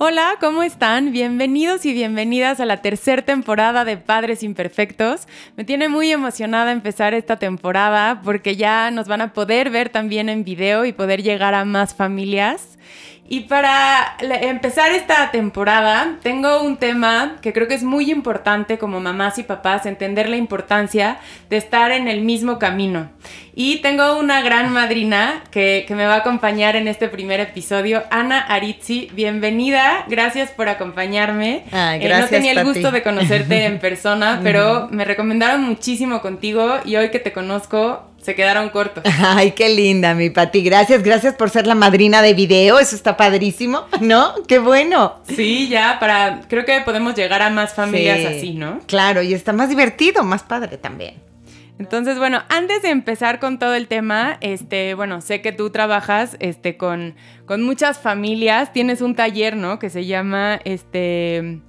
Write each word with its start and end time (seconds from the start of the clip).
Hola, 0.00 0.36
¿cómo 0.38 0.62
están? 0.62 1.10
Bienvenidos 1.10 1.84
y 1.84 1.92
bienvenidas 1.92 2.60
a 2.60 2.66
la 2.66 2.76
tercera 2.76 3.22
temporada 3.22 3.84
de 3.84 3.96
Padres 3.96 4.44
Imperfectos. 4.44 5.26
Me 5.56 5.64
tiene 5.64 5.88
muy 5.88 6.12
emocionada 6.12 6.70
empezar 6.70 7.14
esta 7.14 7.40
temporada 7.40 8.20
porque 8.22 8.54
ya 8.54 8.92
nos 8.92 9.08
van 9.08 9.22
a 9.22 9.32
poder 9.32 9.70
ver 9.70 9.88
también 9.88 10.28
en 10.28 10.44
video 10.44 10.84
y 10.84 10.92
poder 10.92 11.24
llegar 11.24 11.52
a 11.54 11.64
más 11.64 11.96
familias. 11.96 12.78
Y 13.30 13.40
para 13.40 14.16
empezar 14.20 14.92
esta 14.92 15.32
temporada, 15.32 16.16
tengo 16.22 16.62
un 16.62 16.76
tema 16.76 17.36
que 17.42 17.52
creo 17.52 17.66
que 17.66 17.74
es 17.74 17.82
muy 17.82 18.10
importante 18.10 18.78
como 18.78 19.00
mamás 19.00 19.36
y 19.38 19.42
papás, 19.42 19.84
entender 19.84 20.28
la 20.28 20.36
importancia 20.36 21.18
de 21.50 21.56
estar 21.56 21.90
en 21.90 22.06
el 22.06 22.22
mismo 22.22 22.58
camino. 22.60 23.10
Y 23.60 23.78
tengo 23.78 24.16
una 24.20 24.40
gran 24.40 24.72
madrina 24.72 25.42
que, 25.50 25.84
me 25.90 26.06
va 26.06 26.14
a 26.14 26.18
acompañar 26.18 26.76
en 26.76 26.86
este 26.86 27.08
primer 27.08 27.40
episodio, 27.40 28.04
Ana 28.08 28.38
Aritzi. 28.38 29.10
Bienvenida, 29.14 30.04
gracias 30.06 30.52
por 30.52 30.68
acompañarme. 30.68 31.64
Ay, 31.72 31.98
gracias, 31.98 32.18
eh, 32.18 32.22
no 32.22 32.28
tenía 32.28 32.52
el 32.52 32.64
gusto 32.64 32.92
de 32.92 33.02
conocerte 33.02 33.64
en 33.64 33.78
persona, 33.80 34.38
pero 34.44 34.86
me 34.92 35.04
recomendaron 35.04 35.64
muchísimo 35.64 36.20
contigo 36.20 36.76
y 36.84 36.94
hoy 36.94 37.10
que 37.10 37.18
te 37.18 37.32
conozco, 37.32 38.04
se 38.22 38.36
quedaron 38.36 38.68
cortos. 38.68 39.02
Ay, 39.18 39.50
qué 39.50 39.70
linda, 39.70 40.14
mi 40.14 40.30
Pati. 40.30 40.62
Gracias, 40.62 41.02
gracias 41.02 41.34
por 41.34 41.50
ser 41.50 41.66
la 41.66 41.74
madrina 41.74 42.22
de 42.22 42.34
video. 42.34 42.78
Eso 42.78 42.94
está 42.94 43.16
padrísimo, 43.16 43.86
¿no? 44.00 44.34
Qué 44.46 44.60
bueno. 44.60 45.16
Sí, 45.26 45.66
ya, 45.68 45.98
para. 45.98 46.42
Creo 46.48 46.64
que 46.64 46.80
podemos 46.82 47.16
llegar 47.16 47.42
a 47.42 47.50
más 47.50 47.74
familias 47.74 48.24
así, 48.24 48.52
¿no? 48.52 48.78
Claro, 48.86 49.20
y 49.20 49.34
está 49.34 49.52
más 49.52 49.68
divertido, 49.68 50.22
más 50.22 50.44
padre 50.44 50.76
también. 50.76 51.26
Entonces, 51.78 52.18
bueno, 52.18 52.42
antes 52.48 52.82
de 52.82 52.90
empezar 52.90 53.38
con 53.38 53.58
todo 53.58 53.74
el 53.74 53.86
tema, 53.86 54.36
este, 54.40 54.94
bueno, 54.94 55.20
sé 55.20 55.40
que 55.40 55.52
tú 55.52 55.70
trabajas 55.70 56.36
este, 56.40 56.76
con, 56.76 57.14
con 57.46 57.62
muchas 57.62 57.98
familias. 57.98 58.72
Tienes 58.72 59.00
un 59.00 59.14
taller, 59.14 59.56
¿no? 59.56 59.78
Que 59.78 59.90
se 59.90 60.04
llama 60.04 60.60
este 60.64 61.60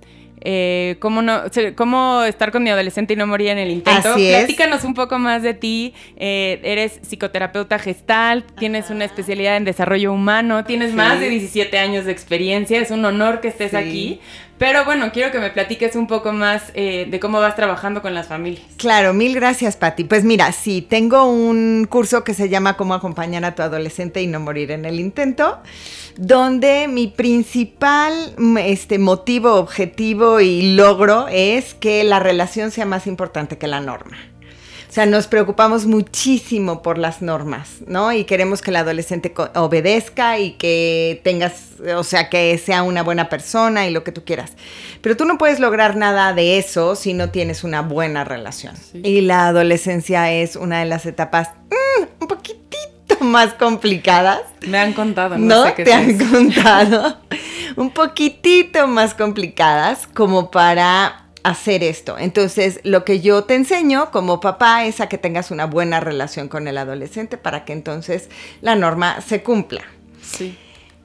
eh, 0.42 0.96
cómo, 1.00 1.22
no, 1.22 1.42
cómo 1.76 2.24
estar 2.24 2.52
con 2.52 2.64
mi 2.64 2.70
adolescente 2.70 3.14
y 3.14 3.18
no 3.18 3.28
morir 3.28 3.50
en 3.50 3.58
el 3.58 3.72
intento. 3.72 4.14
Así 4.14 4.30
Platícanos 4.30 4.84
un 4.84 4.94
poco 4.94 5.20
más 5.20 5.44
de 5.44 5.54
ti. 5.54 5.94
Eh, 6.16 6.60
eres 6.64 7.00
psicoterapeuta 7.02 7.78
gestal, 7.80 8.46
tienes 8.58 8.90
una 8.90 9.06
especialidad 9.06 9.58
en 9.58 9.66
desarrollo 9.66 10.14
humano, 10.14 10.64
tienes 10.64 10.94
más 10.94 11.20
de 11.20 11.30
17 11.30 11.78
años 11.78 12.06
de 12.06 12.12
experiencia, 12.12 12.80
es 12.80 12.92
un 12.92 13.04
honor 13.04 13.42
que 13.42 13.50
estés 13.50 13.74
aquí. 13.74 14.20
Pero 14.60 14.84
bueno, 14.84 15.12
quiero 15.14 15.32
que 15.32 15.40
me 15.40 15.52
platiques 15.52 15.96
un 15.96 16.06
poco 16.06 16.34
más 16.34 16.72
eh, 16.74 17.08
de 17.10 17.20
cómo 17.22 17.40
vas 17.40 17.56
trabajando 17.56 18.02
con 18.02 18.14
las 18.14 18.28
familias. 18.28 18.62
Claro, 18.76 19.14
mil 19.14 19.34
gracias, 19.34 19.78
Patti. 19.78 20.04
Pues 20.04 20.26
mira, 20.26 20.52
sí, 20.52 20.82
tengo 20.82 21.24
un 21.32 21.88
curso 21.90 22.26
que 22.26 22.34
se 22.34 22.50
llama 22.50 22.76
Cómo 22.76 22.94
acompañar 22.94 23.46
a 23.46 23.56
tu 23.56 23.62
adolescente 23.62 24.22
y 24.22 24.28
no 24.28 24.42
morir 24.42 24.72
en 24.72 24.84
el 24.84 25.00
intento, 25.00 25.60
donde 26.18 26.90
mi 26.90 27.08
principal 27.08 28.36
este, 28.58 29.00
motivo, 29.00 29.54
objetivo 29.56 30.42
y 30.42 30.76
logro 30.76 31.28
es 31.30 31.74
que 31.74 32.04
la 32.04 32.20
relación 32.20 32.72
sea 32.72 32.86
más 32.86 33.08
importante 33.08 33.58
que 33.58 33.68
la 33.68 33.80
norma. 33.80 34.18
O 34.90 34.92
sea, 34.92 35.06
nos 35.06 35.28
preocupamos 35.28 35.86
muchísimo 35.86 36.82
por 36.82 36.98
las 36.98 37.22
normas, 37.22 37.76
¿no? 37.86 38.12
Y 38.12 38.24
queremos 38.24 38.64
que 38.64 38.72
el 38.72 38.78
adolescente 38.78 39.32
obedezca 39.54 40.40
y 40.40 40.54
que 40.54 41.22
tengas, 41.24 41.76
o 41.96 42.04
sea, 42.04 42.28
que 42.28 42.58
sea 42.58 42.82
una 42.82 43.04
buena 43.04 43.30
persona 43.30 43.86
y 43.86 43.92
lo 43.92 44.04
que 44.04 44.12
tú 44.12 44.26
quieras. 44.26 44.54
Pero 45.02 45.16
tú 45.16 45.26
no 45.26 45.38
puedes 45.38 45.60
lograr 45.60 45.96
nada 45.96 46.34
de 46.34 46.58
eso 46.58 46.96
si 46.96 47.14
no 47.14 47.30
tienes 47.30 47.64
una 47.64 47.84
buena 47.84 48.24
relación. 48.24 48.74
Y 48.94 49.22
la 49.22 49.50
adolescencia 49.50 50.32
es 50.32 50.56
una 50.56 50.80
de 50.80 50.86
las 50.86 51.06
etapas 51.06 51.50
mm, 51.70 52.24
un 52.24 52.28
poquitito 52.28 53.20
más 53.22 53.54
complicadas. 53.54 54.42
Me 54.68 54.80
han 54.80 54.94
contado, 54.94 55.38
no, 55.38 55.66
sé 55.66 55.76
qué 55.76 55.84
Te 55.84 55.94
han 55.94 56.18
contado. 56.18 57.18
un 57.76 57.92
poquitito 57.92 58.88
más 58.88 59.14
complicadas 59.14 60.08
como 60.08 60.50
para 60.50 61.29
hacer 61.44 61.84
esto. 61.84 62.18
Entonces, 62.18 62.80
lo 62.84 63.06
que 63.06 63.22
yo 63.22 63.44
te 63.44 63.56
enseño 63.56 64.12
como 64.12 64.40
papá 64.40 64.86
es 64.86 65.00
a 65.02 65.10
que 65.10 65.18
tengas 65.18 65.52
una 65.52 65.66
buena 65.66 66.00
relación 66.00 66.48
con 66.48 66.68
el 66.68 66.78
adolescente 66.78 67.38
para 67.38 67.66
que 67.66 67.74
entonces 67.74 68.30
la 68.62 68.76
norma 68.76 69.22
se 69.22 69.42
cumpla. 69.44 69.84
Sí. 70.22 70.58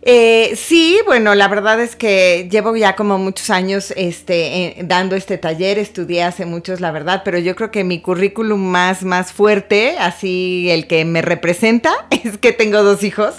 Eh, 0.06 0.54
sí, 0.56 0.98
bueno, 1.06 1.34
la 1.34 1.48
verdad 1.48 1.80
es 1.80 1.96
que 1.96 2.46
llevo 2.50 2.76
ya 2.76 2.94
como 2.94 3.16
muchos 3.16 3.48
años 3.48 3.90
este, 3.96 4.66
eh, 4.66 4.76
dando 4.84 5.16
este 5.16 5.38
taller, 5.38 5.78
estudié 5.78 6.24
hace 6.24 6.44
muchos, 6.44 6.82
la 6.82 6.90
verdad, 6.90 7.22
pero 7.24 7.38
yo 7.38 7.56
creo 7.56 7.70
que 7.70 7.84
mi 7.84 8.02
currículum 8.02 8.60
más, 8.60 9.02
más 9.02 9.32
fuerte, 9.32 9.96
así 9.98 10.68
el 10.70 10.86
que 10.86 11.06
me 11.06 11.22
representa, 11.22 11.90
es 12.10 12.36
que 12.36 12.52
tengo 12.52 12.82
dos 12.82 13.02
hijos. 13.02 13.36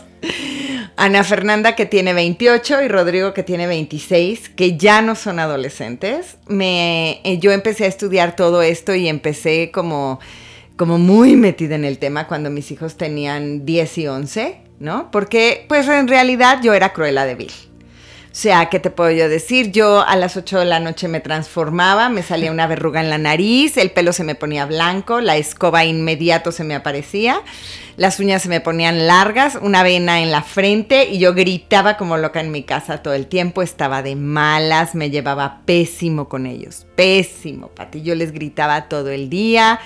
Ana 0.97 1.23
Fernanda 1.23 1.75
que 1.75 1.85
tiene 1.85 2.13
28 2.13 2.83
y 2.83 2.87
Rodrigo 2.87 3.33
que 3.33 3.43
tiene 3.43 3.67
26, 3.67 4.49
que 4.49 4.77
ya 4.77 5.01
no 5.01 5.15
son 5.15 5.39
adolescentes. 5.39 6.37
Me, 6.47 7.21
eh, 7.23 7.37
yo 7.39 7.51
empecé 7.51 7.85
a 7.85 7.87
estudiar 7.87 8.35
todo 8.35 8.61
esto 8.61 8.95
y 8.95 9.07
empecé 9.07 9.71
como, 9.71 10.19
como 10.77 10.97
muy 10.97 11.35
metida 11.35 11.75
en 11.75 11.85
el 11.85 11.97
tema 11.97 12.27
cuando 12.27 12.49
mis 12.49 12.71
hijos 12.71 12.95
tenían 12.95 13.65
10 13.65 13.97
y 13.97 14.07
11, 14.07 14.57
¿no? 14.79 15.11
Porque 15.11 15.65
pues 15.67 15.87
en 15.87 16.07
realidad 16.07 16.59
yo 16.63 16.73
era 16.73 16.93
cruela 16.93 17.25
de 17.25 17.35
Bill. 17.35 17.51
Sea, 18.35 18.65
¿qué 18.65 18.81
te 18.81 18.89
puedo 18.89 19.11
yo 19.11 19.29
decir? 19.29 19.71
Yo 19.71 20.01
a 20.01 20.17
las 20.17 20.35
8 20.35 20.59
de 20.59 20.65
la 20.65 20.81
noche 20.81 21.07
me 21.07 21.21
transformaba, 21.21 22.09
me 22.09 22.21
salía 22.21 22.51
una 22.51 22.67
verruga 22.67 22.99
en 22.99 23.09
la 23.09 23.17
nariz, 23.17 23.77
el 23.77 23.91
pelo 23.91 24.11
se 24.11 24.25
me 24.25 24.35
ponía 24.35 24.65
blanco, 24.65 25.21
la 25.21 25.37
escoba 25.37 25.85
inmediato 25.85 26.51
se 26.51 26.65
me 26.65 26.75
aparecía, 26.75 27.41
las 27.95 28.19
uñas 28.19 28.41
se 28.41 28.49
me 28.49 28.59
ponían 28.59 29.07
largas, 29.07 29.57
una 29.61 29.83
vena 29.83 30.21
en 30.21 30.31
la 30.31 30.43
frente 30.43 31.05
y 31.05 31.17
yo 31.17 31.33
gritaba 31.33 31.95
como 31.95 32.17
loca 32.17 32.41
en 32.41 32.51
mi 32.51 32.63
casa 32.63 33.01
todo 33.01 33.13
el 33.13 33.27
tiempo, 33.27 33.61
estaba 33.61 34.03
de 34.03 34.17
malas, 34.17 34.95
me 34.95 35.09
llevaba 35.09 35.61
pésimo 35.63 36.27
con 36.27 36.45
ellos, 36.45 36.87
pésimo, 36.97 37.69
Pati. 37.69 38.01
Yo 38.01 38.15
les 38.15 38.33
gritaba 38.33 38.89
todo 38.89 39.11
el 39.11 39.29
día. 39.29 39.79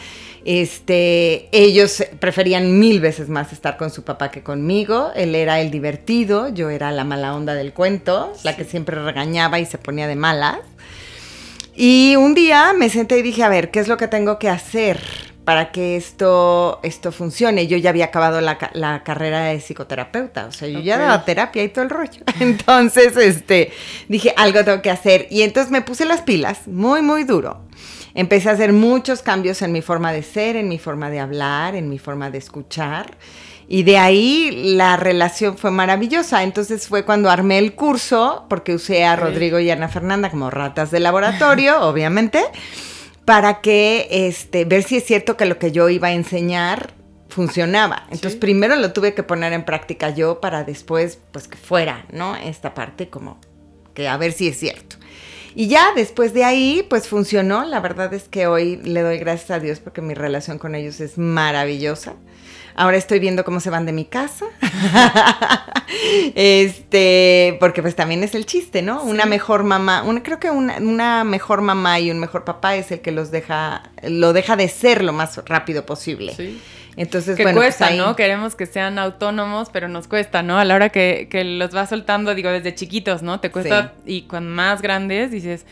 Este, 0.45 1.49
ellos 1.51 2.03
preferían 2.19 2.79
mil 2.79 3.01
veces 3.01 3.29
más 3.29 3.51
estar 3.51 3.77
con 3.77 3.89
su 3.89 4.03
papá 4.03 4.31
que 4.31 4.41
conmigo. 4.41 5.11
Él 5.15 5.35
era 5.35 5.59
el 5.59 5.71
divertido, 5.71 6.49
yo 6.49 6.69
era 6.69 6.91
la 6.91 7.03
mala 7.03 7.35
onda 7.35 7.53
del 7.53 7.73
cuento, 7.73 8.33
la 8.43 8.55
que 8.55 8.63
siempre 8.63 9.03
regañaba 9.03 9.59
y 9.59 9.65
se 9.65 9.77
ponía 9.77 10.07
de 10.07 10.15
malas. 10.15 10.59
Y 11.75 12.15
un 12.17 12.33
día 12.33 12.73
me 12.73 12.89
senté 12.89 13.17
y 13.19 13.21
dije, 13.21 13.43
a 13.43 13.49
ver, 13.49 13.71
¿qué 13.71 13.79
es 13.79 13.87
lo 13.87 13.97
que 13.97 14.07
tengo 14.07 14.37
que 14.37 14.49
hacer 14.49 14.99
para 15.45 15.71
que 15.71 15.95
esto, 15.95 16.79
esto 16.83 17.11
funcione? 17.11 17.67
Yo 17.67 17.77
ya 17.77 17.89
había 17.91 18.05
acabado 18.05 18.41
la, 18.41 18.57
carrera 19.03 19.43
de 19.43 19.61
psicoterapeuta, 19.61 20.47
o 20.47 20.51
sea, 20.51 20.67
yo 20.67 20.79
ya 20.79 20.97
daba 20.97 21.23
terapia 21.23 21.63
y 21.63 21.69
todo 21.69 21.83
el 21.83 21.89
rollo. 21.89 22.21
Entonces, 22.39 23.15
este, 23.15 23.71
dije, 24.09 24.33
algo 24.35 24.63
tengo 24.65 24.81
que 24.81 24.89
hacer. 24.89 25.27
Y 25.29 25.43
entonces 25.43 25.71
me 25.71 25.81
puse 25.81 26.05
las 26.05 26.21
pilas, 26.21 26.67
muy, 26.67 27.01
muy 27.01 27.23
duro 27.23 27.61
empecé 28.13 28.49
a 28.49 28.53
hacer 28.53 28.73
muchos 28.73 29.21
cambios 29.21 29.61
en 29.61 29.71
mi 29.71 29.81
forma 29.81 30.11
de 30.11 30.23
ser, 30.23 30.55
en 30.55 30.69
mi 30.69 30.79
forma 30.79 31.09
de 31.09 31.19
hablar, 31.19 31.75
en 31.75 31.89
mi 31.89 31.99
forma 31.99 32.29
de 32.29 32.37
escuchar. 32.37 33.17
Y 33.67 33.83
de 33.83 33.99
ahí 33.99 34.73
la 34.75 34.97
relación 34.97 35.57
fue 35.57 35.69
maravillosa. 35.69 36.43
Entonces 36.43 36.87
fue 36.87 37.05
cuando 37.05 37.29
armé 37.29 37.59
el 37.59 37.75
curso, 37.75 38.45
porque 38.49 38.73
usé 38.73 39.05
a 39.05 39.15
Rodrigo 39.15 39.59
y 39.59 39.69
Ana 39.69 39.89
Fernanda 39.89 40.31
como 40.31 40.49
ratas 40.49 40.89
de 40.89 40.99
laboratorio, 40.99 41.81
obviamente, 41.87 42.43
para 43.25 43.61
que 43.61 44.07
este, 44.09 44.65
ver 44.65 44.81
si 44.81 44.97
es 44.97 45.05
cierto 45.05 45.37
que 45.37 45.45
lo 45.45 45.59
que 45.59 45.71
yo 45.71 45.87
iba 45.89 46.07
a 46.07 46.13
enseñar 46.13 46.93
funcionaba. 47.27 48.07
Entonces 48.09 48.39
primero 48.39 48.75
lo 48.75 48.91
tuve 48.91 49.13
que 49.13 49.21
poner 49.21 49.53
en 49.53 49.63
práctica 49.63 50.09
yo 50.09 50.41
para 50.41 50.63
después, 50.63 51.19
pues 51.31 51.47
que 51.47 51.57
fuera, 51.57 52.05
¿no? 52.11 52.35
Esta 52.35 52.73
parte 52.73 53.09
como 53.09 53.39
que 53.93 54.07
a 54.07 54.17
ver 54.17 54.31
si 54.31 54.47
es 54.47 54.57
cierto. 54.57 54.97
Y 55.55 55.67
ya 55.67 55.93
después 55.95 56.33
de 56.33 56.43
ahí, 56.43 56.85
pues 56.89 57.07
funcionó. 57.07 57.65
La 57.65 57.79
verdad 57.79 58.13
es 58.13 58.27
que 58.27 58.47
hoy 58.47 58.77
le 58.77 59.01
doy 59.01 59.17
gracias 59.17 59.51
a 59.51 59.59
Dios 59.59 59.79
porque 59.79 60.01
mi 60.01 60.13
relación 60.13 60.57
con 60.57 60.75
ellos 60.75 60.99
es 60.99 61.17
maravillosa. 61.17 62.15
Ahora 62.75 62.95
estoy 62.95 63.19
viendo 63.19 63.43
cómo 63.43 63.59
se 63.59 63.69
van 63.69 63.85
de 63.85 63.91
mi 63.91 64.05
casa. 64.05 64.45
este, 66.35 67.57
porque 67.59 67.81
pues 67.81 67.95
también 67.95 68.23
es 68.23 68.35
el 68.35 68.45
chiste, 68.45 68.81
¿no? 68.81 69.03
Una 69.03 69.25
mejor 69.25 69.63
mamá, 69.63 70.03
una, 70.03 70.23
creo 70.23 70.39
que 70.39 70.49
una, 70.49 70.77
una, 70.77 71.23
mejor 71.25 71.61
mamá 71.61 71.99
y 71.99 72.09
un 72.09 72.19
mejor 72.19 72.45
papá 72.45 72.75
es 72.75 72.91
el 72.91 73.01
que 73.01 73.11
los 73.11 73.31
deja, 73.31 73.83
lo 74.03 74.31
deja 74.31 74.55
de 74.55 74.69
ser 74.69 75.03
lo 75.03 75.11
más 75.11 75.41
rápido 75.45 75.85
posible. 75.85 76.33
Sí. 76.35 76.61
Entonces, 76.95 77.37
que 77.37 77.43
bueno, 77.43 77.57
pues 77.59 77.67
cuesta, 77.75 77.87
ahí- 77.87 77.97
¿no? 77.97 78.15
Queremos 78.15 78.55
que 78.55 78.65
sean 78.65 78.99
autónomos, 78.99 79.69
pero 79.71 79.87
nos 79.87 80.07
cuesta, 80.07 80.43
¿no? 80.43 80.57
A 80.59 80.65
la 80.65 80.75
hora 80.75 80.89
que, 80.89 81.27
que 81.29 81.43
los 81.43 81.71
vas 81.71 81.89
soltando, 81.89 82.35
digo, 82.35 82.49
desde 82.49 82.75
chiquitos, 82.75 83.21
¿no? 83.21 83.39
Te 83.39 83.51
cuesta 83.51 83.93
y 84.05 84.23
cuando 84.23 84.49
más 84.51 84.81
grandes 84.81 85.31
dices, 85.31 85.65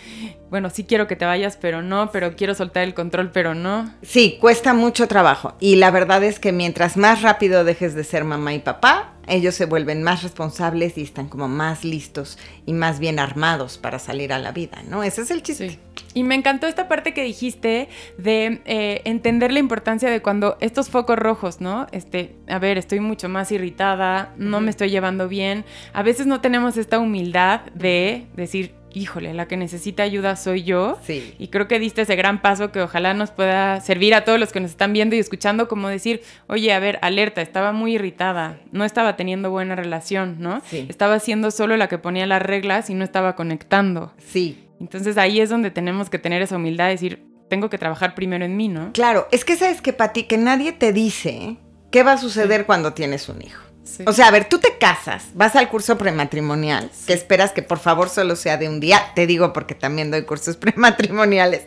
bueno, 0.50 0.70
sí 0.70 0.86
quiero 0.86 1.08
que 1.08 1.16
te 1.16 1.26
vayas, 1.26 1.58
pero 1.58 1.82
no, 1.82 2.12
pero 2.12 2.36
quiero 2.36 2.56
soltar 2.56 2.84
el 2.84 2.94
control, 2.94 3.32
pero 3.32 3.54
no. 3.54 3.94
Sí, 4.02 4.38
cuesta 4.40 4.74
mucho 4.74 5.08
trabajo. 5.08 5.56
Y 5.60 5.76
la 5.76 5.92
verdad 5.92 6.24
es 6.24 6.40
que 6.40 6.52
mientras 6.52 6.96
más 6.96 7.22
rápido 7.22 7.64
dejes 7.64 7.94
de 7.96 8.04
ser 8.06 8.24
mamá 8.24 8.54
y 8.54 8.60
papá, 8.60 9.14
ellos 9.28 9.56
se 9.56 9.66
vuelven 9.66 10.04
más 10.04 10.24
responsables 10.24 10.98
y 10.98 11.04
están 11.04 11.28
como 11.28 11.48
más 11.48 11.84
listos 11.84 12.38
y 12.66 12.74
más 12.74 13.00
bien 13.00 13.20
armados 13.20 13.78
para 13.78 14.00
salir 14.00 14.34
a 14.34 14.40
la 14.40 14.52
vida, 14.52 14.84
¿no? 14.88 15.04
Ese 15.04 15.22
es 15.22 15.32
el 15.32 15.44
chiste. 15.44 15.70
Sí. 15.70 15.80
Y 16.14 16.24
me 16.24 16.36
encantó 16.36 16.68
esta 16.68 16.88
parte 16.88 17.14
que 17.14 17.24
dijiste 17.24 17.90
de 18.18 18.62
eh, 18.66 19.02
entender 19.06 19.52
la 19.52 19.60
importancia 19.60 20.10
de 20.10 20.22
cuando 20.22 20.58
estos 20.62 20.90
focos 20.90 21.18
rojos, 21.20 21.62
¿no? 21.62 21.88
Este, 21.92 22.36
a 22.48 22.58
ver, 22.58 22.78
estoy 22.78 23.00
mucho 23.00 23.30
más 23.30 23.52
irritada, 23.52 24.34
no 24.38 24.62
me 24.62 24.72
estoy 24.72 24.90
llevando 24.90 25.28
bien. 25.28 25.66
A 25.94 26.02
veces 26.02 26.26
no 26.26 26.42
tenemos 26.42 26.78
esta 26.78 26.98
humildad 26.98 27.62
de 27.76 28.26
decir, 28.36 28.74
híjole, 28.98 29.34
la 29.34 29.48
que 29.48 29.58
necesita 29.58 30.04
ayuda 30.04 30.36
soy 30.36 30.64
yo. 30.64 30.98
Sí. 31.04 31.36
Y 31.40 31.48
creo 31.48 31.68
que 31.68 31.80
diste 31.80 32.02
ese 32.02 32.16
gran 32.16 32.42
paso 32.42 32.72
que 32.72 32.82
ojalá 32.82 33.14
nos 33.14 33.32
pueda 33.32 33.80
servir 33.82 34.16
a 34.16 34.26
todos 34.26 34.40
los 34.40 34.52
que 34.52 34.60
nos 34.60 34.72
están 34.72 34.94
viendo 34.94 35.16
y 35.16 35.20
escuchando, 35.20 35.68
como 35.68 35.88
decir, 35.88 36.22
oye, 36.48 36.74
a 36.74 36.80
ver, 36.80 37.00
alerta, 37.02 37.42
estaba 37.42 37.72
muy 37.72 37.96
irritada, 37.96 38.60
no 38.72 38.84
estaba 38.86 39.16
teniendo 39.16 39.52
buena 39.52 39.76
relación, 39.76 40.38
¿no? 40.40 40.62
Sí. 40.66 40.86
Estaba 40.90 41.20
siendo 41.20 41.52
solo 41.52 41.78
la 41.78 41.88
que 41.88 41.98
ponía 41.98 42.26
las 42.26 42.42
reglas 42.42 42.90
y 42.90 42.94
no 42.94 43.04
estaba 43.04 43.36
conectando. 43.36 44.14
Sí. 44.18 44.68
Entonces 44.80 45.18
ahí 45.18 45.40
es 45.40 45.50
donde 45.50 45.72
tenemos 45.72 46.10
que 46.10 46.20
tener 46.20 46.42
esa 46.42 46.58
humildad 46.58 46.86
de 46.86 46.92
decir, 46.92 47.26
tengo 47.50 47.70
que 47.70 47.78
trabajar 47.78 48.16
primero 48.16 48.46
en 48.46 48.58
mí, 48.58 48.68
¿no? 48.68 48.92
Claro, 48.94 49.28
es 49.32 49.46
que 49.46 49.56
sabes 49.56 49.82
que, 49.82 49.94
Pati, 49.94 50.24
que 50.24 50.38
nadie 50.38 50.74
te 50.74 50.92
dice 50.92 51.58
qué 51.92 52.04
va 52.04 52.14
a 52.14 52.18
suceder 52.18 52.66
cuando 52.66 52.94
tienes 52.94 53.30
un 53.30 53.42
hijo. 53.42 53.67
Sí. 53.88 54.04
O 54.06 54.14
sea, 54.14 54.28
a 54.28 54.32
ver, 54.32 54.50
tú 54.50 54.60
te 54.60 54.78
casas, 54.78 55.28
vas 55.34 55.56
al 55.56 55.70
curso 55.70 55.98
prematrimonial, 55.98 56.92
que 57.06 57.14
esperas 57.14 57.52
que 57.52 57.62
por 57.64 57.80
favor 57.80 58.10
solo 58.10 58.36
sea 58.36 58.58
de 58.58 58.68
un 58.68 58.80
día, 58.80 59.12
te 59.16 59.26
digo 59.26 59.54
porque 59.54 59.76
también 59.76 60.12
doy 60.12 60.24
cursos 60.24 60.58
prematrimoniales. 60.58 61.64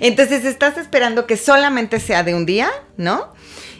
Entonces 0.00 0.44
estás 0.44 0.78
esperando 0.78 1.26
que 1.26 1.36
solamente 1.36 2.00
sea 2.00 2.22
de 2.22 2.34
un 2.34 2.46
día, 2.46 2.70
¿no? 2.96 3.32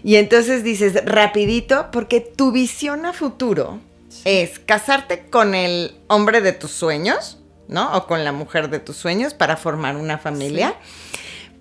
Y 0.05 0.17
entonces 0.17 0.63
dices 0.63 1.05
rapidito, 1.05 1.91
porque 1.91 2.21
tu 2.21 2.53
visión 2.53 3.07
a 3.07 3.13
futuro 3.13 3.81
es 4.25 4.59
casarte 4.59 5.27
con 5.27 5.55
el 5.55 5.97
hombre 6.07 6.41
de 6.41 6.53
tus 6.53 6.71
sueños, 6.71 7.39
¿no? 7.69 7.93
O 7.97 8.07
con 8.07 8.25
la 8.25 8.33
mujer 8.33 8.71
de 8.71 8.79
tus 8.79 8.97
sueños 8.97 9.35
para 9.35 9.57
formar 9.57 9.97
una 9.97 10.19
familia. 10.19 10.75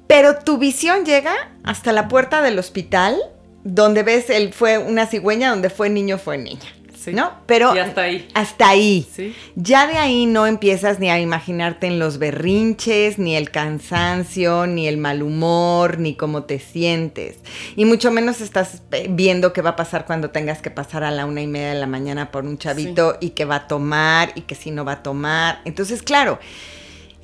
Pero 0.07 0.39
tu 0.39 0.57
visión 0.57 1.05
llega 1.05 1.33
hasta 1.63 1.91
la 1.91 2.07
puerta 2.07 2.41
del 2.41 2.59
hospital, 2.59 3.17
donde 3.67 4.03
ves 4.03 4.29
él 4.29 4.53
fue 4.53 4.77
una 4.77 5.05
cigüeña, 5.05 5.49
donde 5.49 5.69
fue 5.69 5.89
niño, 5.89 6.17
fue 6.17 6.37
niña. 6.37 6.73
Sí. 6.97 7.13
¿No? 7.13 7.31
Pero 7.45 7.73
Y 7.75 7.79
hasta 7.79 8.01
ahí. 8.01 8.27
Hasta 8.33 8.69
ahí. 8.69 9.07
Sí. 9.13 9.33
Ya 9.55 9.87
de 9.87 9.97
ahí 9.97 10.25
no 10.25 10.45
empiezas 10.45 10.99
ni 10.99 11.09
a 11.09 11.19
imaginarte 11.19 11.87
en 11.87 11.99
los 11.99 12.17
berrinches, 12.17 13.17
ni 13.17 13.35
el 13.35 13.49
cansancio, 13.49 14.67
ni 14.67 14.87
el 14.87 14.97
mal 14.97 15.21
humor, 15.21 15.99
ni 15.99 16.15
cómo 16.15 16.43
te 16.43 16.59
sientes. 16.59 17.37
Y 17.75 17.85
mucho 17.85 18.11
menos 18.11 18.41
estás 18.41 18.81
eh, 18.91 19.07
viendo 19.09 19.53
qué 19.53 19.61
va 19.61 19.71
a 19.71 19.75
pasar 19.75 20.05
cuando 20.05 20.31
tengas 20.31 20.61
que 20.61 20.71
pasar 20.71 21.03
a 21.03 21.11
la 21.11 21.25
una 21.25 21.41
y 21.41 21.47
media 21.47 21.69
de 21.69 21.79
la 21.79 21.87
mañana 21.87 22.31
por 22.31 22.45
un 22.45 22.57
chavito 22.57 23.17
y 23.21 23.29
que 23.29 23.45
va 23.45 23.55
a 23.55 23.67
tomar 23.67 24.31
y 24.35 24.41
que 24.41 24.55
si 24.55 24.71
no 24.71 24.83
va 24.83 24.93
a 24.93 25.03
tomar. 25.03 25.61
Entonces, 25.63 26.01
claro, 26.01 26.39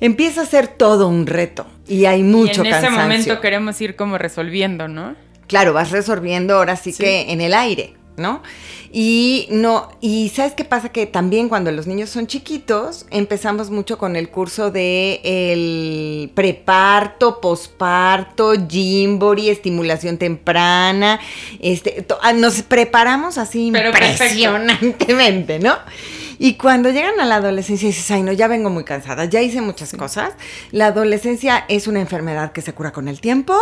empieza 0.00 0.42
a 0.42 0.46
ser 0.46 0.66
todo 0.68 1.08
un 1.08 1.26
reto 1.26 1.66
y 1.88 2.06
hay 2.06 2.22
mucho 2.22 2.62
y 2.62 2.68
en 2.68 2.72
ese 2.72 2.82
cansancio. 2.82 3.02
momento 3.02 3.40
queremos 3.40 3.78
ir 3.80 3.96
como 3.96 4.16
resolviendo, 4.18 4.88
¿no? 4.88 5.23
Claro, 5.46 5.72
vas 5.72 5.90
resolviendo 5.90 6.56
ahora 6.56 6.76
sí, 6.76 6.92
Sí. 6.92 7.02
que 7.02 7.32
en 7.32 7.40
el 7.40 7.54
aire, 7.54 7.94
¿no? 8.16 8.42
Y 8.96 9.48
no, 9.50 9.88
y 10.00 10.28
sabes 10.28 10.52
qué 10.54 10.64
pasa 10.64 10.90
que 10.90 11.06
también 11.06 11.48
cuando 11.48 11.72
los 11.72 11.88
niños 11.88 12.10
son 12.10 12.28
chiquitos, 12.28 13.06
empezamos 13.10 13.70
mucho 13.70 13.98
con 13.98 14.14
el 14.14 14.28
curso 14.30 14.70
de 14.70 15.20
el 15.24 16.30
preparto, 16.30 17.40
posparto, 17.40 18.52
Jimbori, 18.68 19.48
estimulación 19.50 20.16
temprana, 20.16 21.18
este, 21.60 22.02
to- 22.02 22.18
ah, 22.22 22.32
nos 22.32 22.62
preparamos 22.62 23.36
así 23.36 23.70
Pero 23.72 23.90
perfecto. 23.90 24.12
impresionantemente, 24.12 25.58
¿no? 25.58 25.76
Y 26.38 26.54
cuando 26.54 26.90
llegan 26.90 27.20
a 27.20 27.24
la 27.24 27.36
adolescencia 27.36 27.88
dices, 27.88 28.10
ay 28.10 28.22
no, 28.22 28.32
ya 28.32 28.48
vengo 28.48 28.70
muy 28.70 28.84
cansada, 28.84 29.24
ya 29.24 29.40
hice 29.42 29.60
muchas 29.60 29.92
cosas. 29.92 30.34
La 30.70 30.86
adolescencia 30.86 31.64
es 31.68 31.86
una 31.86 32.00
enfermedad 32.00 32.52
que 32.52 32.62
se 32.62 32.72
cura 32.72 32.92
con 32.92 33.08
el 33.08 33.20
tiempo, 33.20 33.56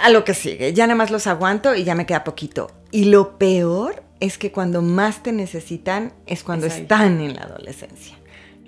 a 0.00 0.10
lo 0.10 0.24
que 0.24 0.34
sigue, 0.34 0.72
ya 0.72 0.86
nada 0.86 0.96
más 0.96 1.10
los 1.10 1.26
aguanto 1.26 1.74
y 1.74 1.84
ya 1.84 1.94
me 1.94 2.06
queda 2.06 2.24
poquito. 2.24 2.70
Y 2.90 3.04
lo 3.04 3.38
peor 3.38 4.02
es 4.20 4.38
que 4.38 4.52
cuando 4.52 4.82
más 4.82 5.22
te 5.22 5.32
necesitan 5.32 6.12
es 6.26 6.42
cuando 6.42 6.66
Es 6.66 6.76
están 6.76 7.20
en 7.20 7.34
la 7.34 7.42
adolescencia. 7.42 8.16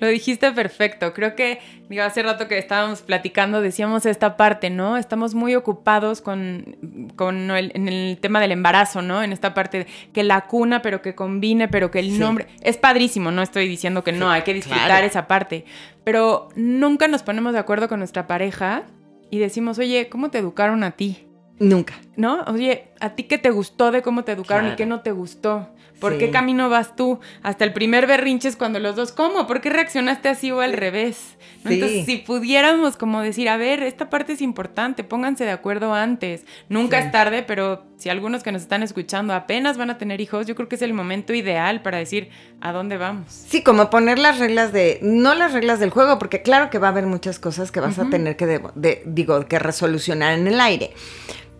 Lo 0.00 0.06
dijiste 0.08 0.50
perfecto. 0.52 1.12
Creo 1.12 1.36
que, 1.36 1.60
digo, 1.88 2.02
hace 2.02 2.22
rato 2.22 2.48
que 2.48 2.58
estábamos 2.58 3.02
platicando, 3.02 3.60
decíamos 3.60 4.06
esta 4.06 4.36
parte, 4.36 4.70
¿no? 4.70 4.96
Estamos 4.96 5.34
muy 5.34 5.54
ocupados 5.54 6.20
con, 6.20 6.76
con 7.16 7.50
el, 7.50 7.70
en 7.74 7.86
el 7.88 8.18
tema 8.20 8.40
del 8.40 8.52
embarazo, 8.52 9.02
¿no? 9.02 9.22
En 9.22 9.32
esta 9.32 9.54
parte 9.54 9.78
de 9.80 9.86
que 10.12 10.22
la 10.24 10.42
cuna, 10.46 10.82
pero 10.82 11.02
que 11.02 11.14
combine, 11.14 11.68
pero 11.68 11.90
que 11.90 11.98
el 12.00 12.12
Sí. 12.12 12.18
nombre. 12.18 12.46
Es 12.62 12.76
padrísimo, 12.76 13.30
no 13.30 13.42
estoy 13.42 13.68
diciendo 13.68 14.02
que 14.02 14.12
no, 14.12 14.30
hay 14.30 14.42
que 14.42 14.54
disfrutar 14.54 14.86
claro. 14.86 15.06
esa 15.06 15.26
parte. 15.26 15.64
Pero 16.04 16.48
nunca 16.56 17.06
nos 17.06 17.22
ponemos 17.22 17.52
de 17.52 17.58
acuerdo 17.58 17.88
con 17.88 17.98
nuestra 18.00 18.26
pareja 18.26 18.84
y 19.30 19.38
decimos, 19.38 19.78
oye, 19.78 20.08
¿cómo 20.08 20.30
te 20.30 20.38
educaron 20.38 20.82
a 20.82 20.92
ti? 20.92 21.26
Nunca. 21.58 21.94
¿No? 22.20 22.42
Oye, 22.48 22.88
¿a 23.00 23.14
ti 23.14 23.22
qué 23.22 23.38
te 23.38 23.48
gustó 23.48 23.90
de 23.92 24.02
cómo 24.02 24.24
te 24.24 24.32
educaron 24.32 24.70
y 24.72 24.76
qué 24.76 24.84
no 24.84 25.00
te 25.00 25.10
gustó? 25.10 25.70
¿Por 26.00 26.12
Sí. 26.14 26.18
qué 26.18 26.30
camino 26.30 26.68
vas 26.68 26.94
tú? 26.96 27.18
Hasta 27.42 27.64
el 27.64 27.72
primer 27.72 28.06
berrinche 28.06 28.46
es 28.48 28.56
cuando 28.56 28.78
los 28.78 28.94
dos, 28.94 29.10
¿cómo? 29.12 29.46
¿Por 29.46 29.62
qué 29.62 29.70
reaccionaste 29.70 30.28
así 30.28 30.50
o 30.50 30.60
al 30.60 30.74
revés? 30.74 31.36
¿No? 31.64 31.70
Sí. 31.70 31.74
Entonces, 31.76 32.04
si 32.06 32.16
pudiéramos 32.18 32.96
como 32.98 33.22
decir, 33.22 33.48
a 33.48 33.56
ver, 33.56 33.82
esta 33.82 34.10
parte 34.10 34.34
es 34.34 34.42
importante, 34.42 35.02
pónganse 35.02 35.44
de 35.44 35.50
acuerdo 35.50 35.94
antes. 35.94 36.44
Nunca 36.68 37.00
Sí. 37.00 37.06
es 37.06 37.12
tarde, 37.12 37.42
pero 37.42 37.84
si 37.96 38.08
algunos 38.10 38.42
que 38.42 38.52
nos 38.52 38.60
están 38.62 38.82
escuchando 38.82 39.32
apenas 39.34 39.78
van 39.78 39.88
a 39.90 39.96
tener 39.98 40.20
hijos, 40.20 40.46
yo 40.46 40.54
creo 40.54 40.68
que 40.68 40.76
es 40.76 40.82
el 40.82 40.92
momento 40.92 41.32
ideal 41.34 41.80
para 41.80 41.96
decir 41.98 42.28
a 42.60 42.72
dónde 42.72 42.98
vamos. 42.98 43.30
Sí, 43.32 43.62
como 43.62 43.88
poner 43.90 44.18
las 44.18 44.38
reglas 44.38 44.72
de, 44.74 45.00
no 45.02 45.34
las 45.34 45.52
reglas 45.54 45.80
del 45.80 45.88
juego, 45.90 46.18
porque 46.18 46.42
claro 46.42 46.68
que 46.70 46.78
va 46.78 46.88
a 46.88 46.90
haber 46.90 47.06
muchas 47.06 47.38
cosas 47.38 47.70
que 47.72 47.80
vas 47.80 47.98
a 47.98 48.08
tener 48.10 48.36
que, 48.36 48.44
de- 48.46 48.62
de- 48.74 49.02
digo, 49.06 49.46
que 49.46 49.58
resolucionar 49.58 50.38
en 50.38 50.46
el 50.46 50.60
aire. 50.60 50.92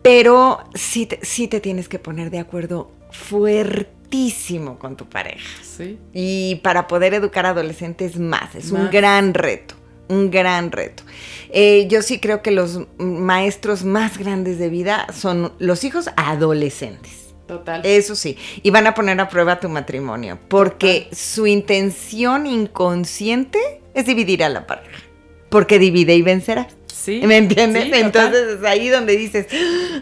Pero 0.02 0.64
sí 0.74 1.06
te, 1.06 1.18
sí 1.22 1.48
te 1.48 1.60
tienes 1.60 1.88
que 1.88 1.98
poner 1.98 2.30
de 2.30 2.38
acuerdo 2.38 2.90
fuertísimo 3.10 4.78
con 4.78 4.96
tu 4.96 5.06
pareja. 5.06 5.46
Sí. 5.62 5.98
Y 6.12 6.56
para 6.56 6.86
poder 6.86 7.14
educar 7.14 7.46
adolescentes 7.46 8.18
más, 8.18 8.54
es 8.54 8.70
un 8.70 8.90
gran 8.90 9.34
reto, 9.34 9.74
un 10.08 10.30
gran 10.30 10.72
reto. 10.72 11.02
Eh, 11.50 11.86
yo 11.88 12.02
sí 12.02 12.18
creo 12.18 12.42
que 12.42 12.50
los 12.50 12.80
maestros 12.98 13.84
más 13.84 14.18
grandes 14.18 14.58
de 14.58 14.68
vida 14.68 15.06
son 15.12 15.52
los 15.58 15.84
hijos 15.84 16.10
adolescentes. 16.16 17.34
Total. 17.46 17.80
Eso 17.84 18.14
sí, 18.14 18.36
y 18.62 18.70
van 18.70 18.86
a 18.86 18.94
poner 18.94 19.20
a 19.20 19.28
prueba 19.28 19.58
tu 19.58 19.68
matrimonio, 19.68 20.38
porque 20.46 21.08
su 21.10 21.48
intención 21.48 22.46
inconsciente 22.46 23.58
es 23.92 24.06
dividir 24.06 24.44
a 24.44 24.48
la 24.48 24.68
pareja, 24.68 25.00
porque 25.48 25.80
divide 25.80 26.14
y 26.14 26.22
vencerás. 26.22 26.68
Sí. 27.00 27.20
¿Me 27.24 27.36
entiendes? 27.36 27.84
Sí, 27.84 27.90
total. 27.90 28.04
Entonces 28.04 28.58
es 28.58 28.64
ahí 28.64 28.88
donde 28.88 29.16
dices, 29.16 29.46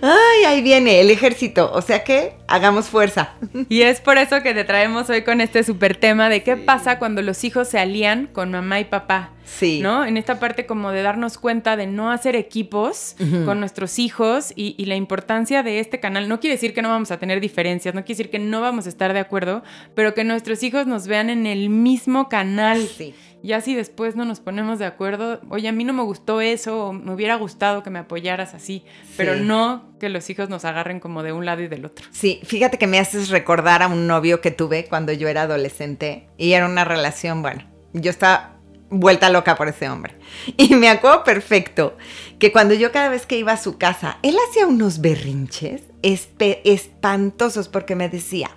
ay, 0.03 0.45
ahí 0.47 0.63
viene 0.63 1.01
el 1.01 1.11
ejército, 1.11 1.71
o 1.73 1.83
sea 1.83 2.05
que 2.05 2.35
hagamos 2.47 2.87
fuerza. 2.87 3.35
Y 3.69 3.83
es 3.83 4.01
por 4.01 4.19
eso 4.19 4.43
que 4.43 4.55
te 4.55 4.65
traemos 4.65 5.09
hoy 5.11 5.23
con 5.23 5.41
este 5.41 5.63
super 5.63 5.97
tema 5.97 6.29
de 6.29 6.43
qué 6.43 6.57
pasa 6.57 6.99
cuando 6.99 7.23
los 7.23 7.45
hijos 7.45 7.69
se 7.69 7.79
alían 7.79 8.27
con 8.27 8.51
mamá 8.51 8.81
y 8.81 8.85
papá. 8.85 9.33
Sí. 9.45 9.81
¿No? 9.81 10.05
En 10.05 10.19
esta 10.19 10.39
parte 10.39 10.67
como 10.67 10.91
de 10.91 11.01
darnos 11.01 11.39
cuenta 11.39 11.77
de 11.77 11.87
no 11.87 12.13
hacer 12.13 12.37
equipos 12.37 13.17
con 13.47 13.61
nuestros 13.61 13.99
hijos 13.99 14.53
y, 14.55 14.75
y 14.77 14.85
la 14.85 14.95
importancia 14.95 15.63
de 15.63 15.81
este 15.81 16.01
canal. 16.01 16.29
No 16.29 16.39
quiere 16.39 16.57
decir 16.57 16.75
que 16.75 16.83
no 16.83 16.91
vamos 16.91 17.11
a 17.11 17.19
tener 17.19 17.41
diferencias, 17.41 17.95
no 17.95 18.03
quiere 18.03 18.19
decir 18.19 18.31
que 18.31 18.39
no 18.39 18.61
vamos 18.61 18.85
a 18.85 18.91
estar 18.91 19.15
de 19.15 19.21
acuerdo, 19.21 19.63
pero 19.95 20.13
que 20.13 20.23
nuestros 20.23 20.63
hijos 20.63 20.87
nos 20.87 21.07
vean 21.07 21.31
en 21.31 21.47
el 21.47 21.71
mismo 21.71 22.29
canal. 22.29 22.87
Sí. 22.87 23.15
Ya 23.43 23.61
si 23.61 23.75
después 23.75 24.17
no 24.17 24.25
nos 24.25 24.41
ponemos 24.41 24.79
de 24.79 24.87
acuerdo, 24.87 25.41
oye, 25.49 25.69
a 25.69 25.73
mí 25.73 25.85
no 25.85 25.93
me 25.93 26.03
gustó 26.03 26.41
eso, 26.41 26.87
o 26.87 26.93
me 26.93 27.13
hubiera 27.13 27.37
gustado 27.37 27.83
que 27.83 27.91
me 27.91 28.01
apoyaras 28.01 28.53
así, 28.55 28.85
pero 29.17 29.37
no 29.37 29.85
que 30.01 30.09
los 30.09 30.29
hijos 30.29 30.49
nos 30.49 30.65
agarren 30.65 30.99
como 30.99 31.23
de 31.23 31.33
un 31.33 31.45
lado 31.47 31.63
y 31.63 31.69
del 31.69 31.85
otro. 31.85 32.07
Sí, 32.11 32.41
fíjate 32.45 32.79
que 32.79 32.89
me 32.89 32.99
haces 32.99 33.29
recordar 33.29 33.83
a 33.83 33.89
un 33.89 34.07
novio 34.09 34.41
que 34.41 34.51
tuve 34.51 34.87
cuando 34.87 35.13
yo 35.13 35.29
era 35.29 35.43
adolescente 35.43 36.29
y 36.37 36.53
era 36.53 36.67
una 36.67 36.85
relación, 36.85 37.43
bueno, 37.43 37.63
yo 37.93 38.11
estaba 38.11 38.59
vuelta 38.91 39.31
loca 39.31 39.55
por 39.55 39.69
ese 39.69 39.89
hombre. 39.89 40.15
Y 40.57 40.75
me 40.75 40.89
acuerdo 40.89 41.25
perfecto 41.25 41.97
que 42.39 42.53
cuando 42.53 42.75
yo 42.75 42.93
cada 42.93 43.09
vez 43.09 43.27
que 43.27 43.39
iba 43.39 43.53
a 43.53 43.57
su 43.57 43.79
casa, 43.79 44.19
él 44.23 44.37
hacía 44.49 44.67
unos 44.67 45.01
berrinches 45.01 45.83
espantosos 46.03 47.69
porque 47.69 47.95
me 47.95 48.09
decía, 48.09 48.51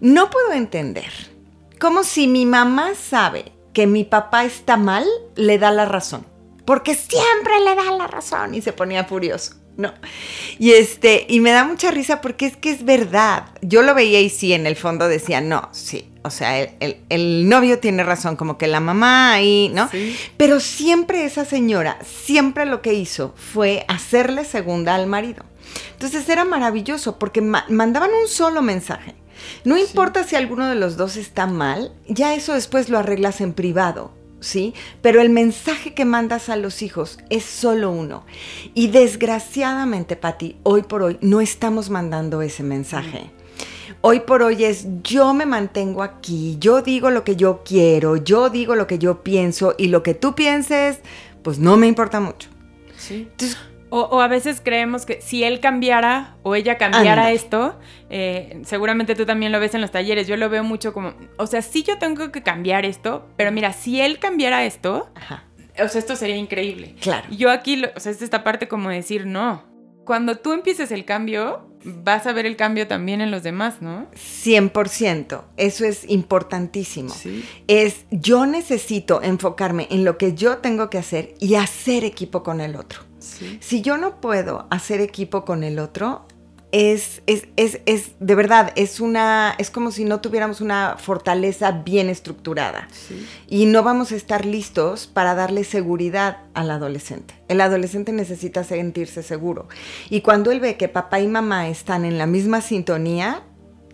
no 0.00 0.30
puedo 0.30 0.52
entender, 0.52 1.10
como 1.78 2.04
si 2.04 2.26
mi 2.26 2.46
mamá 2.46 2.94
sabe 2.94 3.52
que 3.72 3.86
mi 3.86 4.04
papá 4.04 4.44
está 4.44 4.76
mal, 4.76 5.04
le 5.36 5.58
da 5.58 5.70
la 5.70 5.84
razón. 5.86 6.26
Porque 6.64 6.94
siempre 6.94 7.60
le 7.64 7.74
da 7.74 7.90
la 7.96 8.06
razón 8.06 8.54
y 8.54 8.62
se 8.62 8.72
ponía 8.72 9.04
furioso. 9.04 9.54
¿no? 9.76 9.94
Y 10.58 10.72
este, 10.72 11.24
y 11.28 11.40
me 11.40 11.52
da 11.52 11.64
mucha 11.64 11.90
risa 11.90 12.20
porque 12.20 12.44
es 12.44 12.56
que 12.56 12.70
es 12.70 12.84
verdad. 12.84 13.46
Yo 13.62 13.80
lo 13.80 13.94
veía 13.94 14.20
y 14.20 14.28
sí, 14.28 14.52
en 14.52 14.66
el 14.66 14.76
fondo 14.76 15.08
decía, 15.08 15.40
no, 15.40 15.70
sí. 15.72 16.06
O 16.22 16.28
sea, 16.28 16.60
el, 16.60 16.98
el 17.08 17.48
novio 17.48 17.78
tiene 17.78 18.04
razón, 18.04 18.36
como 18.36 18.58
que 18.58 18.66
la 18.66 18.80
mamá 18.80 19.32
ahí, 19.32 19.70
¿no? 19.72 19.88
Sí. 19.88 20.14
Pero 20.36 20.60
siempre 20.60 21.24
esa 21.24 21.46
señora, 21.46 21.96
siempre 22.04 22.66
lo 22.66 22.82
que 22.82 22.92
hizo 22.92 23.32
fue 23.36 23.86
hacerle 23.88 24.44
segunda 24.44 24.94
al 24.96 25.06
marido. 25.06 25.44
Entonces 25.92 26.28
era 26.28 26.44
maravilloso 26.44 27.18
porque 27.18 27.40
ma- 27.40 27.64
mandaban 27.70 28.10
un 28.10 28.28
solo 28.28 28.60
mensaje. 28.60 29.14
No 29.64 29.76
importa 29.76 30.24
si 30.24 30.36
alguno 30.36 30.68
de 30.68 30.74
los 30.74 30.96
dos 30.96 31.16
está 31.16 31.46
mal, 31.46 31.92
ya 32.08 32.34
eso 32.34 32.54
después 32.54 32.88
lo 32.88 32.98
arreglas 32.98 33.40
en 33.40 33.52
privado, 33.52 34.12
¿sí? 34.40 34.74
Pero 35.02 35.20
el 35.20 35.30
mensaje 35.30 35.94
que 35.94 36.04
mandas 36.04 36.48
a 36.48 36.56
los 36.56 36.82
hijos 36.82 37.18
es 37.30 37.44
solo 37.44 37.90
uno. 37.90 38.24
Y 38.74 38.88
desgraciadamente, 38.88 40.16
Patti, 40.16 40.56
hoy 40.62 40.82
por 40.82 41.02
hoy 41.02 41.18
no 41.20 41.40
estamos 41.40 41.90
mandando 41.90 42.42
ese 42.42 42.62
mensaje. 42.62 43.30
Hoy 44.02 44.20
por 44.20 44.42
hoy 44.42 44.64
es 44.64 44.86
yo 45.02 45.34
me 45.34 45.44
mantengo 45.44 46.02
aquí, 46.02 46.56
yo 46.58 46.80
digo 46.80 47.10
lo 47.10 47.22
que 47.22 47.36
yo 47.36 47.62
quiero, 47.64 48.16
yo 48.16 48.48
digo 48.48 48.74
lo 48.74 48.86
que 48.86 48.98
yo 48.98 49.22
pienso 49.22 49.74
y 49.76 49.88
lo 49.88 50.02
que 50.02 50.14
tú 50.14 50.34
pienses, 50.34 51.00
pues 51.42 51.58
no 51.58 51.76
me 51.76 51.86
importa 51.86 52.18
mucho. 52.18 52.48
Sí. 52.96 53.28
Entonces, 53.30 53.58
O, 53.90 54.02
o 54.02 54.20
a 54.20 54.28
veces 54.28 54.60
creemos 54.64 55.04
que 55.04 55.20
si 55.20 55.42
él 55.42 55.58
cambiara 55.60 56.36
o 56.44 56.54
ella 56.54 56.78
cambiara 56.78 57.32
esto, 57.32 57.78
eh, 58.08 58.60
seguramente 58.64 59.14
tú 59.16 59.26
también 59.26 59.50
lo 59.52 59.58
ves 59.60 59.74
en 59.74 59.80
los 59.80 59.90
talleres. 59.90 60.26
Yo 60.28 60.36
lo 60.36 60.48
veo 60.48 60.62
mucho 60.64 60.92
como, 60.92 61.14
o 61.38 61.46
sea, 61.46 61.60
sí 61.62 61.82
yo 61.82 61.98
tengo 61.98 62.30
que 62.30 62.42
cambiar 62.42 62.84
esto, 62.86 63.26
pero 63.36 63.50
mira, 63.52 63.72
si 63.72 64.00
él 64.00 64.18
cambiara 64.18 64.64
esto, 64.64 65.10
ajá, 65.16 65.44
o 65.82 65.88
sea, 65.88 65.98
esto 65.98 66.14
sería 66.16 66.36
increíble. 66.36 66.94
claro. 67.00 67.26
Yo 67.30 67.50
aquí, 67.50 67.76
lo- 67.76 67.88
o 67.96 68.00
sea, 68.00 68.12
es 68.12 68.22
esta 68.22 68.44
parte 68.44 68.68
como 68.68 68.88
decir, 68.90 69.26
no. 69.26 69.64
Cuando 70.04 70.36
tú 70.38 70.52
empieces 70.52 70.90
el 70.92 71.04
cambio, 71.04 71.69
vas 71.84 72.26
a 72.26 72.32
ver 72.32 72.46
el 72.46 72.56
cambio 72.56 72.86
también 72.86 73.20
en 73.20 73.30
los 73.30 73.42
demás, 73.42 73.80
¿no? 73.80 74.06
100%, 74.12 75.42
eso 75.56 75.84
es 75.84 76.08
importantísimo. 76.08 77.10
Sí. 77.10 77.44
Es 77.68 78.04
yo 78.10 78.46
necesito 78.46 79.22
enfocarme 79.22 79.88
en 79.90 80.04
lo 80.04 80.18
que 80.18 80.34
yo 80.34 80.58
tengo 80.58 80.90
que 80.90 80.98
hacer 80.98 81.34
y 81.40 81.54
hacer 81.54 82.04
equipo 82.04 82.42
con 82.42 82.60
el 82.60 82.76
otro. 82.76 83.00
Sí. 83.18 83.58
Si 83.60 83.82
yo 83.82 83.96
no 83.96 84.20
puedo 84.20 84.66
hacer 84.70 85.00
equipo 85.00 85.44
con 85.44 85.62
el 85.62 85.78
otro, 85.78 86.26
es, 86.72 87.22
es, 87.26 87.48
es, 87.56 87.80
es 87.86 88.12
de 88.20 88.34
verdad, 88.34 88.72
es 88.76 89.00
una, 89.00 89.54
es 89.58 89.70
como 89.70 89.90
si 89.90 90.04
no 90.04 90.20
tuviéramos 90.20 90.60
una 90.60 90.96
fortaleza 90.98 91.72
bien 91.72 92.08
estructurada. 92.08 92.88
Sí. 92.92 93.26
Y 93.48 93.66
no 93.66 93.82
vamos 93.82 94.12
a 94.12 94.16
estar 94.16 94.44
listos 94.44 95.06
para 95.06 95.34
darle 95.34 95.64
seguridad 95.64 96.38
al 96.54 96.70
adolescente. 96.70 97.34
El 97.48 97.60
adolescente 97.60 98.12
necesita 98.12 98.64
sentirse 98.64 99.22
seguro. 99.22 99.68
Y 100.08 100.20
cuando 100.20 100.50
él 100.52 100.60
ve 100.60 100.76
que 100.76 100.88
papá 100.88 101.20
y 101.20 101.26
mamá 101.26 101.68
están 101.68 102.04
en 102.04 102.18
la 102.18 102.26
misma 102.26 102.60
sintonía, 102.60 103.42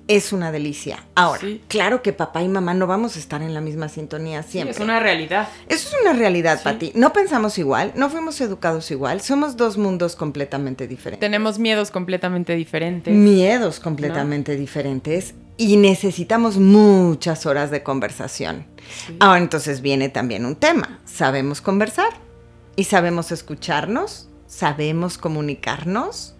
es 0.09 0.33
una 0.33 0.53
delicia. 0.53 1.05
Ahora, 1.15 1.41
Sí. 1.41 1.61
claro 1.69 2.01
que 2.03 2.13
papá 2.13 2.43
y 2.43 2.49
mamá 2.49 2.75
no 2.75 2.87
vamos 2.87 3.17
a 3.17 3.19
estar 3.19 3.43
en 3.43 3.55
la 3.55 3.61
misma 3.61 3.89
sintonía 3.89 4.43
Sí, 4.43 4.53
siempre. 4.53 4.75
es 4.77 4.81
una 4.81 5.01
realidad. 5.01 5.49
Eso 5.69 5.89
es 5.89 5.97
una 6.03 6.13
realidad, 6.13 6.59
Sí. 6.59 6.65
Pati. 6.65 6.93
No 6.95 7.13
pensamos 7.13 7.59
igual, 7.59 7.93
no 7.97 8.09
fuimos 8.11 8.41
educados 8.41 8.91
igual, 8.91 9.21
somos 9.21 9.57
dos 9.57 9.77
mundos 9.79 10.15
completamente 10.17 10.87
diferentes. 10.87 11.21
Tenemos 11.21 11.59
miedos 11.59 11.91
completamente 11.91 12.55
diferentes. 12.55 13.13
Miedos 13.15 13.81
completamente 13.81 14.57
diferentes 14.57 15.35
y 15.57 15.77
necesitamos 15.77 16.59
muchas 16.59 17.47
horas 17.47 17.71
de 17.71 17.83
conversación. 17.83 18.67
Ahora 19.19 19.39
entonces 19.39 19.81
viene 19.81 20.09
también 20.09 20.47
un 20.47 20.55
tema. 20.55 21.01
¿Sabemos 21.05 21.61
conversar? 21.61 22.11
¿Y 22.77 22.85
sabemos 22.85 23.33
escucharnos? 23.33 24.29
¿Sabemos 24.47 25.19
comunicarnos? 25.19 26.35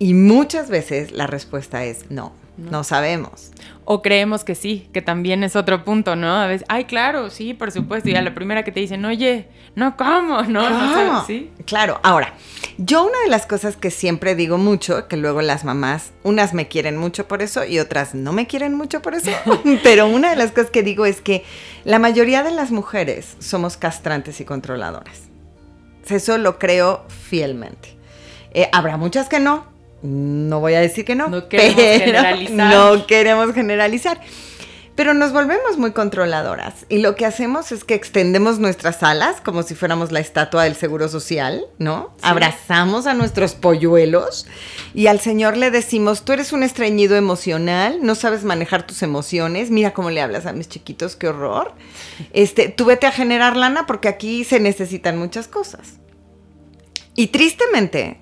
Y 0.00 0.14
muchas 0.14 0.68
veces 0.70 1.12
la 1.12 1.26
respuesta 1.28 1.84
es 1.84 2.10
no, 2.10 2.32
no, 2.56 2.84
sabemos. 2.84 3.50
O 3.84 4.02
creemos 4.02 4.44
que 4.44 4.54
sí, 4.54 4.88
que 4.92 5.02
también 5.02 5.42
es 5.42 5.56
otro 5.56 5.84
punto, 5.84 6.16
¿no? 6.16 6.36
A 6.36 6.46
veces, 6.46 6.66
ay, 6.68 6.84
claro, 6.84 7.30
sí, 7.30 7.54
por 7.54 7.72
supuesto. 7.72 8.10
Y 8.10 8.14
a 8.14 8.22
la 8.22 8.34
primera 8.34 8.62
que 8.62 8.70
te 8.70 8.80
dicen, 8.80 9.04
oye, 9.04 9.48
no, 9.74 9.96
¿cómo? 9.96 10.42
No, 10.42 10.68
no 10.68 10.78
¿Cómo? 10.78 10.94
sabes, 10.94 11.26
sí. 11.26 11.50
Claro, 11.64 11.98
ahora, 12.02 12.34
yo 12.76 13.04
una 13.04 13.18
de 13.20 13.28
las 13.28 13.46
cosas 13.46 13.76
que 13.76 13.90
siempre 13.90 14.34
digo 14.34 14.58
mucho, 14.58 15.08
que 15.08 15.16
luego 15.16 15.40
las 15.42 15.64
mamás, 15.64 16.12
unas 16.22 16.52
me 16.52 16.68
quieren 16.68 16.96
mucho 16.96 17.26
por 17.26 17.42
eso 17.42 17.64
y 17.64 17.78
otras 17.78 18.14
no 18.14 18.32
me 18.32 18.46
quieren 18.46 18.74
mucho 18.74 19.02
por 19.02 19.14
eso, 19.14 19.30
pero 19.82 20.06
una 20.06 20.30
de 20.30 20.36
las 20.36 20.52
cosas 20.52 20.70
que 20.70 20.82
digo 20.82 21.06
es 21.06 21.20
que 21.20 21.44
la 21.84 21.98
mayoría 21.98 22.42
de 22.42 22.52
las 22.52 22.70
mujeres 22.70 23.36
somos 23.40 23.76
castrantes 23.76 24.40
y 24.40 24.44
controladoras. 24.44 25.22
Eso 26.08 26.36
lo 26.36 26.58
creo 26.58 27.06
fielmente. 27.08 27.96
Eh, 28.52 28.68
habrá 28.72 28.98
muchas 28.98 29.28
que 29.28 29.40
no, 29.40 29.71
no 30.02 30.60
voy 30.60 30.74
a 30.74 30.80
decir 30.80 31.04
que 31.04 31.14
no, 31.14 31.28
No 31.28 31.48
queremos 31.48 31.76
pero 31.76 31.98
generalizar. 32.04 32.74
no 32.74 33.06
queremos 33.06 33.54
generalizar. 33.54 34.20
Pero 34.94 35.14
nos 35.14 35.32
volvemos 35.32 35.78
muy 35.78 35.92
controladoras 35.92 36.84
y 36.90 36.98
lo 36.98 37.14
que 37.14 37.24
hacemos 37.24 37.72
es 37.72 37.82
que 37.82 37.94
extendemos 37.94 38.58
nuestras 38.58 39.02
alas 39.02 39.40
como 39.40 39.62
si 39.62 39.74
fuéramos 39.74 40.12
la 40.12 40.20
estatua 40.20 40.64
del 40.64 40.76
Seguro 40.76 41.08
Social, 41.08 41.64
¿no? 41.78 42.12
Sí. 42.16 42.24
Abrazamos 42.24 43.06
a 43.06 43.14
nuestros 43.14 43.54
polluelos 43.54 44.46
y 44.92 45.06
al 45.06 45.18
Señor 45.18 45.56
le 45.56 45.70
decimos, 45.70 46.26
tú 46.26 46.34
eres 46.34 46.52
un 46.52 46.62
estreñido 46.62 47.16
emocional, 47.16 48.00
no 48.02 48.14
sabes 48.14 48.44
manejar 48.44 48.86
tus 48.86 49.02
emociones, 49.02 49.70
mira 49.70 49.94
cómo 49.94 50.10
le 50.10 50.20
hablas 50.20 50.44
a 50.44 50.52
mis 50.52 50.68
chiquitos, 50.68 51.16
qué 51.16 51.28
horror. 51.28 51.72
Este, 52.34 52.68
tú 52.68 52.84
vete 52.84 53.06
a 53.06 53.12
generar 53.12 53.56
lana 53.56 53.86
porque 53.86 54.08
aquí 54.08 54.44
se 54.44 54.60
necesitan 54.60 55.16
muchas 55.16 55.48
cosas. 55.48 56.00
Y 57.14 57.28
tristemente, 57.28 58.20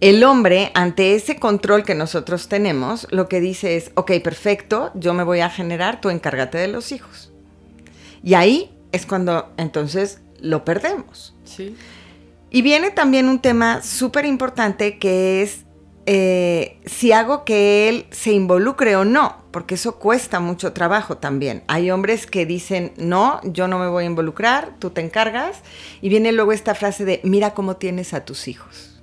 el 0.00 0.24
hombre, 0.24 0.70
ante 0.74 1.14
ese 1.14 1.36
control 1.36 1.84
que 1.84 1.94
nosotros 1.94 2.48
tenemos, 2.48 3.06
lo 3.10 3.28
que 3.28 3.40
dice 3.40 3.76
es, 3.76 3.92
ok, 3.94 4.12
perfecto, 4.22 4.90
yo 4.94 5.14
me 5.14 5.24
voy 5.24 5.40
a 5.40 5.48
generar, 5.48 6.00
tú 6.00 6.10
encárgate 6.10 6.58
de 6.58 6.68
los 6.68 6.92
hijos. 6.92 7.32
Y 8.22 8.34
ahí 8.34 8.76
es 8.92 9.06
cuando 9.06 9.52
entonces 9.56 10.20
lo 10.40 10.64
perdemos. 10.64 11.34
Sí. 11.44 11.76
Y 12.50 12.62
viene 12.62 12.90
también 12.90 13.28
un 13.28 13.40
tema 13.40 13.82
súper 13.82 14.24
importante 14.26 14.98
que 14.98 15.42
es 15.42 15.64
eh, 16.08 16.78
si 16.86 17.10
hago 17.10 17.44
que 17.44 17.88
él 17.88 18.06
se 18.10 18.32
involucre 18.32 18.94
o 18.94 19.04
no, 19.04 19.44
porque 19.50 19.74
eso 19.74 19.98
cuesta 19.98 20.38
mucho 20.38 20.72
trabajo 20.72 21.16
también. 21.16 21.64
Hay 21.66 21.90
hombres 21.90 22.26
que 22.26 22.46
dicen, 22.46 22.92
no, 22.96 23.40
yo 23.42 23.66
no 23.66 23.78
me 23.78 23.88
voy 23.88 24.04
a 24.04 24.06
involucrar, 24.06 24.76
tú 24.78 24.90
te 24.90 25.00
encargas. 25.00 25.62
Y 26.00 26.08
viene 26.08 26.30
luego 26.30 26.52
esta 26.52 26.74
frase 26.74 27.04
de, 27.04 27.20
mira 27.24 27.54
cómo 27.54 27.76
tienes 27.76 28.14
a 28.14 28.24
tus 28.24 28.46
hijos. 28.46 28.95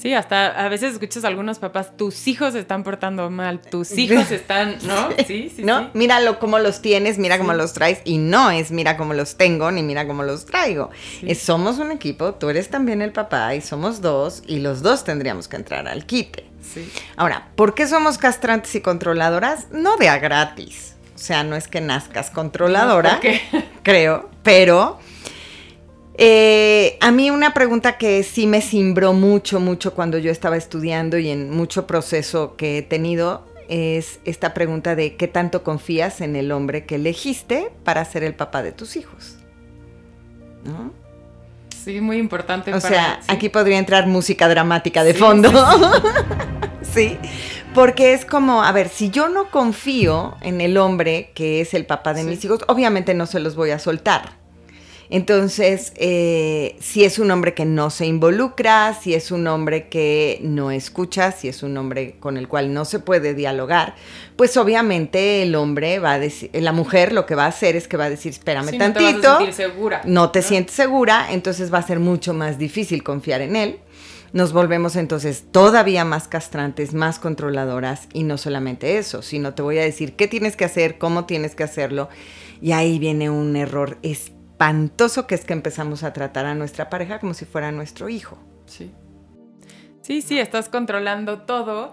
Sí, 0.00 0.14
hasta 0.14 0.64
a 0.64 0.68
veces 0.68 0.92
escuchas 0.92 1.24
a 1.24 1.28
algunos 1.28 1.58
papás, 1.58 1.96
tus 1.96 2.28
hijos 2.28 2.52
se 2.52 2.60
están 2.60 2.84
portando 2.84 3.30
mal, 3.30 3.60
tus 3.60 3.90
hijos 3.98 4.30
están, 4.30 4.78
¿no? 4.84 5.08
Sí, 5.26 5.52
sí, 5.54 5.64
¿no? 5.64 5.80
sí. 5.80 5.88
Míralo 5.94 6.38
cómo 6.38 6.60
los 6.60 6.80
tienes, 6.80 7.18
mira 7.18 7.36
cómo 7.36 7.50
Sí. 7.52 7.58
los 7.58 7.72
traes. 7.72 8.00
Y 8.04 8.18
no 8.18 8.50
es 8.52 8.70
mira 8.70 8.96
cómo 8.96 9.12
los 9.12 9.36
tengo, 9.36 9.72
ni 9.72 9.82
mira 9.82 10.06
cómo 10.06 10.22
los 10.22 10.46
traigo. 10.46 10.90
Sí. 11.18 11.26
Es, 11.30 11.40
somos 11.42 11.78
un 11.78 11.90
equipo, 11.90 12.34
tú 12.34 12.48
eres 12.48 12.68
también 12.70 13.02
el 13.02 13.10
papá 13.10 13.56
y 13.56 13.60
somos 13.60 14.00
dos, 14.00 14.44
y 14.46 14.60
los 14.60 14.82
dos 14.82 15.02
tendríamos 15.02 15.48
que 15.48 15.56
entrar 15.56 15.88
al 15.88 16.06
quite. 16.06 16.44
Sí. 16.62 16.88
Ahora, 17.16 17.48
¿por 17.56 17.74
qué 17.74 17.88
somos 17.88 18.18
castrantes 18.18 18.72
y 18.76 18.80
controladoras? 18.80 19.66
No 19.72 19.96
de 19.96 20.08
a 20.08 20.18
gratis. 20.18 20.94
O 21.16 21.18
sea, 21.18 21.42
no 21.42 21.56
es 21.56 21.66
que 21.66 21.80
nazcas 21.80 22.30
controladora, 22.30 23.18
creo, 23.82 24.30
pero 24.44 25.00
eh, 26.18 26.98
a 27.00 27.10
mí 27.12 27.30
una 27.30 27.54
pregunta 27.54 27.96
que 27.96 28.22
sí 28.24 28.46
me 28.46 28.60
cimbró 28.60 29.12
mucho, 29.12 29.60
mucho 29.60 29.94
cuando 29.94 30.18
yo 30.18 30.30
estaba 30.30 30.56
estudiando 30.56 31.16
y 31.18 31.30
en 31.30 31.50
mucho 31.50 31.86
proceso 31.86 32.56
que 32.56 32.78
he 32.78 32.82
tenido 32.82 33.46
es 33.68 34.18
esta 34.24 34.52
pregunta 34.54 34.96
de 34.96 35.14
qué 35.16 35.28
tanto 35.28 35.62
confías 35.62 36.20
en 36.20 36.36
el 36.36 36.50
hombre 36.52 36.86
que 36.86 36.96
elegiste 36.96 37.70
para 37.84 38.04
ser 38.04 38.24
el 38.24 38.34
papá 38.34 38.62
de 38.62 38.72
tus 38.72 38.96
hijos. 38.96 39.36
¿No? 40.64 40.92
Sí, 41.84 42.00
muy 42.00 42.16
importante. 42.18 42.70
O 42.74 42.80
para- 42.80 42.88
sea, 42.88 43.18
sí. 43.22 43.26
aquí 43.32 43.48
podría 43.48 43.78
entrar 43.78 44.06
música 44.06 44.48
dramática 44.48 45.04
de 45.04 45.12
Sí, 45.12 45.18
fondo. 45.18 45.50
Sí, 46.82 47.16
porque 47.74 48.12
es 48.14 48.24
como, 48.24 48.64
a 48.64 48.72
ver, 48.72 48.88
si 48.88 49.10
yo 49.10 49.28
no 49.28 49.50
confío 49.50 50.34
en 50.40 50.60
el 50.60 50.76
hombre 50.78 51.30
que 51.34 51.60
es 51.60 51.74
el 51.74 51.86
papá 51.86 52.12
de 52.14 52.24
mis 52.24 52.44
hijos, 52.44 52.60
obviamente 52.68 53.14
no 53.14 53.26
se 53.26 53.38
los 53.38 53.54
voy 53.54 53.70
a 53.70 53.78
soltar. 53.78 54.36
Entonces, 55.10 55.92
eh, 55.96 56.76
si 56.80 57.04
es 57.04 57.18
un 57.18 57.30
hombre 57.30 57.54
que 57.54 57.64
no 57.64 57.88
se 57.88 58.04
involucra, 58.04 58.92
si 58.92 59.14
es 59.14 59.30
un 59.30 59.46
hombre 59.46 59.88
que 59.88 60.38
no 60.42 60.70
escucha, 60.70 61.32
si 61.32 61.48
es 61.48 61.62
un 61.62 61.76
hombre 61.78 62.16
con 62.20 62.36
el 62.36 62.46
cual 62.46 62.74
no 62.74 62.84
se 62.84 62.98
puede 62.98 63.32
dialogar, 63.32 63.94
pues 64.36 64.56
obviamente 64.58 65.42
el 65.42 65.54
hombre 65.54 65.98
va 65.98 66.12
a 66.14 66.18
decir, 66.18 66.50
la 66.52 66.72
mujer 66.72 67.12
lo 67.12 67.24
que 67.24 67.34
va 67.34 67.44
a 67.44 67.48
hacer 67.48 67.74
es 67.74 67.88
que 67.88 67.96
va 67.96 68.04
a 68.04 68.10
decir, 68.10 68.32
espérame 68.32 68.68
Sí, 68.68 68.78
no 68.78 68.92
te 68.92 68.92
tantito 68.92 69.28
vas 69.28 69.34
a 69.34 69.36
sentir 69.38 69.54
segura. 69.54 70.02
no 70.04 70.30
te 70.30 70.42
sientes 70.42 70.74
segura, 70.74 71.28
entonces 71.30 71.72
va 71.72 71.78
a 71.78 71.82
ser 71.82 72.00
mucho 72.00 72.34
más 72.34 72.58
difícil 72.58 73.02
confiar 73.02 73.40
en 73.40 73.56
él. 73.56 73.78
Nos 74.34 74.52
volvemos 74.52 74.96
entonces 74.96 75.44
todavía 75.50 76.04
más 76.04 76.28
castrantes, 76.28 76.92
más 76.92 77.18
controladoras 77.18 78.08
y 78.12 78.24
no 78.24 78.36
solamente 78.36 78.98
eso, 78.98 79.22
sino 79.22 79.54
te 79.54 79.62
voy 79.62 79.78
a 79.78 79.82
decir 79.82 80.16
qué 80.16 80.28
tienes 80.28 80.54
que 80.54 80.66
hacer, 80.66 80.98
cómo 80.98 81.24
tienes 81.24 81.54
que 81.54 81.62
hacerlo. 81.62 82.10
Y 82.60 82.72
ahí 82.72 82.98
viene 82.98 83.30
un 83.30 83.56
error 83.56 83.96
espantoso 84.02 84.37
que 85.26 85.34
es 85.36 85.44
que 85.44 85.52
empezamos 85.52 86.02
a 86.02 86.12
tratar 86.12 86.44
a 86.46 86.54
nuestra 86.54 86.90
pareja 86.90 87.20
como 87.20 87.32
si 87.32 87.44
fuera 87.44 87.72
nuestro 87.72 88.08
hijo. 88.08 88.38
Sí. 88.66 88.92
Sí, 90.02 90.20
sí, 90.20 90.38
estás 90.38 90.68
controlando 90.68 91.42
todo. 91.42 91.92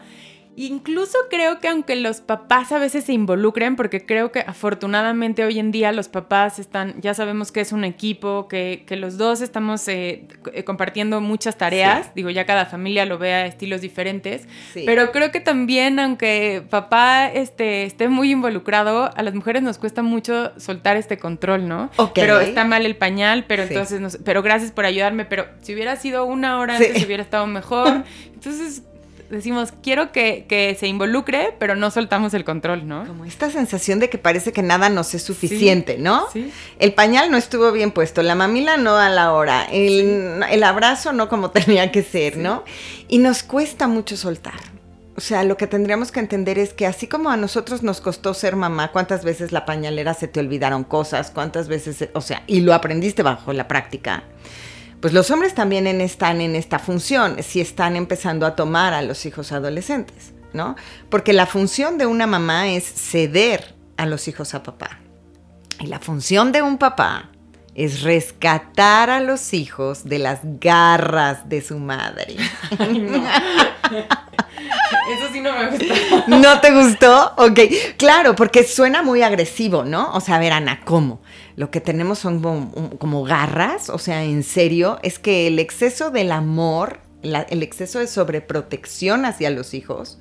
Incluso 0.58 1.18
creo 1.30 1.60
que 1.60 1.68
aunque 1.68 1.96
los 1.98 2.22
papás 2.22 2.72
a 2.72 2.80
veces 2.80 3.04
se 3.04 3.14
involucren, 3.14 3.76
porque 3.76 4.06
creo 4.06 4.32
que 4.32 4.40
afortunadamente 4.40 5.44
hoy 5.44 5.60
en 5.60 5.72
día 5.72 5.92
los 5.92 6.08
papás 6.08 6.60
están, 6.60 6.96
ya 7.02 7.14
sabemos 7.14 7.52
que 7.52 7.60
es 7.62 7.74
un 7.74 7.84
equipo, 7.84 8.48
que, 8.48 8.86
los 8.96 9.18
dos 9.18 9.42
estamos 9.42 9.86
eh, 9.90 10.26
eh, 10.54 10.64
compartiendo 10.64 11.20
muchas 11.20 11.58
tareas, 11.58 12.16
digo, 12.16 12.30
ya 12.30 12.46
cada 12.46 12.66
familia 12.66 13.06
lo 13.06 13.18
ve 13.18 13.34
a 13.34 13.46
estilos 13.46 13.82
diferentes, 13.82 14.48
pero 14.86 15.12
creo 15.12 15.32
que 15.32 15.42
también 15.42 16.00
aunque 16.00 16.64
papá 16.70 17.28
este, 17.28 17.84
esté 17.84 18.08
muy 18.08 18.32
involucrado, 18.32 19.12
a 19.14 19.24
las 19.24 19.34
mujeres 19.34 19.62
nos 19.62 19.78
cuesta 19.78 20.02
mucho 20.04 20.58
soltar 20.58 20.96
este 20.96 21.18
control, 21.18 21.68
¿no? 21.68 21.92
Pero 22.14 22.40
está 22.40 22.64
mal 22.64 22.86
el 22.86 22.96
pañal, 22.96 23.44
pero 23.46 23.64
entonces, 23.64 24.20
pero 24.24 24.42
gracias 24.42 24.72
por 24.72 24.86
ayudarme, 24.86 25.26
pero 25.26 25.48
si 25.62 25.74
hubiera 25.74 25.98
sido 25.98 26.26
una 26.26 26.60
hora 26.60 26.78
antes 26.78 27.06
hubiera 27.06 27.24
estado 27.24 27.46
mejor. 27.48 28.04
Entonces 28.34 28.84
decimos, 29.36 29.74
quiero 29.84 30.12
que, 30.12 30.76
se 30.80 30.88
involucre, 30.88 31.56
pero 31.60 31.76
no 31.76 31.92
soltamos 31.92 32.34
el 32.34 32.44
control, 32.44 32.88
¿no? 32.88 33.06
Como 33.06 33.26
esta 33.26 33.50
sensación 33.50 34.00
de 34.00 34.10
que 34.10 34.18
parece 34.18 34.52
que 34.52 34.64
nada 34.64 34.90
nos 34.90 35.14
es 35.14 35.24
suficiente, 35.24 35.98
¿no? 35.98 36.26
Sí. 36.32 36.52
El 36.80 36.94
pañal 36.94 37.30
no 37.30 37.38
estuvo 37.38 37.72
bien 37.72 37.92
puesto, 37.92 38.24
la 38.24 38.36
mamila 38.36 38.78
no 38.78 38.98
a 38.98 39.10
la 39.10 39.34
hora, 39.34 39.66
el, 39.72 40.64
abrazo 40.64 41.14
no 41.14 41.30
como 41.30 41.52
tenía 41.52 41.92
que 41.92 42.04
ser, 42.04 42.38
¿no? 42.38 42.64
Y 43.08 43.20
nos 43.20 43.44
cuesta 43.44 43.88
mucho 43.88 44.18
soltar. 44.18 44.60
O 45.18 45.22
sea, 45.22 45.44
lo 45.44 45.56
que 45.56 45.68
tendríamos 45.68 46.12
que 46.12 46.20
entender 46.20 46.60
es 46.60 46.74
que 46.74 46.86
así 46.86 47.08
como 47.08 47.30
a 47.30 47.38
nosotros 47.38 47.84
nos 47.84 48.02
costó 48.02 48.34
ser 48.34 48.58
mamá, 48.58 48.92
cuántas 48.92 49.24
veces 49.24 49.54
la 49.54 49.66
pañalera 49.66 50.14
se 50.14 50.28
te 50.28 50.42
olvidaron 50.42 50.84
cosas, 50.84 51.32
cuántas 51.32 51.70
veces, 51.70 52.10
o 52.14 52.22
sea, 52.22 52.44
y 52.48 52.62
lo 52.62 52.74
aprendiste 52.74 53.24
bajo 53.24 53.54
la 53.54 53.68
práctica 53.68 54.24
pues 55.02 55.14
los 55.14 55.30
hombres 55.32 55.54
también 55.54 55.86
están 56.02 56.42
en 56.42 56.56
esta 56.56 56.80
función, 56.80 57.42
si 57.44 57.62
están 57.62 57.96
empezando 57.96 58.46
a 58.46 58.56
tomar 58.56 58.94
a 58.94 59.02
los 59.02 59.26
hijos 59.26 59.52
adolescentes, 59.52 60.34
¿no? 60.54 60.76
Porque 61.10 61.34
la 61.34 61.46
función 61.46 61.98
de 61.98 62.06
una 62.06 62.28
mamá 62.28 62.70
es 62.70 62.84
ceder 62.84 63.76
a 63.98 64.06
los 64.06 64.28
hijos 64.28 64.54
a 64.54 64.64
papá. 64.64 65.00
Y 65.80 65.88
la 65.88 66.00
función 66.00 66.52
de 66.52 66.62
un 66.62 66.78
papá 66.78 67.30
es 67.76 68.02
rescatar 68.02 69.10
a 69.10 69.20
los 69.20 69.54
hijos 69.54 70.06
de 70.06 70.20
las 70.20 70.40
garras 70.44 71.50
de 71.50 71.62
su 71.62 71.78
madre. 71.78 72.38
Eso 75.10 75.28
sí 75.32 75.42
no 75.42 75.54
me 75.54 75.70
gustó. 75.70 75.94
¿No 76.28 76.60
te 76.60 76.72
gustó? 76.72 77.34
Ok, 77.38 77.60
claro, 77.98 78.36
porque 78.36 78.64
suena 78.64 79.04
muy 79.04 79.22
agresivo, 79.22 79.84
¿no? 79.84 80.12
O 80.14 80.22
sea, 80.22 80.36
a 80.36 80.40
ver, 80.40 80.54
Ana, 80.54 80.82
¿cómo? 80.84 81.22
Lo 81.56 81.72
que 81.72 81.82
tenemos 81.82 82.20
son 82.20 82.42
como, 82.98 83.24
garras, 83.24 83.90
o 83.90 83.98
sea, 83.98 84.24
en 84.24 84.44
serio, 84.44 85.00
es 85.04 85.20
que 85.20 85.48
el 85.48 85.60
exceso 85.60 86.12
del 86.12 86.32
amor, 86.32 87.00
el 87.22 87.64
exceso 87.64 88.00
de 88.00 88.08
sobreprotección 88.08 89.26
hacia 89.26 89.50
los 89.50 89.74
hijos, 89.74 90.20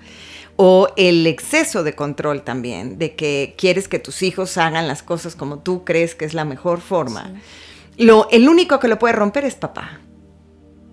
o 0.57 0.89
el 0.97 1.27
exceso 1.27 1.83
de 1.83 1.95
control 1.95 2.43
también, 2.43 2.99
de 2.99 3.17
que 3.17 3.55
quieres 3.59 3.89
que 3.89 3.99
tus 3.99 4.23
hijos 4.23 4.57
hagan 4.57 4.87
las 4.87 5.03
cosas 5.03 5.35
como 5.35 5.59
tú 5.59 5.85
crees 5.85 6.15
que 6.15 6.25
es 6.25 6.35
la 6.35 6.45
mejor 6.45 6.81
forma. 6.81 7.33
Lo, 7.97 8.29
el 8.31 8.49
único 8.49 8.79
que 8.79 8.89
lo 8.89 8.99
puede 8.99 9.15
romper 9.15 9.45
es 9.45 9.57
papá 9.57 10.01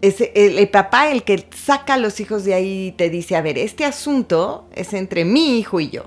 es 0.02 0.16
el, 0.34 0.68
papá 0.70 1.12
el 1.12 1.24
que 1.24 1.48
saca 1.56 1.94
a 1.94 1.98
los 1.98 2.20
hijos 2.20 2.44
de 2.44 2.54
ahí 2.54 2.88
y 2.88 2.92
te 2.92 3.10
dice, 3.10 3.36
a 3.36 3.42
ver, 3.42 3.58
este 3.58 3.86
asunto 3.86 4.68
es 4.74 4.94
entre 4.94 5.26
mi 5.26 5.60
hijo 5.60 5.80
y 5.80 5.90
yo. 5.90 6.06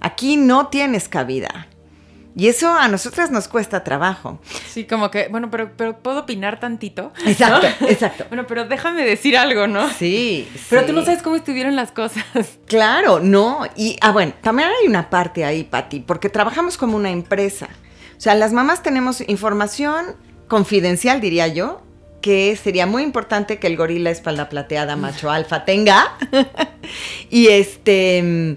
Aquí 0.00 0.36
no 0.36 0.68
tienes 0.68 1.08
cabida. 1.08 1.68
Y 2.34 2.48
eso 2.48 2.72
a 2.74 2.88
nosotras 2.88 3.30
nos 3.30 3.46
cuesta 3.46 3.84
trabajo. 3.84 4.40
Sí, 4.68 4.84
como 4.84 5.10
que, 5.10 5.28
bueno, 5.28 5.50
pero, 5.50 5.72
pero 5.76 5.98
puedo 5.98 6.20
opinar 6.20 6.58
tantito. 6.60 7.12
Exacto, 7.26 7.66
exacto. 7.86 8.24
Bueno, 8.32 8.46
pero 8.46 8.64
déjame 8.64 9.04
decir 9.04 9.36
algo, 9.36 9.66
¿no? 9.66 9.88
Sí. 9.90 10.48
Pero 10.70 10.86
tú 10.86 10.92
no 10.94 11.04
sabes 11.04 11.22
cómo 11.22 11.36
estuvieron 11.36 11.76
las 11.76 11.92
cosas. 11.92 12.24
Claro, 12.66 13.20
no. 13.20 13.66
Y, 13.76 13.98
ah, 14.00 14.12
bueno, 14.12 14.32
también 14.40 14.70
hay 14.70 14.88
una 14.88 15.10
parte 15.10 15.44
ahí, 15.44 15.62
Pati, 15.64 16.00
porque 16.00 16.30
trabajamos 16.30 16.78
como 16.78 16.96
una 16.96 17.10
empresa. 17.10 17.68
O 18.16 18.20
sea, 18.20 18.34
las 18.34 18.54
mamás 18.54 18.82
tenemos 18.82 19.20
información 19.28 20.16
confidencial, 20.48 21.20
diría 21.20 21.48
yo, 21.48 21.82
que 22.22 22.56
sería 22.56 22.86
muy 22.86 23.02
importante 23.02 23.58
que 23.58 23.66
el 23.66 23.76
gorila 23.76 24.10
espalda 24.10 24.48
plateada 24.48 24.96
macho 24.96 25.30
alfa 25.30 25.66
tenga. 25.66 26.16
y 27.28 27.48
este, 27.48 28.56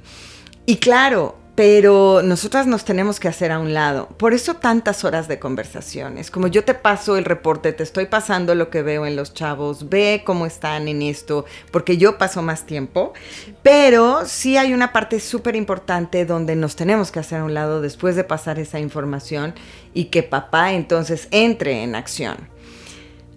y 0.65 0.77
claro, 0.77 1.37
pero 1.55 2.21
nosotras 2.21 2.67
nos 2.67 2.83
tenemos 2.83 3.21
que 3.21 3.29
hacer 3.29 3.53
a 3.53 3.59
un 3.59 3.73
lado. 3.73 4.09
Por 4.17 4.33
eso 4.33 4.55
tantas 4.55 5.05
horas 5.05 5.29
de 5.29 5.39
conversaciones. 5.39 6.29
Como 6.29 6.47
yo 6.47 6.65
te 6.65 6.73
paso 6.73 7.15
el 7.15 7.23
reporte, 7.23 7.71
te 7.71 7.83
estoy 7.83 8.07
pasando 8.07 8.55
lo 8.55 8.69
que 8.69 8.81
veo 8.81 9.05
en 9.05 9.15
los 9.15 9.33
chavos, 9.33 9.87
ve 9.89 10.23
cómo 10.25 10.45
están 10.45 10.89
en 10.89 11.01
esto, 11.01 11.45
porque 11.71 11.97
yo 11.97 12.17
paso 12.17 12.41
más 12.41 12.65
tiempo. 12.65 13.13
Pero 13.63 14.25
sí 14.25 14.57
hay 14.57 14.73
una 14.73 14.91
parte 14.91 15.21
súper 15.21 15.55
importante 15.55 16.25
donde 16.25 16.57
nos 16.57 16.75
tenemos 16.75 17.09
que 17.09 17.19
hacer 17.19 17.39
a 17.39 17.45
un 17.45 17.53
lado 17.53 17.79
después 17.79 18.17
de 18.17 18.25
pasar 18.25 18.59
esa 18.59 18.79
información 18.79 19.55
y 19.93 20.05
que 20.05 20.23
papá 20.23 20.73
entonces 20.73 21.29
entre 21.31 21.83
en 21.83 21.95
acción. 21.95 22.49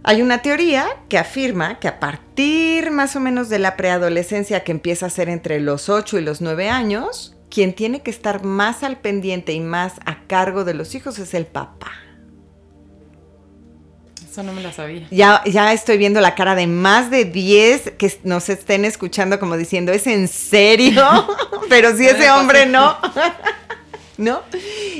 Hay 0.02 0.22
una 0.22 0.42
teoría 0.42 0.86
que 1.08 1.18
afirma 1.18 1.78
que 1.78 1.86
a 1.86 2.00
partir 2.00 2.90
más 2.90 3.14
o 3.14 3.20
menos 3.20 3.48
de 3.48 3.58
la 3.58 3.76
preadolescencia 3.76 4.64
que 4.64 4.72
empieza 4.72 5.06
a 5.06 5.10
ser 5.10 5.28
entre 5.28 5.60
los 5.60 5.88
8 5.88 6.18
y 6.18 6.22
los 6.22 6.40
9 6.40 6.68
años, 6.68 7.37
quien 7.50 7.74
tiene 7.74 8.02
que 8.02 8.10
estar 8.10 8.44
más 8.44 8.82
al 8.82 8.98
pendiente 8.98 9.52
y 9.52 9.60
más 9.60 9.94
a 10.04 10.24
cargo 10.26 10.64
de 10.64 10.74
los 10.74 10.94
hijos 10.94 11.18
es 11.18 11.34
el 11.34 11.46
papá. 11.46 11.92
Eso 14.30 14.42
no 14.42 14.52
me 14.52 14.62
lo 14.62 14.70
sabía. 14.72 15.06
Ya, 15.10 15.42
ya 15.44 15.72
estoy 15.72 15.96
viendo 15.96 16.20
la 16.20 16.34
cara 16.34 16.54
de 16.54 16.66
más 16.66 17.10
de 17.10 17.24
10 17.24 17.92
que 17.98 18.20
nos 18.24 18.48
estén 18.48 18.84
escuchando 18.84 19.40
como 19.40 19.56
diciendo, 19.56 19.92
¿es 19.92 20.06
en 20.06 20.28
serio? 20.28 21.04
Pero 21.68 21.96
si 21.96 22.06
ese 22.06 22.30
hombre 22.30 22.66
no. 22.66 22.96
¿No? 24.18 24.40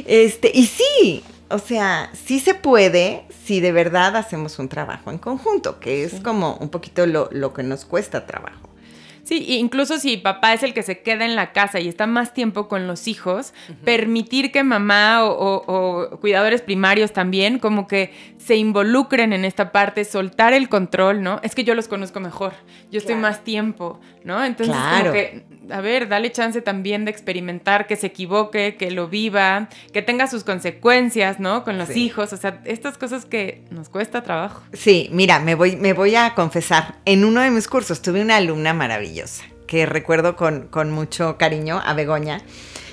Este, 0.06 0.50
y 0.54 0.66
sí, 0.66 1.24
o 1.50 1.58
sea, 1.58 2.11
sí 2.26 2.40
se 2.40 2.54
puede 2.54 3.24
si 3.44 3.61
de 3.61 3.72
verdad 3.72 4.16
hacemos 4.16 4.58
un 4.58 4.68
trabajo 4.68 5.11
en 5.11 5.18
conjunto, 5.18 5.80
que 5.80 6.04
es 6.04 6.20
como 6.20 6.54
un 6.56 6.68
poquito 6.68 7.06
lo, 7.06 7.28
lo 7.32 7.52
que 7.52 7.62
nos 7.62 7.84
cuesta 7.84 8.26
trabajo. 8.26 8.67
Sí, 9.28 9.44
incluso 9.58 9.98
si 9.98 10.16
papá 10.16 10.54
es 10.54 10.62
el 10.62 10.72
que 10.72 10.82
se 10.82 11.02
queda 11.02 11.26
en 11.26 11.36
la 11.36 11.52
casa 11.52 11.80
y 11.80 11.88
está 11.88 12.06
más 12.06 12.32
tiempo 12.32 12.66
con 12.66 12.86
los 12.86 13.06
hijos, 13.06 13.52
permitir 13.84 14.50
que 14.52 14.64
mamá 14.64 15.22
o, 15.22 16.16
cuidadores 16.18 16.62
primarios 16.62 17.12
también 17.12 17.58
como 17.58 17.86
que 17.86 18.10
se 18.38 18.56
involucren 18.56 19.34
en 19.34 19.44
esta 19.44 19.70
parte, 19.70 20.06
soltar 20.06 20.54
el 20.54 20.70
control, 20.70 21.22
¿no? 21.22 21.40
Es 21.42 21.54
que 21.54 21.62
yo 21.62 21.74
los 21.74 21.88
conozco 21.88 22.20
mejor, 22.20 22.54
yo 22.90 22.96
estoy 22.96 23.16
más 23.16 23.44
tiempo, 23.44 24.00
¿no? 24.24 24.42
Entonces, 24.42 24.74
como 24.74 25.12
que, 25.12 25.44
a 25.70 25.81
ver, 25.81 26.09
dale 26.09 26.33
chance 26.33 26.61
también 26.62 27.04
de 27.04 27.11
experimentar, 27.11 27.87
que 27.87 27.96
se 27.96 28.09
equivoque, 28.09 28.76
que 28.76 28.90
lo 28.90 29.09
viva, 29.09 29.68
que 29.92 30.02
tenga 30.02 30.26
sus 30.26 30.44
consecuencias, 30.44 31.40
¿no? 31.40 31.64
Con 31.64 31.78
los 31.78 31.96
hijos, 31.96 32.33
o 32.33 32.37
sea, 32.37 32.61
estas 32.64 32.98
cosas 32.98 33.24
que 33.24 33.64
nos 33.70 33.88
cuesta 33.88 34.22
trabajo. 34.22 34.62
Sí, 34.72 35.09
mira, 35.12 35.38
me 35.38 35.54
voy, 35.54 35.76
me 35.76 35.92
voy 35.92 36.14
a 36.14 36.35
confesar, 36.35 36.96
en 37.04 37.24
uno 37.24 37.40
de 37.40 37.50
mis 37.50 37.68
cursos 37.68 38.02
tuve 38.02 38.22
una 38.22 38.37
alumna 38.37 38.74
maravillosa 38.74 39.44
que 39.68 39.87
recuerdo 39.87 40.35
con, 40.35 40.90
mucho 40.90 41.38
cariño 41.38 41.81
a 41.85 41.94
Begoña. 41.94 42.40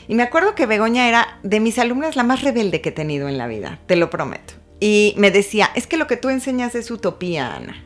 Y 0.08 0.14
me 0.14 0.22
acuerdo 0.22 0.54
que 0.54 0.68
Begoña 0.68 1.08
era 1.08 1.40
de 1.42 1.60
mis 1.60 1.80
alumnas 1.80 2.16
la 2.16 2.24
más 2.24 2.44
rebelde 2.44 2.82
que 2.82 2.90
he 2.90 2.92
tenido 2.92 3.28
en 3.28 3.40
la 3.40 3.48
vida, 3.48 3.80
te 3.88 3.96
lo 3.96 4.12
prometo. 4.12 4.54
Y 4.80 5.16
me 5.18 5.32
decía, 5.32 5.72
es 5.74 5.88
que 5.88 5.98
lo 5.98 6.06
que 6.06 6.18
tú 6.18 6.30
enseñas 6.30 6.76
es 6.76 6.92
utopía, 6.92 7.56
Ana. 7.56 7.84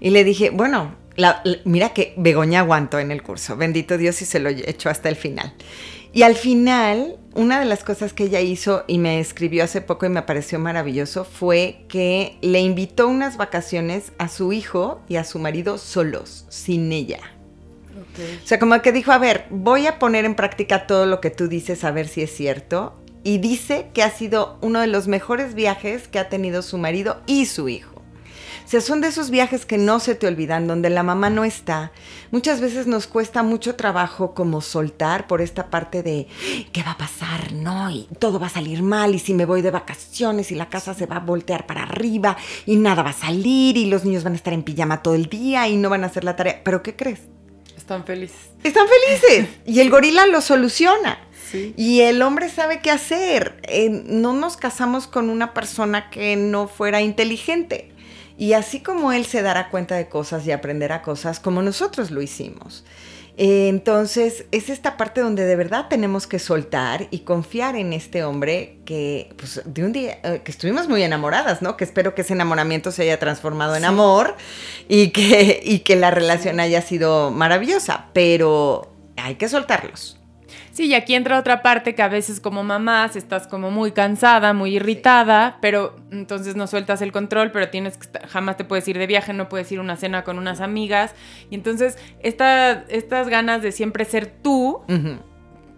Y 0.00 0.10
le 0.10 0.24
dije, 0.24 0.50
bueno, 0.50 0.94
mira 1.64 1.90
que 1.90 2.14
Begoña 2.16 2.60
aguantó 2.60 2.98
en 2.98 3.10
el 3.10 3.22
curso, 3.22 3.56
bendito 3.56 3.98
Dios 3.98 4.20
y 4.22 4.26
se 4.26 4.40
lo 4.40 4.48
hecho 4.48 4.90
hasta 4.90 5.08
el 5.08 5.16
final. 5.16 5.54
Y 6.12 6.22
al 6.22 6.34
final, 6.34 7.18
una 7.34 7.60
de 7.60 7.66
las 7.66 7.84
cosas 7.84 8.14
que 8.14 8.24
ella 8.24 8.40
hizo 8.40 8.84
y 8.86 8.96
me 8.96 9.20
escribió 9.20 9.64
hace 9.64 9.82
poco 9.82 10.06
y 10.06 10.08
me 10.08 10.22
pareció 10.22 10.58
maravilloso 10.58 11.24
fue 11.24 11.84
que 11.88 12.38
le 12.40 12.60
invitó 12.60 13.06
unas 13.06 13.36
vacaciones 13.36 14.12
a 14.16 14.28
su 14.28 14.54
hijo 14.54 15.02
y 15.08 15.16
a 15.16 15.24
su 15.24 15.38
marido 15.38 15.76
solos, 15.76 16.46
sin 16.48 16.90
ella. 16.90 17.20
O 18.42 18.46
sea, 18.46 18.58
como 18.58 18.80
que 18.80 18.92
dijo, 18.92 19.12
a 19.12 19.18
ver, 19.18 19.44
voy 19.50 19.86
a 19.86 19.98
poner 19.98 20.24
en 20.24 20.36
práctica 20.36 20.86
todo 20.86 21.04
lo 21.04 21.20
que 21.20 21.30
tú 21.30 21.48
dices 21.48 21.84
a 21.84 21.90
ver 21.90 22.08
si 22.08 22.22
es 22.22 22.34
cierto. 22.34 22.94
Y 23.22 23.36
dice 23.36 23.88
que 23.92 24.02
ha 24.02 24.10
sido 24.10 24.56
uno 24.62 24.80
de 24.80 24.86
los 24.86 25.08
mejores 25.08 25.54
viajes 25.54 26.08
que 26.08 26.18
ha 26.18 26.30
tenido 26.30 26.62
su 26.62 26.78
marido 26.78 27.20
y 27.26 27.46
su 27.46 27.68
hijo. 27.68 27.95
O 28.66 28.68
sea, 28.68 28.80
son 28.80 29.00
de 29.00 29.06
esos 29.06 29.30
viajes 29.30 29.64
que 29.64 29.78
no 29.78 30.00
se 30.00 30.16
te 30.16 30.26
olvidan, 30.26 30.66
donde 30.66 30.90
la 30.90 31.04
mamá 31.04 31.30
no 31.30 31.44
está. 31.44 31.92
Muchas 32.32 32.60
veces 32.60 32.88
nos 32.88 33.06
cuesta 33.06 33.44
mucho 33.44 33.76
trabajo 33.76 34.34
como 34.34 34.60
soltar 34.60 35.28
por 35.28 35.40
esta 35.40 35.70
parte 35.70 36.02
de 36.02 36.26
qué 36.72 36.82
va 36.82 36.90
a 36.90 36.98
pasar, 36.98 37.52
no, 37.52 37.88
y 37.92 38.08
todo 38.18 38.40
va 38.40 38.48
a 38.48 38.50
salir 38.50 38.82
mal, 38.82 39.14
y 39.14 39.20
si 39.20 39.34
me 39.34 39.44
voy 39.44 39.62
de 39.62 39.70
vacaciones 39.70 40.50
y 40.50 40.56
la 40.56 40.68
casa 40.68 40.94
se 40.94 41.06
va 41.06 41.18
a 41.18 41.20
voltear 41.20 41.64
para 41.66 41.84
arriba 41.84 42.36
y 42.66 42.74
nada 42.74 43.04
va 43.04 43.10
a 43.10 43.12
salir 43.12 43.76
y 43.76 43.86
los 43.86 44.04
niños 44.04 44.24
van 44.24 44.32
a 44.32 44.36
estar 44.36 44.52
en 44.52 44.64
pijama 44.64 45.00
todo 45.00 45.14
el 45.14 45.26
día 45.26 45.68
y 45.68 45.76
no 45.76 45.88
van 45.88 46.02
a 46.02 46.08
hacer 46.08 46.24
la 46.24 46.34
tarea. 46.34 46.60
Pero 46.64 46.82
¿qué 46.82 46.96
crees? 46.96 47.20
Están 47.76 48.04
felices. 48.04 48.50
Están 48.64 48.86
felices. 48.88 49.48
Y 49.64 49.78
el 49.78 49.90
gorila 49.90 50.26
lo 50.26 50.40
soluciona. 50.40 51.20
Y 51.76 52.00
el 52.00 52.20
hombre 52.22 52.50
sabe 52.50 52.80
qué 52.80 52.90
hacer. 52.90 53.60
Eh, 53.62 53.88
no 53.88 54.32
nos 54.32 54.56
casamos 54.56 55.06
con 55.06 55.30
una 55.30 55.54
persona 55.54 56.10
que 56.10 56.36
no 56.36 56.68
fuera 56.68 57.00
inteligente. 57.00 57.92
Y 58.38 58.52
así 58.52 58.80
como 58.80 59.12
él 59.12 59.24
se 59.26 59.42
dará 59.42 59.70
cuenta 59.70 59.96
de 59.96 60.08
cosas 60.08 60.46
y 60.46 60.52
aprenderá 60.52 61.02
cosas 61.02 61.40
como 61.40 61.62
nosotros 61.62 62.10
lo 62.10 62.20
hicimos. 62.20 62.84
Eh, 63.38 63.68
entonces, 63.68 64.46
es 64.50 64.70
esta 64.70 64.96
parte 64.96 65.20
donde 65.20 65.44
de 65.44 65.56
verdad 65.56 65.88
tenemos 65.90 66.26
que 66.26 66.38
soltar 66.38 67.06
y 67.10 67.20
confiar 67.20 67.76
en 67.76 67.92
este 67.92 68.24
hombre 68.24 68.78
que, 68.86 69.34
pues, 69.36 69.60
de 69.64 69.84
un 69.84 69.92
día, 69.92 70.18
eh, 70.22 70.40
que 70.42 70.50
estuvimos 70.50 70.88
muy 70.88 71.02
enamoradas, 71.02 71.60
¿no? 71.60 71.76
Que 71.76 71.84
espero 71.84 72.14
que 72.14 72.22
ese 72.22 72.32
enamoramiento 72.32 72.92
se 72.92 73.02
haya 73.02 73.18
transformado 73.18 73.76
en 73.76 73.84
amor 73.84 74.36
y 74.88 75.10
que, 75.10 75.60
y 75.62 75.80
que 75.80 75.96
la 75.96 76.10
relación 76.10 76.60
haya 76.60 76.80
sido 76.80 77.30
maravillosa, 77.30 78.06
pero 78.14 78.90
hay 79.16 79.34
que 79.34 79.50
soltarlos. 79.50 80.18
Sí, 80.76 80.88
y 80.88 80.94
aquí 80.94 81.14
entra 81.14 81.38
otra 81.38 81.62
parte 81.62 81.94
que 81.94 82.02
a 82.02 82.08
veces 82.08 82.38
como 82.38 82.62
mamás 82.62 83.16
estás 83.16 83.46
como 83.46 83.70
muy 83.70 83.92
cansada, 83.92 84.52
muy 84.52 84.76
irritada, 84.76 85.56
pero 85.62 85.96
entonces 86.10 86.54
no 86.54 86.66
sueltas 86.66 87.00
el 87.00 87.12
control, 87.12 87.50
pero 87.50 87.70
tienes 87.70 87.96
que 87.96 88.06
jamás 88.28 88.58
te 88.58 88.64
puedes 88.64 88.86
ir 88.86 88.98
de 88.98 89.06
viaje, 89.06 89.32
no 89.32 89.48
puedes 89.48 89.72
ir 89.72 89.78
a 89.78 89.80
una 89.80 89.96
cena 89.96 90.22
con 90.22 90.36
unas 90.36 90.60
amigas. 90.60 91.14
Y 91.48 91.54
entonces 91.54 91.96
esta, 92.22 92.84
estas 92.90 93.30
ganas 93.30 93.62
de 93.62 93.72
siempre 93.72 94.04
ser 94.04 94.26
tú 94.26 94.82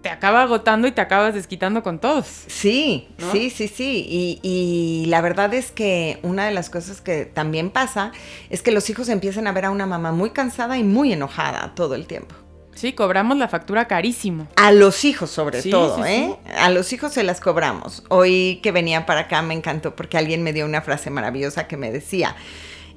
te 0.03 0.09
acaba 0.09 0.43
agotando 0.43 0.89
y 0.89 0.91
te 0.91 1.01
acabas 1.01 1.33
desquitando 1.33 1.85
con 1.85 2.01
todos. 2.01 2.27
Sí, 2.49 3.07
sí, 3.31 3.51
sí, 3.51 3.69
sí. 3.69 4.05
Y, 4.09 4.41
y, 4.43 5.07
la 5.07 5.21
verdad 5.21 5.55
es 5.55 5.71
que 5.71 6.19
una 6.25 6.47
de 6.47 6.53
las 6.53 6.71
cosas 6.71 7.01
que 7.01 7.25
también 7.25 7.71
pasa 7.71 8.11
es 8.51 8.63
que 8.63 8.73
los 8.73 8.91
hijos 8.91 9.09
empiezan 9.09 9.47
a 9.47 9.53
ver 9.53 9.67
a 9.67 9.71
una 9.71 9.87
mamá 9.87 10.11
muy 10.11 10.31
cansada 10.31 10.77
y 10.77 10.83
muy 10.83 11.13
enojada 11.13 11.73
todo 11.77 11.95
el 11.95 12.09
tiempo. 12.09 12.35
Sí, 12.79 12.93
cobramos 12.93 13.37
la 13.37 13.49
factura 13.49 13.89
carísimo. 13.89 14.47
A 14.55 14.71
los 14.71 15.05
hijos 15.05 15.31
sobre 15.31 15.65
todo, 15.65 16.05
¿eh? 16.07 16.37
A 16.61 16.71
los 16.71 16.93
hijos 16.93 17.13
se 17.13 17.25
las 17.25 17.41
cobramos. 17.41 18.05
Hoy 18.09 18.61
que 18.63 18.71
venía 18.71 19.05
para 19.05 19.23
acá 19.23 19.43
me 19.43 19.55
encantó 19.55 19.97
porque 19.97 20.17
alguien 20.17 20.45
me 20.45 20.53
dio 20.53 20.65
una 20.65 20.81
frase 20.81 21.11
maravillosa 21.11 21.67
que 21.67 21.77
me 21.77 21.91
decía, 21.91 22.37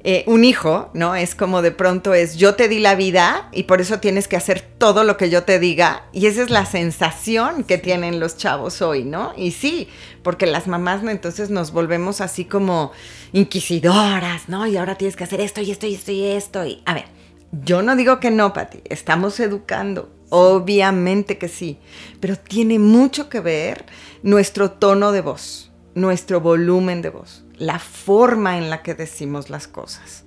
eh, 0.04 0.24
un 0.28 0.44
hijo, 0.44 0.92
¿no? 0.94 1.16
Es 1.16 1.34
como 1.34 1.64
de 1.64 1.72
pronto 1.72 2.14
es, 2.14 2.38
yo 2.38 2.54
te 2.54 2.68
di 2.68 2.78
la 2.78 2.94
vida 2.94 3.50
y 3.52 3.64
por 3.64 3.82
eso 3.82 4.00
tienes 4.00 4.28
que 4.28 4.38
hacer 4.38 4.62
todo 4.62 5.04
lo 5.04 5.18
que 5.18 5.32
yo 5.32 5.46
te 5.46 5.58
diga. 5.58 6.04
Y 6.14 6.28
esa 6.28 6.44
es 6.44 6.52
la 6.52 6.68
sensación 6.68 7.64
que 7.64 7.80
tienen 7.80 8.20
los 8.20 8.38
chavos 8.38 8.84
hoy, 8.84 9.04
¿no? 9.04 9.34
Y 9.36 9.50
sí, 9.50 9.88
porque 10.22 10.46
las 10.46 10.68
mamás, 10.68 11.02
¿no? 11.02 11.10
Entonces 11.10 11.50
nos 11.50 11.72
volvemos 11.72 12.22
así 12.22 12.46
como 12.46 12.92
inquisidoras, 13.34 14.48
¿no? 14.48 14.68
Y 14.68 14.78
ahora 14.78 14.94
tienes 14.94 15.16
que 15.16 15.24
hacer 15.24 15.42
esto 15.42 15.60
y 15.60 15.72
esto 15.72 15.88
y 15.88 15.96
esto 15.96 16.12
y 16.12 16.24
esto. 16.24 16.66
Y 16.66 16.84
a 16.86 16.94
ver 16.94 17.21
yo 17.52 17.82
no 17.82 17.96
digo 17.96 18.20
que 18.20 18.32
no, 18.32 18.54
Pati, 18.54 18.82
estamos 18.86 19.40
educando, 19.42 20.10
obviamente 20.30 21.38
que 21.38 21.50
sí, 21.50 21.80
pero 22.22 22.38
tiene 22.38 22.80
mucho 22.80 23.28
que 23.28 23.42
ver 23.42 23.86
nuestro 24.24 24.72
tono 24.72 25.12
de 25.12 25.20
voz, 25.20 25.72
nuestro 25.94 26.40
volumen 26.40 27.02
de 27.02 27.10
voz, 27.10 27.44
la 27.58 27.80
forma 27.80 28.58
en 28.58 28.70
la 28.70 28.82
que 28.84 28.94
decimos 28.94 29.50
las 29.50 29.68
cosas. 29.68 30.24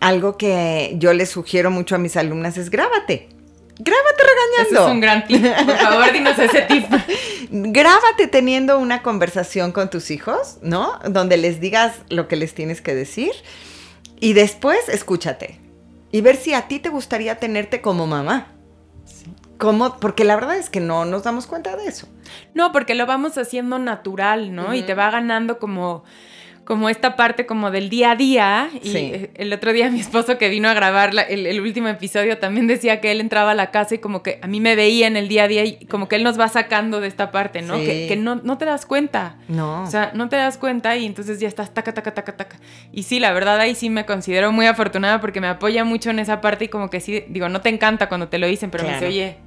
Algo 0.00 0.36
que 0.36 0.94
yo 0.98 1.12
les 1.12 1.28
sugiero 1.28 1.70
mucho 1.70 1.94
a 1.94 1.98
mis 1.98 2.16
alumnas 2.16 2.56
es 2.56 2.70
grábate. 2.70 3.28
Grábate 3.78 4.22
regañando. 4.58 4.86
es 4.86 4.92
un 4.92 5.00
gran 5.00 5.26
tip. 5.26 5.42
Por 5.42 5.76
favor, 5.76 6.12
dinos 6.12 6.38
ese 6.38 6.62
tip. 6.62 6.86
Grábate 7.50 8.26
teniendo 8.26 8.78
una 8.78 9.02
conversación 9.02 9.72
con 9.72 9.88
tus 9.88 10.10
hijos, 10.10 10.58
¿no? 10.62 10.98
Donde 11.08 11.36
les 11.36 11.60
digas 11.60 11.94
lo 12.08 12.28
que 12.28 12.36
les 12.36 12.54
tienes 12.54 12.80
que 12.80 12.94
decir. 12.94 13.32
Y 14.20 14.32
después 14.32 14.88
escúchate 14.88 15.59
y 16.12 16.20
ver 16.20 16.36
si 16.36 16.54
a 16.54 16.68
ti 16.68 16.78
te 16.78 16.88
gustaría 16.88 17.38
tenerte 17.38 17.80
como 17.80 18.06
mamá. 18.06 18.48
¿Cómo? 19.58 19.98
Porque 19.98 20.24
la 20.24 20.36
verdad 20.36 20.56
es 20.56 20.70
que 20.70 20.80
no 20.80 21.04
nos 21.04 21.22
damos 21.22 21.46
cuenta 21.46 21.76
de 21.76 21.86
eso. 21.86 22.08
No, 22.54 22.72
porque 22.72 22.94
lo 22.94 23.04
vamos 23.06 23.36
haciendo 23.36 23.78
natural, 23.78 24.54
¿no? 24.54 24.74
Y 24.74 24.82
te 24.82 24.94
va 24.94 25.10
ganando 25.10 25.58
como 25.58 26.02
como 26.70 26.88
esta 26.88 27.16
parte 27.16 27.46
como 27.46 27.72
del 27.72 27.90
día 27.90 28.12
a 28.12 28.14
día. 28.14 28.70
Y 28.80 28.96
eh, 28.96 29.30
el 29.34 29.52
otro 29.52 29.72
día 29.72 29.90
mi 29.90 29.98
esposo 29.98 30.38
que 30.38 30.48
vino 30.48 30.68
a 30.68 30.72
grabar 30.72 31.10
el, 31.28 31.60
último 31.60 31.88
episodio 31.88 32.38
también 32.38 32.68
decía 32.68 33.00
que 33.00 33.10
él 33.10 33.20
entraba 33.20 33.50
a 33.50 33.54
la 33.56 33.72
casa 33.72 33.96
y 33.96 33.98
como 33.98 34.22
que 34.22 34.38
a 34.40 34.46
mí 34.46 34.60
me 34.60 34.76
veía 34.76 35.08
en 35.08 35.16
el 35.16 35.26
día 35.26 35.42
a 35.42 35.48
día 35.48 35.64
y 35.64 35.84
como 35.86 36.06
que 36.06 36.14
él 36.14 36.22
nos 36.22 36.38
va 36.38 36.46
sacando 36.46 37.00
de 37.00 37.08
esta 37.08 37.32
parte, 37.32 37.60
¿no? 37.60 37.74
Que, 37.74 38.16
no, 38.16 38.36
no, 38.36 38.56
te 38.56 38.66
das 38.66 38.86
cuenta. 38.86 39.34
No. 39.48 39.82
O 39.82 39.86
sea, 39.88 40.12
no 40.14 40.28
te 40.28 40.36
das 40.36 40.58
cuenta 40.58 40.96
y 40.96 41.06
entonces 41.06 41.40
ya 41.40 41.48
estás 41.48 41.74
taca, 41.74 41.92
taca, 41.92 42.14
taca, 42.14 42.36
taca. 42.36 42.60
Y 42.92 43.02
sí, 43.02 43.18
la 43.18 43.32
verdad 43.32 43.58
ahí 43.58 43.74
sí 43.74 43.90
me 43.90 44.06
considero 44.06 44.52
muy 44.52 44.66
afortunada 44.66 45.20
porque 45.20 45.40
me 45.40 45.48
apoya 45.48 45.82
mucho 45.82 46.10
en 46.10 46.20
esa 46.20 46.40
parte 46.40 46.66
y 46.66 46.68
como 46.68 46.88
que 46.88 47.00
sí, 47.00 47.24
digo, 47.30 47.48
no 47.48 47.62
te 47.62 47.70
encanta 47.70 48.08
cuando 48.08 48.28
te 48.28 48.38
lo 48.38 48.46
dicen, 48.46 48.70
pero 48.70 48.84
me 48.84 48.92
dice, 48.92 49.08
oye, 49.08 49.38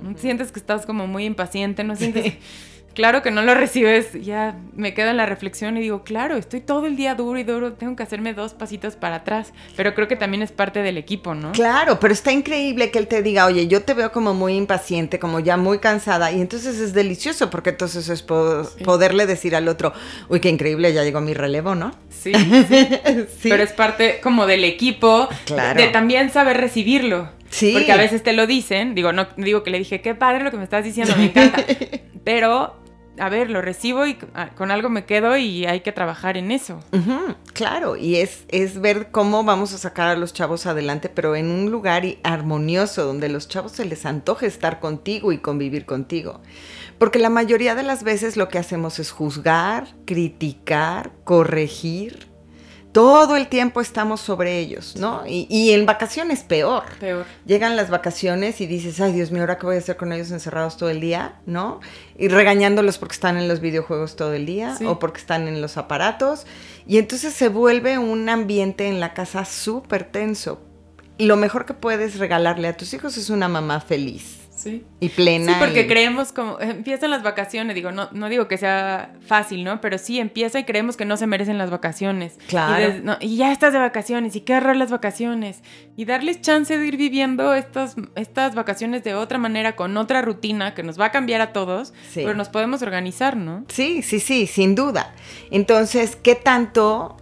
¿no 0.00 0.16
sientes 0.16 0.52
que 0.52 0.60
estás 0.60 0.86
como 0.86 1.08
muy 1.08 1.24
impaciente? 1.24 1.82
¿No 1.82 1.96
sientes...? 1.96 2.34
claro 2.98 3.22
que 3.22 3.30
no 3.30 3.42
lo 3.42 3.54
recibes, 3.54 4.08
ya 4.24 4.56
me 4.74 4.92
quedo 4.92 5.10
en 5.10 5.18
la 5.18 5.24
reflexión 5.24 5.76
y 5.76 5.80
digo, 5.80 6.02
claro, 6.02 6.36
estoy 6.36 6.60
todo 6.60 6.84
el 6.86 6.96
día 6.96 7.14
duro 7.14 7.38
y 7.38 7.44
duro, 7.44 7.74
tengo 7.74 7.94
que 7.94 8.02
hacerme 8.02 8.34
dos 8.34 8.54
pasitos 8.54 8.96
para 8.96 9.16
atrás, 9.16 9.52
pero 9.76 9.94
creo 9.94 10.08
que 10.08 10.16
también 10.16 10.42
es 10.42 10.50
parte 10.50 10.82
del 10.82 10.98
equipo, 10.98 11.32
¿no? 11.32 11.52
Claro, 11.52 12.00
pero 12.00 12.12
está 12.12 12.32
increíble 12.32 12.90
que 12.90 12.98
él 12.98 13.06
te 13.06 13.22
diga, 13.22 13.46
oye, 13.46 13.68
yo 13.68 13.84
te 13.84 13.94
veo 13.94 14.10
como 14.10 14.34
muy 14.34 14.54
impaciente, 14.54 15.20
como 15.20 15.38
ya 15.38 15.56
muy 15.56 15.78
cansada, 15.78 16.32
y 16.32 16.40
entonces 16.40 16.80
es 16.80 16.92
delicioso 16.92 17.50
porque 17.50 17.70
entonces 17.70 18.08
es 18.08 18.22
poderle 18.22 19.26
decir 19.26 19.54
al 19.54 19.68
otro, 19.68 19.92
uy, 20.28 20.40
qué 20.40 20.48
increíble, 20.48 20.92
ya 20.92 21.04
llegó 21.04 21.20
mi 21.20 21.34
relevo, 21.34 21.76
¿no? 21.76 21.92
Sí, 22.18 22.32
sí. 22.34 23.48
pero 23.48 23.62
es 23.62 23.72
parte 23.72 24.18
como 24.20 24.46
del 24.46 24.64
equipo, 24.64 25.28
claro. 25.44 25.80
de 25.80 25.86
también 25.86 26.30
saber 26.30 26.56
recibirlo. 26.56 27.28
Sí. 27.48 27.72
Porque 27.72 27.92
a 27.92 27.96
veces 27.96 28.24
te 28.24 28.32
lo 28.32 28.48
dicen, 28.48 28.96
digo, 28.96 29.12
no 29.12 29.28
digo 29.36 29.62
que 29.62 29.70
le 29.70 29.78
dije, 29.78 30.00
qué 30.00 30.16
padre 30.16 30.42
lo 30.42 30.50
que 30.50 30.56
me 30.56 30.64
estás 30.64 30.82
diciendo, 30.82 31.14
me 31.16 31.26
encanta. 31.26 31.64
Pero 32.24 32.74
a 33.18 33.28
ver, 33.28 33.50
lo 33.50 33.62
recibo 33.62 34.06
y 34.06 34.18
ah, 34.34 34.50
con 34.56 34.70
algo 34.70 34.88
me 34.88 35.04
quedo 35.04 35.36
y 35.36 35.66
hay 35.66 35.80
que 35.80 35.92
trabajar 35.92 36.36
en 36.36 36.50
eso. 36.50 36.80
claro, 37.52 37.96
y 37.96 38.16
es, 38.16 38.44
es 38.48 38.80
ver 38.80 39.10
cómo 39.10 39.44
vamos 39.44 39.72
a 39.74 39.78
sacar 39.78 40.08
a 40.08 40.16
los 40.16 40.32
chavos 40.32 40.66
adelante, 40.66 41.08
pero 41.08 41.36
en 41.36 41.50
un 41.50 41.70
lugar 41.70 42.04
armonioso, 42.22 43.04
donde 43.04 43.28
los 43.28 43.48
chavos 43.48 43.72
se 43.72 43.84
les 43.84 44.06
antoje 44.06 44.46
estar 44.46 44.80
contigo 44.80 45.32
y 45.32 45.38
convivir 45.38 45.84
contigo. 45.84 46.40
Porque 46.98 47.18
la 47.18 47.30
mayoría 47.30 47.74
de 47.74 47.82
las 47.82 48.02
veces 48.02 48.36
lo 48.36 48.48
que 48.48 48.58
hacemos 48.58 48.98
es 48.98 49.10
juzgar, 49.10 49.88
criticar, 50.04 51.12
corregir, 51.24 52.28
todo 52.92 53.36
el 53.36 53.48
tiempo 53.48 53.80
estamos 53.80 54.20
sobre 54.20 54.58
ellos, 54.58 54.96
¿no? 54.96 55.22
Y, 55.26 55.72
en 55.72 55.86
vacaciones 55.86 56.42
peor. 56.42 56.84
Peor. 56.98 57.26
Llegan 57.46 57.76
las 57.76 57.90
vacaciones 57.90 58.60
y 58.60 58.66
dices, 58.66 59.00
ay 59.00 59.12
Dios 59.12 59.30
mío, 59.30 59.42
¿ahora 59.42 59.58
qué 59.58 59.66
voy 59.66 59.76
a 59.76 59.78
hacer 59.78 59.96
con 59.96 60.12
ellos 60.12 60.30
encerrados 60.30 60.76
todo 60.76 60.88
el 60.88 61.00
día? 61.00 61.40
¿No? 61.46 61.80
Y 62.16 62.28
regañándolos 62.28 62.98
porque 62.98 63.14
están 63.14 63.36
en 63.36 63.46
los 63.46 63.60
videojuegos 63.60 64.16
todo 64.16 64.32
el 64.32 64.46
día 64.46 64.76
o 64.86 64.98
porque 64.98 65.20
están 65.20 65.48
en 65.48 65.60
los 65.60 65.76
aparatos. 65.76 66.46
Y 66.86 66.98
entonces 66.98 67.34
se 67.34 67.48
vuelve 67.48 67.98
un 67.98 68.28
ambiente 68.28 68.88
en 68.88 69.00
la 69.00 69.12
casa 69.12 69.44
súper 69.44 70.04
tenso. 70.04 70.60
Lo 71.18 71.36
mejor 71.36 71.66
que 71.66 71.74
puedes 71.74 72.18
regalarle 72.18 72.68
a 72.68 72.76
tus 72.76 72.94
hijos 72.94 73.16
es 73.16 73.28
una 73.28 73.48
mamá 73.48 73.80
feliz. 73.80 74.37
Sí. 74.58 74.84
Y 74.98 75.08
plena. 75.10 75.52
Sí, 75.52 75.58
porque 75.60 75.86
creemos 75.86 76.32
como, 76.32 76.58
empiezan 76.60 77.12
las 77.12 77.22
vacaciones, 77.22 77.76
digo, 77.76 77.92
no, 77.92 78.08
no 78.10 78.28
digo 78.28 78.48
que 78.48 78.58
sea 78.58 79.14
fácil, 79.24 79.62
¿no? 79.62 79.80
Pero 79.80 79.98
sí 79.98 80.18
empieza 80.18 80.58
y 80.58 80.64
creemos 80.64 80.96
que 80.96 81.04
no 81.04 81.16
se 81.16 81.28
merecen 81.28 81.58
las 81.58 81.70
vacaciones. 81.70 82.38
Claro. 82.48 83.16
Y, 83.20 83.36
ya 83.36 83.52
estás 83.52 83.72
de 83.72 83.78
vacaciones, 83.78 84.34
y 84.34 84.40
qué 84.40 84.56
horror 84.56 84.74
las 84.74 84.90
vacaciones. 84.90 85.62
Y 85.96 86.06
darles 86.06 86.40
chance 86.40 86.76
de 86.76 86.84
ir 86.84 86.96
viviendo 86.96 87.54
estas, 87.54 87.94
estas 88.16 88.56
vacaciones 88.56 89.04
de 89.04 89.14
otra 89.14 89.38
manera, 89.38 89.76
con 89.76 89.96
otra 89.96 90.22
rutina 90.22 90.74
que 90.74 90.82
nos 90.82 90.98
va 90.98 91.06
a 91.06 91.12
cambiar 91.12 91.40
a 91.40 91.52
todos, 91.52 91.94
pero 92.14 92.34
nos 92.34 92.48
podemos 92.48 92.82
organizar, 92.82 93.36
¿no? 93.36 93.64
Sí, 93.68 94.02
sí, 94.02 94.18
sí, 94.18 94.48
sin 94.48 94.74
duda. 94.74 95.14
Entonces, 95.52 96.16
¿qué 96.16 96.34
tanto 96.34 97.16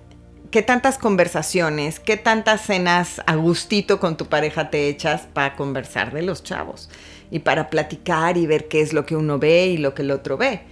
¿Qué 0.51 0.63
tantas 0.63 0.97
conversaciones, 0.97 1.99
qué 1.99 2.17
tantas 2.17 2.63
cenas 2.63 3.21
a 3.27 3.35
gustito 3.35 3.99
con 3.99 4.17
tu 4.17 4.27
pareja 4.27 4.71
te 4.71 4.89
echas 4.89 5.29
para 5.33 5.57
conversar 5.57 6.13
de 6.13 6.23
los 6.23 6.45
chavos? 6.45 6.89
Y 7.31 7.41
para 7.41 7.69
platicar 7.71 8.37
y 8.37 8.47
ver 8.47 8.69
qué 8.69 8.81
es 8.81 8.93
lo 8.93 9.07
que 9.07 9.17
uno 9.17 9.39
ve 9.39 9.67
y 9.67 9.79
lo 9.79 9.95
que 9.95 10.03
el 10.03 10.11
otro 10.11 10.37
ve. 10.37 10.63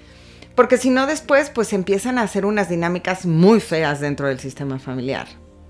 Porque 0.54 0.76
si 0.76 0.90
no 0.90 1.06
después 1.06 1.50
pues 1.50 1.72
empiezan 1.72 2.18
a 2.18 2.22
hacer 2.22 2.46
unas 2.46 2.68
dinámicas 2.68 3.26
muy 3.26 3.60
feas 3.60 4.00
dentro 4.00 4.28
del 4.28 4.38
sistema 4.38 4.78
familiar, 4.78 5.26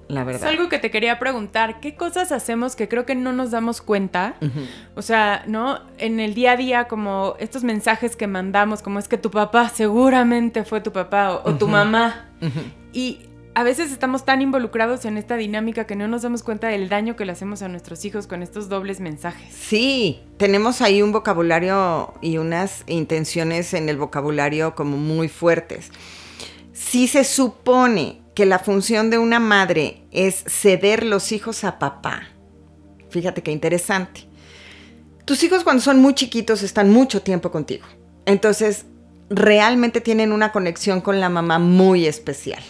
la 0.08 0.24
verdad. 0.24 0.42
Es 0.42 0.48
algo 0.48 0.68
que 0.68 0.78
te 0.78 0.90
quería 0.90 1.18
preguntar, 1.18 1.80
¿qué 1.80 1.94
cosas 1.94 2.32
hacemos 2.32 2.76
que 2.76 2.88
creo 2.88 3.06
que 3.06 3.14
no 3.14 3.32
nos 3.32 3.50
damos 3.50 3.80
cuenta? 3.80 4.36
O 4.94 5.02
sea, 5.02 5.44
¿no? 5.46 5.80
En 5.96 6.20
el 6.20 6.34
día 6.34 6.52
a 6.52 6.56
día 6.56 6.88
como 6.88 7.36
estos 7.38 7.64
mensajes 7.64 8.14
que 8.14 8.26
mandamos, 8.26 8.82
como 8.82 8.98
es 8.98 9.08
que 9.08 9.16
tu 9.16 9.30
papá 9.30 9.70
seguramente 9.70 10.64
fue 10.64 10.80
tu 10.80 10.92
papá 10.92 11.42
o, 11.44 11.54
tu 11.54 11.66
mamá. 11.66 12.28
Y 12.92 13.20
a 13.54 13.62
veces 13.62 13.92
estamos 13.92 14.24
tan 14.24 14.42
involucrados 14.42 15.04
en 15.04 15.16
esta 15.16 15.36
dinámica 15.36 15.86
que 15.86 15.94
no 15.94 16.08
nos 16.08 16.22
damos 16.22 16.42
cuenta 16.42 16.68
del 16.68 16.88
daño 16.88 17.14
que 17.14 17.24
le 17.24 17.32
hacemos 17.32 17.62
a 17.62 17.68
nuestros 17.68 18.04
hijos 18.04 18.26
con 18.26 18.42
estos 18.42 18.68
dobles 18.68 18.98
mensajes. 18.98 19.54
Sí, 19.54 20.20
tenemos 20.38 20.80
ahí 20.80 21.02
un 21.02 21.12
vocabulario 21.12 22.14
y 22.20 22.38
unas 22.38 22.82
intenciones 22.88 23.72
en 23.72 23.88
el 23.88 23.96
vocabulario 23.96 24.74
como 24.74 24.96
muy 24.96 25.28
fuertes. 25.28 25.90
Si 26.72 27.06
se 27.06 27.22
supone 27.22 28.20
que 28.34 28.44
la 28.44 28.58
función 28.58 29.10
de 29.10 29.18
una 29.18 29.38
madre 29.38 30.02
es 30.10 30.42
ceder 30.48 31.04
los 31.04 31.30
hijos 31.30 31.62
a 31.62 31.78
papá, 31.78 32.24
fíjate 33.10 33.42
qué 33.42 33.52
interesante. 33.52 34.26
Tus 35.24 35.44
hijos 35.44 35.62
cuando 35.62 35.80
son 35.80 36.00
muy 36.00 36.14
chiquitos 36.14 36.64
están 36.64 36.90
mucho 36.90 37.22
tiempo 37.22 37.52
contigo. 37.52 37.86
Entonces, 38.26 38.86
realmente 39.30 40.00
tienen 40.00 40.32
una 40.32 40.50
conexión 40.50 41.00
con 41.00 41.20
la 41.20 41.28
mamá 41.28 41.60
muy 41.60 42.06
especial 42.06 42.62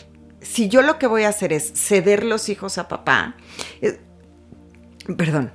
si 0.44 0.68
yo 0.68 0.82
lo 0.82 0.98
que 0.98 1.06
voy 1.06 1.24
a 1.24 1.30
hacer 1.30 1.52
es 1.52 1.72
ceder 1.74 2.24
los 2.24 2.48
hijos 2.48 2.78
a 2.78 2.86
papá, 2.88 3.36
eh, 3.80 3.98
perdón, 5.16 5.52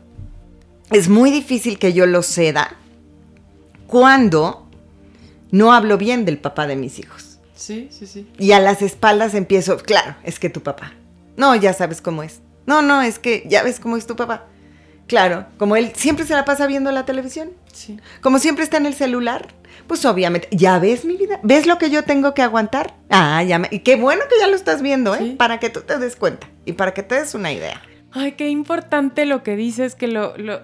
es 0.92 1.08
muy 1.08 1.32
difícil 1.32 1.80
que 1.80 1.94
yo 1.94 2.06
los 2.06 2.26
ceda 2.26 2.76
cuando 3.88 4.68
no 5.52 5.74
hablo 5.74 5.98
bien 5.98 6.26
del 6.26 6.38
papá 6.38 6.68
de 6.68 6.76
mis 6.76 7.00
hijos. 7.00 7.40
Sí, 7.56 7.90
sí, 7.92 8.08
sí. 8.08 8.28
Y 8.38 8.52
a 8.54 8.60
las 8.60 8.82
espaldas 8.82 9.34
empiezo, 9.34 9.78
claro, 9.78 10.16
es 10.24 10.40
que 10.40 10.50
tu 10.50 10.62
papá. 10.62 10.94
No, 11.38 11.56
ya 11.56 11.74
sabes 11.74 12.02
cómo 12.02 12.24
es. 12.24 12.42
No, 12.66 12.82
no, 12.82 13.02
es 13.02 13.20
que 13.20 13.46
ya 13.48 13.64
ves 13.64 13.80
cómo 13.80 13.98
es 13.98 14.08
tu 14.08 14.16
papá. 14.16 14.48
Claro, 15.10 15.46
como 15.58 15.76
él 15.76 15.92
siempre 15.96 16.26
se 16.26 16.34
la 16.36 16.46
pasa 16.46 16.66
viendo 16.68 16.90
la 16.94 17.06
televisión. 17.06 17.50
Sí. 17.74 18.00
Como 18.22 18.40
siempre 18.40 18.64
está 18.64 18.78
en 18.78 18.86
el 18.86 18.94
celular. 18.94 19.48
Pues 19.88 20.06
obviamente, 20.06 20.48
ya 20.52 20.78
ves 20.80 21.04
mi 21.04 21.18
vida, 21.18 21.40
ves 21.44 21.66
lo 21.66 21.78
que 21.80 21.90
yo 21.90 22.04
tengo 22.04 22.34
que 22.36 22.44
aguantar. 22.44 22.94
Ah, 23.10 23.44
ya 23.44 23.58
me, 23.60 23.68
y 23.72 23.80
qué 23.80 23.96
bueno 23.96 24.22
que 24.30 24.36
ya 24.40 24.48
lo 24.48 24.56
estás 24.56 24.82
viendo, 24.84 25.16
¿eh? 25.16 25.20
Sí. 25.20 25.36
Para 25.38 25.60
que 25.60 25.70
tú 25.72 25.82
te 25.82 25.98
des 25.98 26.16
cuenta 26.16 26.48
y 26.66 26.74
para 26.74 26.94
que 26.94 27.02
te 27.04 27.16
des 27.16 27.34
una 27.34 27.52
idea. 27.52 27.82
Ay, 28.12 28.34
qué 28.34 28.50
importante 28.50 29.26
lo 29.26 29.42
que 29.42 29.56
dices, 29.56 29.96
que 29.96 30.08
lo, 30.08 30.38
lo- 30.38 30.62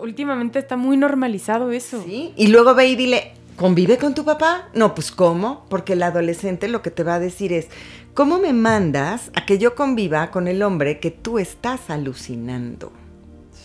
últimamente 0.00 0.58
está 0.58 0.76
muy 0.76 0.96
normalizado 0.96 1.70
eso. 1.70 2.02
¿Sí? 2.04 2.32
Y 2.36 2.48
luego 2.48 2.74
ve 2.74 2.88
y 2.88 2.96
dile, 2.96 3.34
¿convive 3.54 3.96
con 3.96 4.12
tu 4.14 4.24
papá? 4.24 4.68
No, 4.74 4.92
pues 4.94 5.12
¿cómo? 5.12 5.66
Porque 5.68 5.92
el 5.92 6.02
adolescente 6.02 6.66
lo 6.66 6.82
que 6.82 6.90
te 6.90 7.04
va 7.04 7.14
a 7.14 7.20
decir 7.20 7.52
es, 7.52 7.68
¿cómo 8.12 8.38
me 8.40 8.52
mandas 8.52 9.30
a 9.36 9.46
que 9.46 9.58
yo 9.58 9.76
conviva 9.76 10.32
con 10.32 10.48
el 10.48 10.62
hombre 10.64 10.98
que 10.98 11.12
tú 11.12 11.38
estás 11.38 11.90
alucinando? 11.90 12.92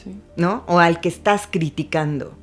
Sí. 0.03 0.15
¿no? 0.35 0.63
O 0.67 0.79
al 0.79 1.01
que 1.01 1.09
estás 1.09 1.47
criticando. 1.49 2.33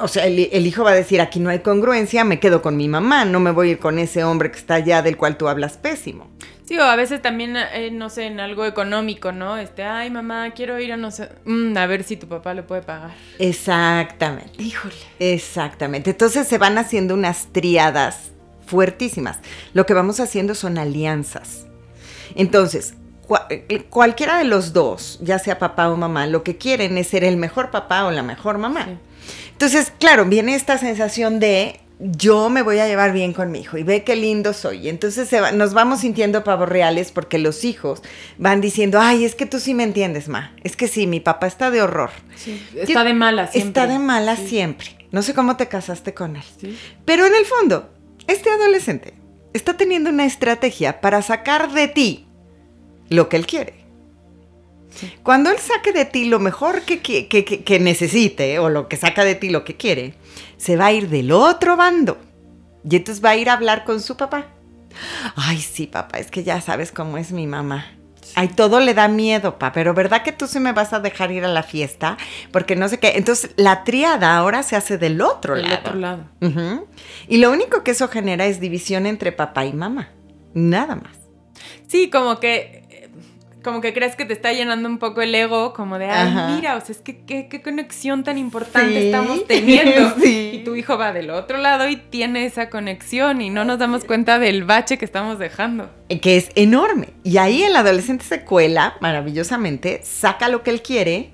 O 0.00 0.08
sea, 0.08 0.26
el, 0.26 0.48
el 0.52 0.66
hijo 0.66 0.84
va 0.84 0.92
a 0.92 0.94
decir, 0.94 1.20
aquí 1.20 1.38
no 1.38 1.50
hay 1.50 1.58
congruencia, 1.58 2.24
me 2.24 2.40
quedo 2.40 2.62
con 2.62 2.76
mi 2.76 2.88
mamá, 2.88 3.24
no 3.24 3.40
me 3.40 3.50
voy 3.50 3.68
a 3.68 3.70
ir 3.72 3.78
con 3.78 3.98
ese 3.98 4.24
hombre 4.24 4.50
que 4.50 4.58
está 4.58 4.74
allá 4.74 5.02
del 5.02 5.16
cual 5.16 5.36
tú 5.36 5.48
hablas 5.48 5.76
pésimo. 5.76 6.28
Sí, 6.64 6.78
o 6.78 6.84
a 6.84 6.96
veces 6.96 7.20
también, 7.20 7.56
eh, 7.56 7.90
no 7.92 8.08
sé, 8.08 8.26
en 8.26 8.40
algo 8.40 8.64
económico, 8.64 9.32
¿no? 9.32 9.58
Este, 9.58 9.82
ay, 9.82 10.10
mamá, 10.10 10.52
quiero 10.52 10.78
ir 10.78 10.92
a 10.92 10.96
no 10.96 11.10
sé, 11.10 11.28
mm, 11.44 11.76
a 11.76 11.86
ver 11.86 12.04
si 12.04 12.16
tu 12.16 12.28
papá 12.28 12.54
le 12.54 12.62
puede 12.62 12.82
pagar. 12.82 13.10
Exactamente. 13.38 14.62
Híjole. 14.62 14.94
Exactamente. 15.18 16.10
Entonces 16.10 16.46
se 16.46 16.58
van 16.58 16.78
haciendo 16.78 17.14
unas 17.14 17.48
triadas 17.52 18.30
fuertísimas. 18.64 19.38
Lo 19.74 19.86
que 19.86 19.94
vamos 19.94 20.20
haciendo 20.20 20.54
son 20.54 20.78
alianzas. 20.78 21.66
Entonces, 22.36 22.94
cualquiera 23.90 24.38
de 24.38 24.44
los 24.44 24.72
dos, 24.72 25.18
ya 25.22 25.38
sea 25.38 25.58
papá 25.58 25.90
o 25.90 25.96
mamá, 25.96 26.26
lo 26.26 26.42
que 26.42 26.56
quieren 26.58 26.98
es 26.98 27.08
ser 27.08 27.24
el 27.24 27.36
mejor 27.36 27.70
papá 27.70 28.04
o 28.06 28.10
la 28.10 28.22
mejor 28.22 28.58
mamá. 28.58 28.84
Sí. 28.86 28.96
Entonces, 29.52 29.92
claro, 29.98 30.24
viene 30.24 30.54
esta 30.54 30.78
sensación 30.78 31.38
de 31.40 31.78
yo 32.00 32.48
me 32.50 32.62
voy 32.62 32.80
a 32.80 32.88
llevar 32.88 33.12
bien 33.12 33.32
con 33.32 33.52
mi 33.52 33.60
hijo 33.60 33.78
y 33.78 33.84
ve 33.84 34.02
qué 34.02 34.16
lindo 34.16 34.52
soy. 34.54 34.88
Entonces 34.88 35.28
se 35.28 35.40
va- 35.40 35.52
nos 35.52 35.72
vamos 35.72 36.00
sintiendo 36.00 36.42
pavos 36.42 36.68
reales 36.68 37.12
porque 37.12 37.38
los 37.38 37.64
hijos 37.64 38.02
van 38.38 38.60
diciendo, 38.60 38.98
ay, 39.00 39.24
es 39.24 39.36
que 39.36 39.46
tú 39.46 39.60
sí 39.60 39.72
me 39.72 39.84
entiendes, 39.84 40.26
ma. 40.28 40.52
Es 40.64 40.74
que 40.74 40.88
sí, 40.88 41.06
mi 41.06 41.20
papá 41.20 41.46
está 41.46 41.70
de 41.70 41.80
horror. 41.80 42.10
Sí. 42.34 42.60
Está 42.74 43.04
de 43.04 43.14
mala 43.14 43.46
siempre. 43.46 43.68
Está 43.68 43.86
de 43.92 43.98
mala 44.00 44.34
Sí. 44.36 44.48
siempre. 44.48 44.88
No 45.12 45.22
sé 45.22 45.32
cómo 45.32 45.56
te 45.56 45.68
casaste 45.68 46.12
con 46.12 46.34
él. 46.34 46.42
Sí. 46.60 46.76
Pero 47.04 47.24
en 47.24 47.34
el 47.36 47.44
fondo, 47.44 47.88
este 48.26 48.50
adolescente 48.50 49.14
está 49.52 49.76
teniendo 49.76 50.10
una 50.10 50.24
estrategia 50.24 51.00
para 51.00 51.22
sacar 51.22 51.70
de 51.72 51.86
ti 51.86 52.26
lo 53.08 53.28
que 53.28 53.36
él 53.36 53.46
quiere. 53.46 53.74
Cuando 55.22 55.50
él 55.50 55.58
saque 55.58 55.92
de 55.92 56.04
ti 56.04 56.26
lo 56.26 56.38
mejor 56.38 56.82
que, 56.82 57.00
que- 57.00 57.26
que- 57.28 57.80
necesite 57.80 58.58
o 58.58 58.68
lo 58.68 58.88
que 58.88 58.96
saca 58.96 59.24
de 59.24 59.34
ti 59.34 59.48
lo 59.48 59.64
que 59.64 59.76
quiere, 59.76 60.14
se 60.58 60.76
va 60.76 60.86
a 60.86 60.92
ir 60.92 61.08
del 61.08 61.32
otro 61.32 61.76
bando. 61.76 62.18
Y 62.88 62.96
entonces 62.96 63.24
va 63.24 63.30
a 63.30 63.36
ir 63.36 63.48
a 63.48 63.54
hablar 63.54 63.84
con 63.84 64.00
su 64.00 64.16
papá. 64.16 64.48
Ay, 65.36 65.58
sí, 65.58 65.86
papá, 65.86 66.18
es 66.18 66.30
que 66.30 66.44
ya 66.44 66.60
sabes 66.60 66.92
cómo 66.92 67.16
es 67.16 67.32
mi 67.32 67.46
mamá. 67.46 67.86
Ay, 68.34 68.48
todo 68.48 68.80
le 68.80 68.94
da 68.94 69.08
miedo, 69.08 69.58
pa, 69.58 69.72
pero 69.72 69.94
¿verdad 69.94 70.22
que 70.22 70.32
tú 70.32 70.46
sí 70.46 70.58
me 70.60 70.72
vas 70.72 70.92
a 70.92 71.00
dejar 71.00 71.32
ir 71.32 71.44
a 71.44 71.48
la 71.48 71.62
fiesta? 71.62 72.16
Porque 72.50 72.76
no 72.76 72.88
sé 72.88 72.98
qué. 72.98 73.12
Entonces, 73.16 73.50
la 73.56 73.84
triada 73.84 74.36
ahora 74.36 74.62
se 74.62 74.76
hace 74.76 74.96
del 74.98 75.20
otro 75.20 75.54
Del 75.54 75.64
lado. 75.68 75.78
otro 75.80 75.94
lado. 75.94 76.24
Y 77.28 77.38
lo 77.38 77.50
único 77.50 77.82
que 77.82 77.90
eso 77.92 78.08
genera 78.08 78.46
es 78.46 78.60
división 78.60 79.06
entre 79.06 79.32
papá 79.32 79.64
y 79.66 79.72
mamá. 79.72 80.10
Nada 80.54 80.96
más. 80.96 81.12
Sí, 81.88 82.10
como 82.10 82.38
que 82.40 82.82
como 83.62 83.80
que 83.80 83.94
crees 83.94 84.16
que 84.16 84.24
te 84.24 84.32
está 84.32 84.52
llenando 84.52 84.88
un 84.88 84.98
poco 84.98 85.22
el 85.22 85.34
ego, 85.34 85.72
como 85.72 85.98
de, 85.98 86.06
ay, 86.06 86.28
Ajá. 86.28 86.48
mira, 86.54 86.76
o 86.76 86.80
sea, 86.80 86.90
es 86.94 87.00
que 87.00 87.24
qué, 87.24 87.48
qué 87.48 87.62
conexión 87.62 88.24
tan 88.24 88.36
importante 88.38 89.00
Sí. 89.00 89.06
estamos 89.06 89.44
teniendo. 89.48 90.14
Sí. 90.20 90.50
Y 90.54 90.64
tu 90.64 90.74
hijo 90.74 90.98
va 90.98 91.12
del 91.12 91.30
otro 91.30 91.58
lado 91.58 91.88
y 91.88 91.96
tiene 91.96 92.44
esa 92.44 92.68
conexión 92.70 93.40
y 93.40 93.50
no 93.50 93.64
nos 93.64 93.78
damos 93.78 94.04
cuenta 94.04 94.38
del 94.38 94.64
bache 94.64 94.98
que 94.98 95.04
estamos 95.04 95.38
dejando. 95.38 95.90
Que 96.20 96.36
es 96.36 96.50
enorme. 96.54 97.08
Y 97.24 97.38
ahí 97.38 97.62
el 97.62 97.74
adolescente 97.76 98.24
se 98.24 98.44
cuela 98.44 98.96
maravillosamente, 99.00 100.00
saca 100.04 100.48
lo 100.48 100.62
que 100.62 100.70
él 100.70 100.82
quiere 100.82 101.30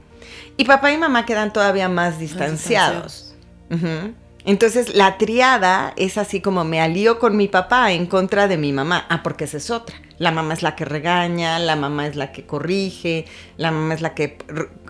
y 0.56 0.64
papá 0.64 0.92
y 0.92 0.98
mamá 0.98 1.24
quedan 1.26 1.52
todavía 1.52 1.88
más 1.88 2.18
distanciados. 2.18 3.34
Ujú. 3.70 4.14
Entonces 4.44 4.94
la 4.94 5.18
triada 5.18 5.92
es 5.96 6.16
así 6.16 6.40
como 6.40 6.64
me 6.64 6.81
alío 6.81 7.18
con 7.18 7.37
mi 7.37 7.48
papá 7.48 7.92
en 7.92 8.07
contra 8.07 8.48
de 8.48 8.57
mi 8.57 8.72
mamá. 8.72 9.07
Ah, 9.09 9.22
porque 9.22 9.44
esa 9.44 9.57
es 9.57 9.70
otra. 9.70 10.01
La 10.18 10.31
mamá 10.31 10.55
es 10.55 10.62
la 10.62 10.74
que 10.74 10.85
regaña, 10.85 11.59
la 11.59 11.77
mamá 11.77 12.07
es 12.07 12.16
la 12.16 12.33
que 12.33 12.44
corrige, 12.44 13.27
la 13.57 13.70
mamá 13.70 13.94
es 13.94 14.01
la 14.01 14.14
que 14.14 14.38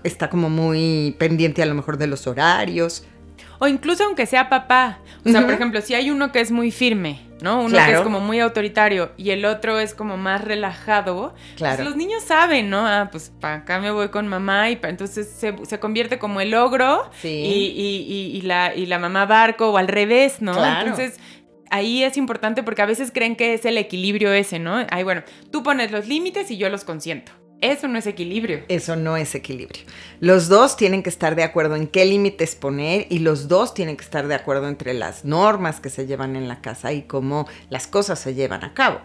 está 0.05 0.31
como 0.31 0.49
muy 0.49 1.17
pendiente 1.19 1.63
a 1.63 1.67
lo 1.67 1.75
mejor 1.75 1.99
de 1.99 2.07
los 2.07 2.27
horarios. 2.27 3.05
O 3.59 3.67
incluso 3.69 4.05
aunque 4.05 4.27
sea 4.27 4.49
papá. 4.49 4.99
O 5.25 5.31
sea, 5.31 5.43
por 5.43 5.53
ejemplo, 5.53 5.81
si 5.81 5.95
hay 5.95 6.11
uno 6.11 6.31
que 6.33 6.41
es 6.41 6.51
muy 6.53 6.71
firme, 6.71 7.21
¿no? 7.43 7.61
Uno 7.63 7.77
que 7.77 7.93
es 7.93 8.01
como 8.01 8.21
muy 8.21 8.39
autoritario 8.41 9.13
y 9.17 9.31
el 9.31 9.45
otro 9.45 9.79
es 9.81 9.95
como 9.95 10.17
más 10.17 10.45
relajado. 10.45 11.35
Claro. 11.57 11.77
Pues 11.77 11.89
los 11.89 11.97
niños 11.97 12.23
saben, 12.23 12.71
¿no? 12.71 12.87
Ah, 12.87 13.09
pues 13.11 13.33
para 13.41 13.57
acá 13.57 13.81
me 13.81 13.91
voy 13.91 14.09
con 14.09 14.29
mamá 14.29 14.71
y 14.71 14.77
pa- 14.77 14.89
entonces 14.89 15.29
se, 15.29 15.55
se 15.67 15.81
convierte 15.81 16.19
como 16.19 16.41
el 16.41 16.55
ogro 16.55 17.11
Sí. 17.21 17.29
y, 17.29 17.67
y- 17.81 18.13
y- 18.13 18.37
y 18.39 18.41
la, 18.43 18.75
y 18.75 18.87
la 18.87 18.99
mamá 18.99 19.27
barco 19.27 19.71
o 19.71 19.77
al 19.77 19.89
revés, 19.89 20.41
¿no? 20.41 20.53
Claro. 20.53 20.89
Entonces 20.91 21.19
ahí 21.71 22.05
es 22.05 22.17
importante 22.17 22.63
porque 22.63 22.83
a 22.83 22.87
veces 22.87 23.11
creen 23.13 23.35
que 23.37 23.55
es 23.55 23.65
el 23.67 23.77
equilibrio 23.77 24.33
ese, 24.33 24.59
¿no? 24.59 24.87
Ay, 24.91 25.03
bueno, 25.03 25.23
tú 25.51 25.63
pones 25.63 25.91
los 25.91 26.07
límites 26.07 26.51
y 26.51 26.57
yo 26.59 26.69
los 26.71 26.85
consiento. 26.85 27.33
Eso 27.61 27.89
no 27.89 27.99
es 27.99 28.07
equilibrio. 28.07 28.61
Eso 28.69 28.95
no 28.95 29.17
es 29.17 29.35
equilibrio. 29.35 29.83
Los 30.21 30.49
dos 30.49 30.77
tienen 30.77 31.03
que 31.03 31.11
estar 31.11 31.35
de 31.35 31.43
acuerdo 31.43 31.75
en 31.75 31.89
qué 31.89 32.05
límites 32.05 32.55
poner 32.55 33.07
y 33.11 33.19
los 33.19 33.49
dos 33.49 33.75
tienen 33.75 33.97
que 33.97 34.05
estar 34.05 34.29
de 34.29 34.35
acuerdo 34.35 34.69
entre 34.69 34.95
las 34.95 35.25
normas 35.25 35.81
que 35.81 35.91
se 35.91 36.07
llevan 36.07 36.37
en 36.37 36.47
la 36.47 36.61
casa 36.61 36.93
y 36.93 37.03
cómo 37.03 37.49
las 37.69 37.89
cosas 37.89 38.21
se 38.21 38.35
llevan 38.35 38.65
a 38.65 38.75
cabo. 38.75 39.01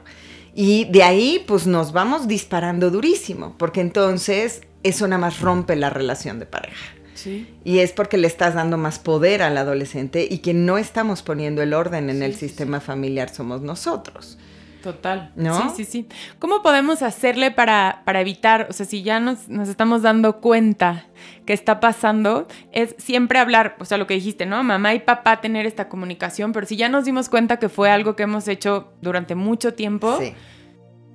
Y 0.53 0.85
de 0.85 1.01
ahí 1.01 1.43
pues 1.47 1.65
nos 1.65 1.93
vamos 1.93 2.27
disparando 2.27 2.91
durísimo, 2.91 3.55
porque 3.57 3.81
entonces 3.81 4.61
eso 4.83 5.07
nada 5.07 5.19
más 5.19 5.39
rompe 5.39 5.75
la 5.75 5.89
relación 5.89 6.37
de 6.39 6.45
pareja. 6.45 6.93
Sí. 7.15 7.47
Y 7.63 7.79
es 7.79 7.91
porque 7.91 8.17
le 8.17 8.27
estás 8.27 8.53
dando 8.53 8.77
más 8.77 8.99
poder 8.99 9.41
al 9.41 9.57
adolescente 9.57 10.27
y 10.29 10.39
que 10.39 10.53
no 10.53 10.77
estamos 10.77 11.23
poniendo 11.23 11.63
el 11.63 11.73
orden 11.73 12.09
en 12.09 12.17
Sí, 12.17 12.23
el 12.23 12.33
sí, 12.33 12.47
sistema 12.47 12.81
familiar 12.81 13.33
somos 13.33 13.61
nosotros. 13.61 14.37
Total. 14.83 15.31
¿No? 15.37 15.69
Sí, 15.69 15.75
sí, 15.77 15.85
sí. 15.85 16.07
¿Cómo 16.39 16.61
podemos 16.61 17.01
hacerle 17.03 17.51
para, 17.51 18.01
para 18.03 18.19
evitar, 18.19 18.67
o 18.69 18.73
sea, 18.73 18.85
si 18.85 19.01
ya 19.01 19.21
nos, 19.21 19.47
nos 19.47 19.69
estamos 19.69 20.01
dando 20.01 20.41
cuenta 20.41 21.05
que 21.45 21.53
está 21.53 21.79
pasando, 21.79 22.49
es 22.73 22.93
siempre 22.97 23.39
hablar, 23.39 23.77
o 23.79 23.85
sea, 23.85 23.97
lo 23.97 24.07
que 24.07 24.13
dijiste, 24.13 24.45
¿no? 24.45 24.61
Mamá 24.61 24.93
y 24.93 24.99
papá 24.99 25.39
tener 25.39 25.65
esta 25.65 25.87
comunicación, 25.87 26.51
pero 26.51 26.67
si 26.67 26.75
ya 26.75 26.89
nos 26.89 27.05
dimos 27.05 27.29
cuenta 27.29 27.59
que 27.59 27.69
fue 27.69 27.89
algo 27.89 28.17
que 28.17 28.23
hemos 28.23 28.49
hecho 28.49 28.91
durante 29.01 29.35
mucho 29.35 29.73
tiempo, 29.73 30.17
Sí. 30.19 30.33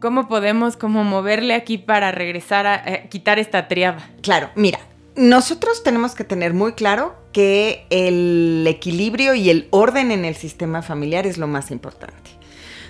¿cómo 0.01 0.29
podemos 0.29 0.79
como 0.79 1.05
moverle 1.05 1.53
aquí 1.53 1.77
para 1.77 2.11
regresar 2.11 2.67
a, 2.67 2.77
eh, 2.87 3.09
quitar 3.11 3.39
esta 3.39 3.69
triada? 3.69 4.11
Claro, 4.23 4.49
mira, 4.55 4.79
nosotros 5.15 5.83
tenemos 5.83 6.15
que 6.15 6.25
tener 6.25 6.55
muy 6.55 6.73
claro 6.73 7.17
que 7.33 7.87
el 7.91 8.65
equilibrio 8.67 9.35
y 9.35 9.51
el 9.51 9.69
orden 9.73 10.11
en 10.11 10.25
el 10.25 10.37
sistema 10.37 10.81
familiar 10.81 11.27
es 11.27 11.37
lo 11.37 11.47
más 11.47 11.71
importante. 11.71 12.38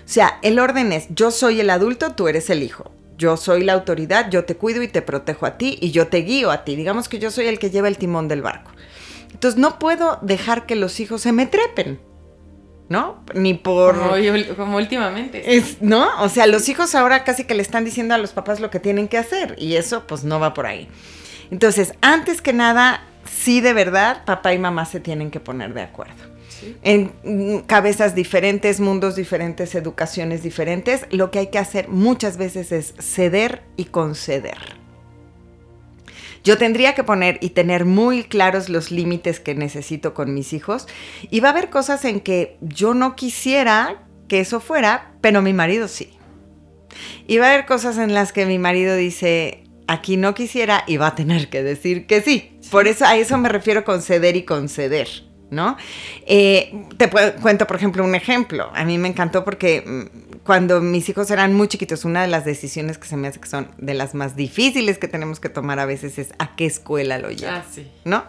O 0.09 0.11
sea, 0.11 0.39
el 0.41 0.59
orden 0.59 0.93
es, 0.93 1.07
yo 1.11 1.31
soy 1.31 1.61
el 1.61 1.69
adulto, 1.69 2.13
tú 2.15 2.29
eres 2.29 2.49
el 2.49 2.63
hijo. 2.63 2.91
Yo 3.19 3.37
soy 3.37 3.63
la 3.63 3.75
autoridad, 3.75 4.31
yo 4.31 4.47
te 4.47 4.57
cuido 4.57 4.81
y 4.83 4.89
te 4.89 5.03
protejo 5.03 5.45
a 5.45 5.59
ti 5.59 5.77
y 5.83 5.91
yo 5.91 6.07
te 6.07 6.19
guío 6.23 6.51
a 6.51 6.65
ti. 6.65 6.77
Digamos 6.77 7.11
que 7.11 7.19
yo 7.19 7.31
soy 7.31 7.47
el 7.47 7.59
que 7.59 7.69
lleva 7.69 7.89
el 7.89 7.99
timón 7.99 8.27
del 8.27 8.41
barco. 8.41 8.71
Entonces 9.33 9.61
no 9.61 9.79
puedo 9.79 10.19
dejar 10.23 10.65
que 10.65 10.77
los 10.77 10.99
hijos 11.01 11.21
se 11.21 11.33
me 11.33 11.45
trepen, 11.45 12.01
¿no? 12.89 13.23
Ni 13.35 13.53
por... 13.53 13.99
Como, 13.99 14.17
yo- 14.17 14.57
como 14.57 14.79
últimamente. 14.79 15.57
Es, 15.57 15.83
¿No? 15.83 16.09
O 16.23 16.31
sea, 16.31 16.47
los 16.47 16.71
hijos 16.71 16.95
ahora 16.95 17.23
casi 17.25 17.45
que 17.45 17.55
le 17.55 17.61
están 17.61 17.85
diciendo 17.85 18.15
a 18.15 18.19
los 18.19 18.33
papás 18.33 18.61
lo 18.61 18.71
que 18.71 18.81
tienen 18.81 19.09
que 19.09 19.19
hacer 19.19 19.57
y 19.59 19.75
eso 19.77 20.05
pues 20.07 20.25
no 20.25 20.41
va 20.41 20.55
por 20.55 20.65
ahí. 20.65 20.89
Entonces, 21.51 21.93
antes 22.01 22.41
que 22.41 22.55
nada, 22.55 23.03
sí 23.31 23.61
de 23.61 23.75
verdad, 23.75 24.25
papá 24.25 24.55
y 24.55 24.59
mamá 24.59 24.87
se 24.87 25.01
tienen 25.01 25.31
que 25.31 25.41
poner 25.41 25.75
de 25.75 25.83
acuerdo. 25.83 26.38
Sí. 26.59 26.77
En 26.83 27.63
cabezas 27.67 28.15
diferentes, 28.15 28.81
mundos 28.81 29.17
diferentes, 29.17 29.75
educaciones 29.75 30.43
diferentes, 30.43 31.07
lo 31.11 31.31
que 31.31 31.41
hay 31.41 31.47
que 31.49 31.59
hacer 31.59 31.89
muchas 31.89 32.37
veces 32.37 32.73
es 32.73 32.95
ceder 32.99 33.63
y 33.77 33.87
conceder. 33.87 34.79
Yo 36.45 36.57
tendría 36.57 36.95
que 36.95 37.05
poner 37.05 37.39
y 37.41 37.51
tener 37.51 37.85
muy 37.85 38.25
claros 38.25 38.69
los 38.69 38.91
límites 38.91 39.41
que 39.41 39.55
necesito 39.55 40.15
con 40.15 40.33
mis 40.35 40.53
hijos 40.53 40.87
y 41.31 41.41
va 41.41 41.49
a 41.49 41.53
haber 41.53 41.69
cosas 41.69 42.05
en 42.05 42.21
que 42.21 42.57
yo 42.61 42.95
no 42.95 43.17
quisiera 43.17 44.07
que 44.29 44.41
eso 44.41 44.61
fuera, 44.61 45.13
pero 45.21 45.43
mi 45.43 45.53
marido 45.53 45.89
sí. 45.89 46.11
Y 47.27 47.39
va 47.39 47.47
a 47.47 47.55
haber 47.55 47.67
cosas 47.67 47.99
en 47.99 48.15
las 48.15 48.33
que 48.33 48.47
mi 48.47 48.59
marido 48.59 48.97
dice, 48.97 49.65
aquí 49.87 50.17
no 50.17 50.35
quisiera 50.35 50.85
y 50.87 50.97
va 50.97 51.09
a 51.09 51.15
tener 51.15 51.49
que 51.49 51.63
decir 51.63 52.07
que 52.07 52.23
sí. 52.23 52.59
Por 52.71 52.89
eso 52.89 53.05
a 53.05 53.17
eso 53.17 53.37
me 53.39 53.49
refiero 53.49 53.85
con 53.85 54.03
ceder 54.03 54.37
y 54.37 54.45
conceder. 54.45 55.28
¿No? 55.51 55.77
Eh, 56.27 56.85
te 56.99 57.09
cuento, 57.09 57.67
por 57.67 57.77
ejemplo, 57.77 58.05
un 58.05 58.15
ejemplo. 58.15 58.71
A 58.75 58.85
mí 58.85 58.99
me 58.99 59.09
encantó 59.09 59.45
porque 59.45 59.83
mm, 59.87 60.39
cuando 60.45 60.81
mis 60.81 61.09
hijos 61.09 61.31
eran 61.31 61.55
muy 61.55 61.69
chiquitos, 61.69 62.05
una 62.05 62.23
de 62.23 62.29
las 62.29 62.45
decisiones 62.45 62.99
que 62.99 63.09
se 63.09 63.17
me 63.17 63.29
hace 63.29 63.41
que 63.41 63.49
son 63.49 63.71
de 63.79 63.95
las 63.95 64.15
más 64.15 64.37
difíciles 64.37 64.99
que 64.99 65.09
tenemos 65.09 65.41
que 65.41 65.49
tomar 65.49 65.79
a 65.79 65.87
veces 65.87 66.19
es 66.19 66.35
a 66.39 66.55
qué 66.55 66.67
escuela 66.67 67.19
lo 67.19 67.31
llevo. 67.31 67.53
Ah, 67.53 67.65
sí. 67.71 67.87
¿No? 68.05 68.25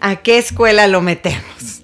¿A 0.00 0.16
qué 0.16 0.38
escuela 0.38 0.88
lo 0.88 1.02
metemos? 1.02 1.82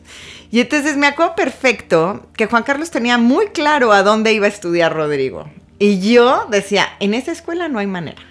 Y 0.53 0.61
entonces 0.61 0.99
me 0.99 1.07
acuerdo 1.07 1.35
perfecto 1.35 2.29
que 2.35 2.47
Juan 2.47 2.62
Carlos 2.62 2.90
tenía 2.90 3.16
muy 3.16 3.47
claro 3.49 3.90
a 3.90 4.03
dónde 4.03 4.35
iba 4.35 4.45
a 4.45 4.51
estudiar 4.51 4.92
Rodrigo. 4.92 5.51
Y 5.79 6.12
yo 6.12 6.47
decía, 6.51 6.88
en 7.01 7.14
esa 7.14 7.33
escuela 7.33 7.68
no 7.68 7.79
hay 7.79 7.87
manera. 7.87 8.23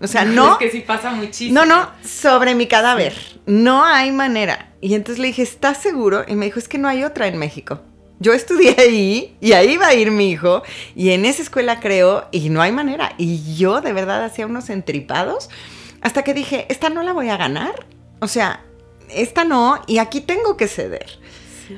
O 0.00 0.06
sea, 0.06 0.24
no. 0.26 0.52
Es 0.52 0.58
que 0.58 0.70
sí 0.70 0.80
pasa 0.80 1.10
muchísimo. 1.10 1.54
No, 1.54 1.66
no, 1.66 1.90
sobre 2.04 2.54
mi 2.54 2.66
cadáver. 2.66 3.14
No 3.46 3.84
hay 3.84 4.12
manera. 4.12 4.72
Y 4.80 4.94
entonces 4.94 5.20
le 5.20 5.28
dije, 5.28 5.42
¿estás 5.42 5.78
seguro? 5.78 6.24
Y 6.26 6.34
me 6.34 6.46
dijo, 6.46 6.58
es 6.58 6.68
que 6.68 6.78
no 6.78 6.88
hay 6.88 7.04
otra 7.04 7.26
en 7.26 7.38
México. 7.38 7.80
Yo 8.18 8.32
estudié 8.32 8.74
ahí 8.78 9.36
y 9.40 9.52
ahí 9.52 9.76
va 9.76 9.88
a 9.88 9.94
ir 9.94 10.10
mi 10.10 10.30
hijo 10.30 10.62
y 10.94 11.10
en 11.10 11.26
esa 11.26 11.42
escuela 11.42 11.80
creo 11.80 12.28
y 12.32 12.48
no 12.48 12.62
hay 12.62 12.72
manera. 12.72 13.12
Y 13.18 13.56
yo 13.56 13.80
de 13.80 13.92
verdad 13.92 14.24
hacía 14.24 14.46
unos 14.46 14.70
entripados 14.70 15.50
hasta 16.00 16.22
que 16.22 16.32
dije, 16.32 16.66
esta 16.70 16.88
no 16.88 17.02
la 17.02 17.12
voy 17.12 17.28
a 17.28 17.36
ganar. 17.36 17.86
O 18.20 18.28
sea, 18.28 18.64
esta 19.10 19.44
no 19.44 19.82
y 19.86 19.98
aquí 19.98 20.20
tengo 20.20 20.56
que 20.56 20.66
ceder. 20.66 21.18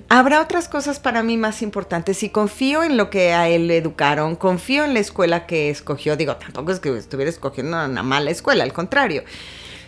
Habrá 0.08 0.40
otras 0.40 0.68
cosas 0.68 1.00
para 1.00 1.22
mí 1.22 1.36
más 1.36 1.62
importantes. 1.62 2.18
Si 2.18 2.30
confío 2.30 2.82
en 2.82 2.96
lo 2.96 3.10
que 3.10 3.32
a 3.32 3.48
él 3.48 3.68
le 3.68 3.76
educaron, 3.76 4.36
confío 4.36 4.84
en 4.84 4.94
la 4.94 5.00
escuela 5.00 5.46
que 5.46 5.70
escogió. 5.70 6.16
Digo, 6.16 6.36
tampoco 6.36 6.72
es 6.72 6.80
que 6.80 6.96
estuviera 6.96 7.30
escogiendo 7.30 7.84
una 7.84 8.02
mala 8.02 8.30
escuela, 8.30 8.64
al 8.64 8.72
contrario. 8.72 9.24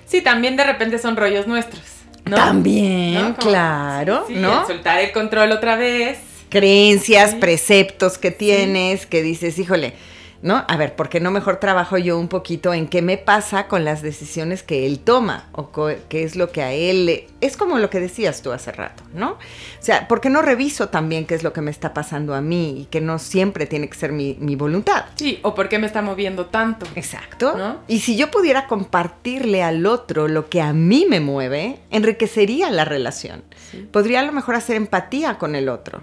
Sí, 0.07 0.23
también 0.23 0.57
de 0.57 0.65
repente 0.65 0.99
son 0.99 1.17
rollos 1.17 1.47
nuestros. 1.47 1.83
¿no? 2.25 2.37
También, 2.37 3.35
claro, 3.35 4.25
sí, 4.27 4.35
¿no? 4.35 4.67
Soltar 4.67 5.01
el 5.01 5.13
control 5.13 5.53
otra 5.53 5.77
vez. 5.77 6.19
Creencias, 6.49 7.35
preceptos 7.35 8.19
que 8.19 8.31
tienes, 8.31 9.07
que 9.07 9.23
dices, 9.23 9.59
híjole, 9.59 9.95
¿no? 10.43 10.65
A 10.69 10.77
ver, 10.77 10.97
¿por 10.97 11.09
qué 11.09 11.21
no 11.21 11.31
mejor 11.31 11.57
trabajo 11.57 11.99
yo 11.99 12.19
un 12.19 12.29
poquito 12.29 12.73
en 12.73 12.89
qué 12.89 13.03
me 13.03 13.19
pasa 13.19 13.69
con 13.69 13.85
las 13.85 14.03
decisiones 14.03 14.63
que 14.63 14.87
él 14.87 15.01
toma 15.01 15.49
o 15.53 15.71
qué 16.09 16.25
es 16.25 16.37
lo 16.37 16.51
que 16.51 16.63
a 16.63 16.73
él 16.73 17.07
le... 17.07 17.29
Es 17.41 17.57
como 17.57 17.79
lo 17.79 17.91
que 17.91 18.01
decías 18.01 18.43
tú 18.43 18.53
hace 18.53 18.73
rato, 18.73 19.03
¿no? 19.15 19.33
O 19.33 19.39
sea, 19.81 20.09
¿por 20.09 20.21
qué 20.21 20.31
no 20.31 20.43
reviso 20.43 20.89
también 20.89 21.27
qué 21.27 21.35
es 21.35 21.43
lo 21.43 21.53
que 21.53 21.61
me 21.61 21.71
está 21.71 21.95
pasando 21.95 22.35
a 22.35 22.41
mí 22.41 22.83
y 22.83 22.85
que 22.87 23.01
no 23.01 23.19
siempre 23.19 23.67
tiene 23.67 23.89
que 23.89 23.99
ser 23.99 24.13
mi, 24.13 24.37
mi 24.41 24.57
voluntad? 24.57 25.07
Sí, 25.15 25.39
o 25.43 25.55
por 25.55 25.69
qué 25.69 25.79
me 25.79 25.87
está 25.87 26.03
moviendo 26.03 26.47
tanto. 26.47 26.87
Exacto. 26.95 27.57
¿no? 27.57 27.81
Y 27.89 28.01
si 28.01 28.17
yo 28.17 28.31
pudiera 28.31 28.67
compartirle 28.67 29.63
al 29.63 29.87
otro 29.87 30.29
lo 30.29 30.49
que 30.49 30.61
a 30.63 30.73
mí 30.73 31.07
me 31.09 31.21
mueve, 31.21 31.81
enriquecería 31.91 32.71
la 32.71 32.85
relación. 32.85 33.43
Sí. 33.71 33.89
Podría 33.91 34.21
a 34.21 34.25
lo 34.25 34.33
mejor 34.33 34.55
hacer 34.55 34.77
empatía 34.77 35.39
con 35.39 35.55
el 35.55 35.69
otro. 35.69 36.03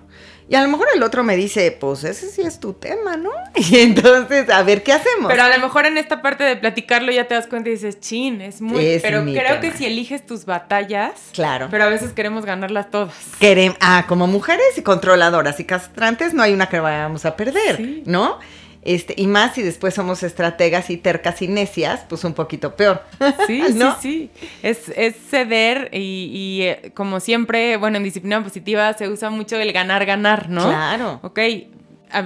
Y 0.49 0.55
a 0.55 0.61
lo 0.63 0.69
mejor 0.69 0.87
el 0.95 1.03
otro 1.03 1.23
me 1.25 1.35
dice, 1.35 1.71
pues 1.77 2.05
ese 2.05 2.29
sí 2.29 2.41
es 2.41 2.59
tu 2.59 2.71
tema, 2.73 3.17
¿no? 3.17 3.31
Y 3.55 3.79
entonces, 3.79 4.49
a 4.49 4.63
ver 4.63 4.81
qué 4.83 4.93
hacemos. 4.93 5.27
Pero 5.29 5.43
a 5.43 5.49
lo 5.49 5.59
mejor 5.61 5.85
en 5.85 5.97
esta 5.97 6.21
parte 6.21 6.43
de 6.45 6.55
platicarlo 6.55 7.11
ya 7.11 7.27
te 7.27 7.35
das 7.35 7.47
cuenta 7.47 7.69
y 7.69 7.73
dices, 7.73 7.99
chin, 7.99 8.39
es 8.39 8.61
muy. 8.61 8.85
Es 8.85 9.01
pero 9.01 9.23
creo 9.23 9.33
tema. 9.35 9.59
que 9.59 9.71
si 9.71 9.85
eliges 9.85 10.25
tus 10.25 10.45
batallas. 10.45 11.11
Claro. 11.33 11.67
Pero 11.69 11.83
a 11.83 11.89
veces 11.89 12.13
queremos 12.13 12.45
ganarlas 12.45 12.89
todas. 12.89 13.13
Querem 13.39 13.73
ah, 13.81 14.05
como 14.07 14.25
mujeres 14.27 14.77
y 14.77 14.81
controladoras 14.83 15.59
y 15.59 15.65
castrantes, 15.65 16.33
no 16.33 16.43
hay 16.43 16.53
una 16.53 16.67
que 16.69 16.79
vayamos 16.79 17.25
a 17.25 17.35
perder, 17.35 17.75
Sí. 17.77 18.03
¿no? 18.05 18.39
Este, 18.87 19.13
y 19.17 19.27
más 19.27 19.53
si 19.53 19.63
después 19.63 19.93
somos 19.93 20.23
estrategas 20.23 20.89
y 20.89 20.95
tercas 20.95 21.41
y 21.41 21.49
necias, 21.49 22.05
pues 22.07 22.23
un 22.23 22.33
poquito 22.33 22.77
peor. 22.77 23.03
Sí, 23.45 23.61
¿No? 23.75 23.97
sí, 23.99 24.31
sí. 24.39 24.47
Es, 24.63 24.87
es 24.95 25.13
ceder 25.29 25.89
y, 25.91 26.31
y, 26.33 26.61
eh, 26.63 26.91
como 26.93 27.19
siempre, 27.19 27.75
bueno, 27.75 27.97
en 27.97 28.03
disciplina 28.05 28.41
positiva 28.41 28.93
se 28.93 29.09
usa 29.09 29.29
mucho 29.29 29.57
el 29.57 29.73
ganar, 29.73 30.05
ganar, 30.05 30.49
¿no? 30.49 30.63
Claro. 30.69 31.19
Ok, 31.21 31.39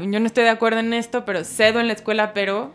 yo 0.07 0.19
no 0.19 0.25
estoy 0.27 0.43
de 0.43 0.51
acuerdo 0.51 0.79
en 0.81 0.93
esto, 0.93 1.25
pero 1.25 1.43
cedo 1.43 1.79
en 1.79 1.87
la 1.87 1.93
escuela, 1.93 2.31
pero 2.33 2.71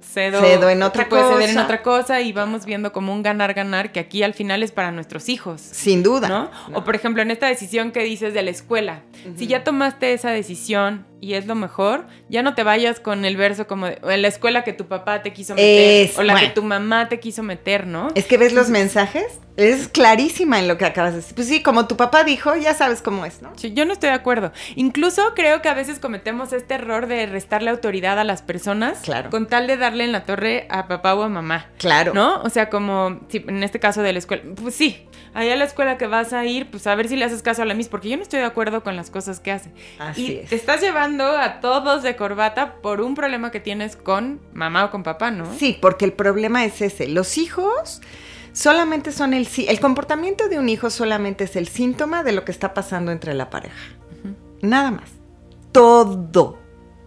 cedo, 0.00 0.40
Cedo 0.40 0.70
en 0.70 0.82
otra 0.82 1.06
puedes 1.08 1.26
ceder 1.26 1.50
en 1.50 1.56
cosa. 1.56 1.64
otra 1.64 1.82
cosa 1.82 2.20
y 2.22 2.32
vamos 2.32 2.64
viendo 2.64 2.92
como 2.92 3.12
un 3.12 3.22
ganar, 3.22 3.52
ganar, 3.52 3.92
que 3.92 4.00
aquí 4.00 4.22
al 4.22 4.32
final 4.32 4.62
es 4.62 4.72
para 4.72 4.92
nuestros 4.92 5.28
hijos. 5.28 5.60
Sin 5.60 6.02
duda. 6.02 6.28
¿no? 6.28 6.50
O 6.72 6.84
por 6.84 6.94
ejemplo, 6.94 7.20
en 7.22 7.30
esta 7.30 7.48
decisión 7.48 7.90
que 7.92 8.02
dices 8.02 8.32
de 8.32 8.42
la 8.42 8.50
escuela, 8.50 9.02
si 9.36 9.46
ya 9.46 9.62
tomaste 9.62 10.14
esa 10.14 10.30
decisión 10.30 11.04
y 11.20 11.34
es 11.34 11.46
lo 11.46 11.54
mejor, 11.54 12.06
ya 12.28 12.42
no 12.42 12.54
te 12.54 12.62
vayas 12.62 13.00
con 13.00 13.24
el 13.24 13.36
verso 13.36 13.66
como 13.66 13.86
de, 13.86 13.98
en 14.02 14.22
la 14.22 14.28
escuela 14.28 14.64
que 14.64 14.72
tu 14.72 14.86
papá 14.86 15.22
te 15.22 15.32
quiso 15.32 15.54
meter 15.54 16.10
Es- 16.10 16.18
o 16.18 16.22
la 16.22 16.34
bueno. 16.34 16.48
que 16.48 16.54
tu 16.54 16.62
mamá 16.62 17.08
te 17.08 17.18
quiso 17.20 17.42
meter, 17.42 17.86
¿no? 17.86 18.08
Es 18.14 18.26
que 18.26 18.36
ves 18.36 18.52
los 18.52 18.68
mensajes, 18.68 19.24
es 19.56 19.88
clarísima 19.88 20.58
en 20.58 20.68
lo 20.68 20.76
que 20.76 20.84
acabas 20.84 21.12
de 21.12 21.20
decir. 21.20 21.34
Pues 21.34 21.48
sí, 21.48 21.62
como 21.62 21.86
tu 21.86 21.96
papá 21.96 22.22
dijo, 22.24 22.54
ya 22.56 22.74
sabes 22.74 23.00
cómo 23.00 23.24
es, 23.24 23.40
¿no? 23.40 23.52
Sí, 23.56 23.72
yo 23.72 23.86
no 23.86 23.94
estoy 23.94 24.10
de 24.10 24.14
acuerdo. 24.16 24.52
Incluso 24.74 25.32
creo 25.34 25.62
que 25.62 25.70
a 25.70 25.74
veces 25.74 25.98
cometemos 25.98 26.52
este 26.52 26.74
error 26.74 27.06
de 27.06 27.24
restarle 27.26 27.70
autoridad 27.70 28.18
a 28.18 28.24
las 28.24 28.42
personas 28.42 28.98
Claro. 29.00 29.30
con 29.30 29.46
tal 29.46 29.66
de 29.66 29.78
darle 29.78 30.04
en 30.04 30.12
la 30.12 30.24
torre 30.24 30.66
a 30.68 30.86
papá 30.86 31.14
o 31.14 31.22
a 31.22 31.28
mamá. 31.30 31.70
Claro. 31.78 32.12
¿No? 32.12 32.42
O 32.42 32.50
sea, 32.50 32.68
como 32.68 33.20
en 33.32 33.62
este 33.62 33.80
caso 33.80 34.02
de 34.02 34.12
la 34.12 34.18
escuela, 34.18 34.42
pues 34.60 34.74
sí, 34.74 35.06
allá 35.32 35.54
a 35.54 35.56
la 35.56 35.64
escuela 35.64 35.96
que 35.96 36.06
vas 36.06 36.34
a 36.34 36.44
ir, 36.44 36.70
pues 36.70 36.86
a 36.86 36.94
ver 36.94 37.08
si 37.08 37.16
le 37.16 37.24
haces 37.24 37.40
caso 37.42 37.62
a 37.62 37.64
la 37.64 37.72
Miss, 37.72 37.88
porque 37.88 38.10
yo 38.10 38.16
no 38.18 38.22
estoy 38.22 38.40
de 38.40 38.46
acuerdo 38.46 38.82
con 38.82 38.94
las 38.96 39.08
cosas 39.10 39.40
que 39.40 39.52
hace. 39.52 39.70
Así 39.98 40.26
y 40.26 40.36
es. 40.40 40.50
te 40.50 40.56
estás 40.56 40.82
llevando 40.82 41.05
a 41.38 41.60
todos 41.60 42.02
de 42.02 42.16
corbata 42.16 42.74
por 42.82 43.00
un 43.00 43.14
problema 43.14 43.50
que 43.50 43.60
tienes 43.60 43.96
con 43.96 44.40
mamá 44.52 44.84
o 44.86 44.90
con 44.90 45.02
papá, 45.02 45.30
¿no? 45.30 45.46
Sí, 45.58 45.78
porque 45.80 46.04
el 46.04 46.12
problema 46.12 46.64
es 46.64 46.80
ese. 46.82 47.06
Los 47.08 47.38
hijos 47.38 48.00
solamente 48.52 49.12
son 49.12 49.32
el... 49.34 49.46
sí- 49.46 49.66
El 49.68 49.80
comportamiento 49.80 50.48
de 50.48 50.58
un 50.58 50.68
hijo 50.68 50.90
solamente 50.90 51.44
es 51.44 51.56
el 51.56 51.68
síntoma 51.68 52.22
de 52.22 52.32
lo 52.32 52.44
que 52.44 52.52
está 52.52 52.74
pasando 52.74 53.12
entre 53.12 53.34
la 53.34 53.50
pareja. 53.50 53.76
Nada 54.62 54.90
más. 54.90 55.10
Todo, 55.72 56.58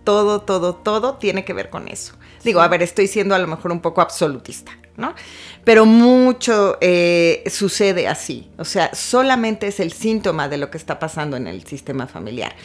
todo, 0.04 0.42
todo, 0.42 0.76
todo 0.76 1.16
tiene 1.16 1.44
que 1.44 1.54
ver 1.54 1.70
con 1.70 1.88
eso. 1.88 2.14
Digo, 2.44 2.62
a 2.62 2.68
ver, 2.68 2.82
estoy 2.82 3.08
siendo 3.08 3.36
a 3.36 3.40
lo 3.40 3.48
mejor 3.48 3.72
un 3.72 3.82
poco 3.82 4.00
absolutista, 4.02 4.72
¿no? 4.96 5.14
Pero 5.66 5.86
mucho 5.86 6.78
eh, 6.80 7.44
sucede 7.52 8.08
así. 8.08 8.50
O 8.58 8.64
sea, 8.64 8.94
solamente 8.96 9.68
es 9.68 9.80
el 9.82 9.92
síntoma 9.92 10.48
de 10.48 10.58
lo 10.58 10.72
que 10.72 10.78
está 10.78 11.00
pasando 11.00 11.36
en 11.36 11.48
el 11.48 11.66
sistema 11.66 12.08
familiar. 12.08 12.56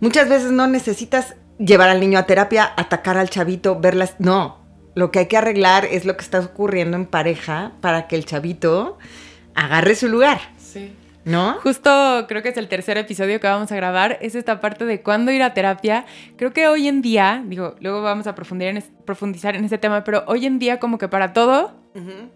Muchas 0.00 0.28
veces 0.28 0.50
no 0.50 0.66
necesitas 0.66 1.34
llevar 1.58 1.88
al 1.88 2.00
niño 2.00 2.18
a 2.18 2.24
terapia, 2.24 2.72
atacar 2.76 3.16
al 3.18 3.30
chavito, 3.30 3.78
verlas. 3.80 4.14
No, 4.18 4.58
lo 4.94 5.10
que 5.10 5.20
hay 5.20 5.26
que 5.26 5.36
arreglar 5.36 5.84
es 5.84 6.04
lo 6.04 6.16
que 6.16 6.22
está 6.22 6.40
ocurriendo 6.40 6.96
en 6.96 7.06
pareja 7.06 7.72
para 7.80 8.06
que 8.06 8.16
el 8.16 8.24
chavito 8.24 8.98
agarre 9.54 9.94
su 9.96 10.08
lugar, 10.08 10.38
Sí. 10.56 10.92
¿no? 11.24 11.54
Justo 11.62 12.24
creo 12.28 12.42
que 12.42 12.50
es 12.50 12.56
el 12.56 12.68
tercer 12.68 12.96
episodio 12.96 13.40
que 13.40 13.46
vamos 13.48 13.70
a 13.72 13.76
grabar, 13.76 14.18
es 14.20 14.34
esta 14.36 14.60
parte 14.60 14.84
de 14.84 15.02
cuándo 15.02 15.32
ir 15.32 15.42
a 15.42 15.52
terapia. 15.52 16.04
Creo 16.36 16.52
que 16.52 16.68
hoy 16.68 16.86
en 16.88 17.02
día, 17.02 17.42
digo, 17.44 17.74
luego 17.80 18.02
vamos 18.02 18.26
a 18.28 18.34
profundizar 18.34 18.70
en, 18.70 18.76
es- 18.78 18.90
profundizar 19.04 19.56
en 19.56 19.64
ese 19.64 19.78
tema, 19.78 20.04
pero 20.04 20.22
hoy 20.28 20.46
en 20.46 20.58
día 20.60 20.78
como 20.78 20.96
que 20.98 21.08
para 21.08 21.32
todo, 21.32 21.72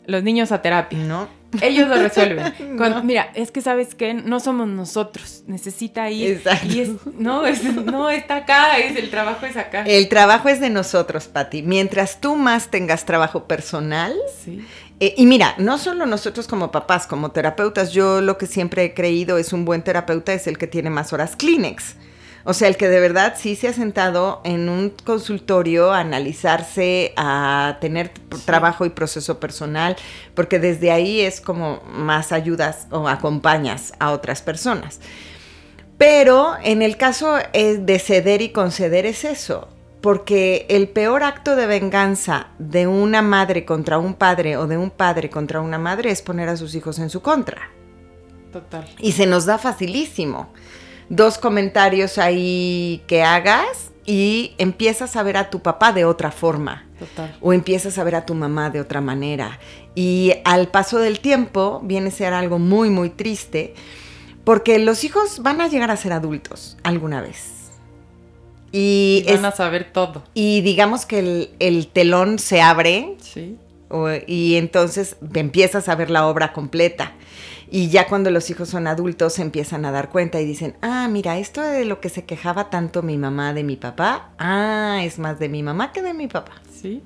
los 0.06 0.22
niños 0.24 0.50
a 0.50 0.60
terapia. 0.62 0.98
No. 0.98 1.28
Ellos 1.60 1.88
lo 1.88 1.96
resuelven. 1.96 2.52
Cuando-. 2.76 3.02
Mira, 3.02 3.30
es 3.34 3.50
que 3.50 3.60
sabes 3.60 3.94
que 3.94 4.14
no 4.14 4.40
somos 4.40 4.68
nosotros, 4.68 5.42
necesita 5.46 6.08
ir. 6.10 6.32
Exacto. 6.38 6.66
Y 6.68 6.80
es, 6.80 6.90
no, 7.18 7.46
es- 7.46 7.62
no, 7.64 8.08
está 8.10 8.36
acá, 8.36 8.78
es, 8.78 8.96
el 8.96 9.10
trabajo 9.10 9.44
es 9.46 9.56
acá. 9.56 9.82
El 9.86 10.08
trabajo 10.08 10.48
es 10.48 10.60
de 10.60 10.70
nosotros, 10.70 11.26
Patti. 11.28 11.62
Mientras 11.62 12.20
tú 12.20 12.36
más 12.36 12.68
tengas 12.70 13.04
trabajo 13.04 13.46
personal, 13.46 14.14
Sí. 14.44 14.64
Eh, 15.00 15.14
y 15.16 15.26
mira, 15.26 15.54
no 15.58 15.78
solo 15.78 16.06
nosotros 16.06 16.46
como 16.46 16.70
papás, 16.70 17.08
como 17.08 17.32
terapeutas, 17.32 17.92
yo 17.92 18.20
lo 18.20 18.38
que 18.38 18.46
siempre 18.46 18.84
he 18.84 18.94
creído 18.94 19.36
es 19.36 19.52
un 19.52 19.64
buen 19.64 19.82
terapeuta 19.82 20.32
es 20.32 20.46
el 20.46 20.58
que 20.58 20.68
tiene 20.68 20.90
más 20.90 21.12
horas 21.12 21.34
Kleenex. 21.34 21.96
O 22.44 22.54
sea, 22.54 22.68
el 22.68 22.76
que 22.76 22.88
de 22.88 23.00
verdad 23.00 23.34
sí 23.36 23.54
se 23.54 23.68
ha 23.68 23.72
sentado 23.72 24.40
en 24.44 24.68
un 24.68 24.90
consultorio 24.90 25.92
a 25.92 26.00
analizarse, 26.00 27.12
a 27.16 27.78
tener 27.80 28.10
trabajo 28.44 28.84
y 28.84 28.90
proceso 28.90 29.38
personal, 29.38 29.96
porque 30.34 30.58
desde 30.58 30.90
ahí 30.90 31.20
es 31.20 31.40
como 31.40 31.82
más 31.92 32.32
ayudas 32.32 32.88
o 32.90 33.08
acompañas 33.08 33.92
a 34.00 34.10
otras 34.10 34.42
personas. 34.42 35.00
Pero 35.98 36.54
en 36.64 36.82
el 36.82 36.96
caso 36.96 37.36
eh, 37.52 37.78
de 37.78 37.98
ceder 38.00 38.42
y 38.42 38.50
conceder 38.50 39.06
es 39.06 39.24
eso, 39.24 39.68
porque 40.00 40.66
el 40.68 40.88
peor 40.88 41.22
acto 41.22 41.54
de 41.54 41.66
venganza 41.66 42.48
de 42.58 42.88
una 42.88 43.22
madre 43.22 43.64
contra 43.64 43.98
un 43.98 44.14
padre 44.14 44.56
o 44.56 44.66
de 44.66 44.76
un 44.76 44.90
padre 44.90 45.30
contra 45.30 45.60
una 45.60 45.78
madre 45.78 46.10
es 46.10 46.20
poner 46.20 46.48
a 46.48 46.56
sus 46.56 46.74
hijos 46.74 46.98
en 46.98 47.08
su 47.08 47.22
contra. 47.22 47.70
Total. 48.52 48.84
Y 48.98 49.12
se 49.12 49.26
nos 49.26 49.46
da 49.46 49.58
facilísimo. 49.58 50.52
Dos 51.14 51.36
comentarios 51.36 52.16
ahí 52.16 53.02
que 53.06 53.22
hagas 53.22 53.90
y 54.06 54.54
empiezas 54.56 55.14
a 55.16 55.22
ver 55.22 55.36
a 55.36 55.50
tu 55.50 55.60
papá 55.60 55.92
de 55.92 56.06
otra 56.06 56.30
forma 56.30 56.86
Total. 56.98 57.36
o 57.42 57.52
empiezas 57.52 57.98
a 57.98 58.04
ver 58.04 58.14
a 58.14 58.24
tu 58.24 58.34
mamá 58.34 58.70
de 58.70 58.80
otra 58.80 59.02
manera. 59.02 59.58
Y 59.94 60.32
al 60.46 60.68
paso 60.68 60.98
del 60.98 61.20
tiempo 61.20 61.80
viene 61.84 62.08
a 62.08 62.12
ser 62.12 62.32
algo 62.32 62.58
muy, 62.58 62.88
muy 62.88 63.10
triste, 63.10 63.74
porque 64.42 64.78
los 64.78 65.04
hijos 65.04 65.40
van 65.42 65.60
a 65.60 65.68
llegar 65.68 65.90
a 65.90 65.96
ser 65.98 66.14
adultos 66.14 66.78
alguna 66.82 67.20
vez. 67.20 67.70
Y, 68.72 69.22
Y 69.26 69.30
van 69.30 69.40
es- 69.40 69.44
a 69.44 69.52
saber 69.52 69.92
todo. 69.92 70.22
y 70.32 70.62
digamos 70.62 71.04
que 71.04 71.18
el, 71.18 71.50
el 71.58 71.88
telón 71.88 72.38
se 72.38 72.62
abre 72.62 73.16
Sí. 73.20 73.58
o- 73.90 74.08
y 74.26 74.56
entonces 74.56 75.16
empiezas 75.34 75.90
a 75.90 75.94
ver 75.94 76.08
la 76.10 76.26
obra 76.26 76.54
completa. 76.54 77.12
Y 77.74 77.88
ya 77.88 78.06
cuando 78.06 78.30
los 78.30 78.50
hijos 78.50 78.68
son 78.68 78.86
adultos 78.86 79.32
se 79.32 79.40
empiezan 79.40 79.86
a 79.86 79.92
dar 79.92 80.10
cuenta 80.10 80.38
y 80.38 80.44
dicen, 80.44 80.76
ah, 80.82 81.08
mira, 81.08 81.38
esto 81.38 81.62
de 81.62 81.86
lo 81.86 82.02
que 82.02 82.10
se 82.10 82.26
quejaba 82.26 82.68
tanto 82.68 83.02
mi 83.02 83.16
mamá 83.16 83.54
de 83.54 83.64
mi 83.64 83.76
papá, 83.76 84.32
ah, 84.38 85.00
es 85.02 85.18
más 85.18 85.38
de 85.38 85.48
mi 85.48 85.62
mamá 85.62 85.90
que 85.90 86.02
de 86.02 86.12
mi 86.12 86.28
papá. 86.28 86.52
Sí. 86.70 87.02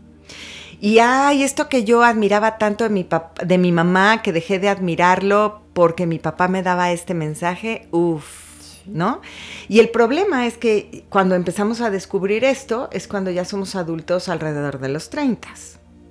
Y 0.81 0.99
ay, 0.99 1.45
esto 1.45 1.69
que 1.69 1.85
yo 1.85 2.03
admiraba 2.03 2.59
tanto 2.59 2.83
de 2.83 2.91
mi, 2.91 3.07
de 3.45 3.59
mi 3.59 3.71
mamá, 3.71 4.23
que 4.23 4.33
dejé 4.33 4.59
de 4.59 4.69
admirarlo 4.69 5.62
porque 5.73 6.05
mi 6.05 6.19
papá 6.19 6.49
me 6.49 6.64
daba 6.64 6.91
este 6.91 7.14
mensaje, 7.14 7.87
uff, 7.93 8.85
¿no? 8.87 9.21
Y 9.69 9.79
el 9.79 9.91
problema 9.91 10.49
es 10.49 10.59
que 10.59 11.05
cuando 11.11 11.37
empezamos 11.37 11.81
a 11.81 11.91
descubrir 11.91 12.43
esto 12.43 12.89
es 12.91 13.07
cuando 13.07 13.31
ya 13.31 13.45
somos 13.45 13.77
adultos 13.77 14.29
alrededor 14.29 14.81
de 14.81 14.89
los 14.89 15.11
30. 15.11 15.49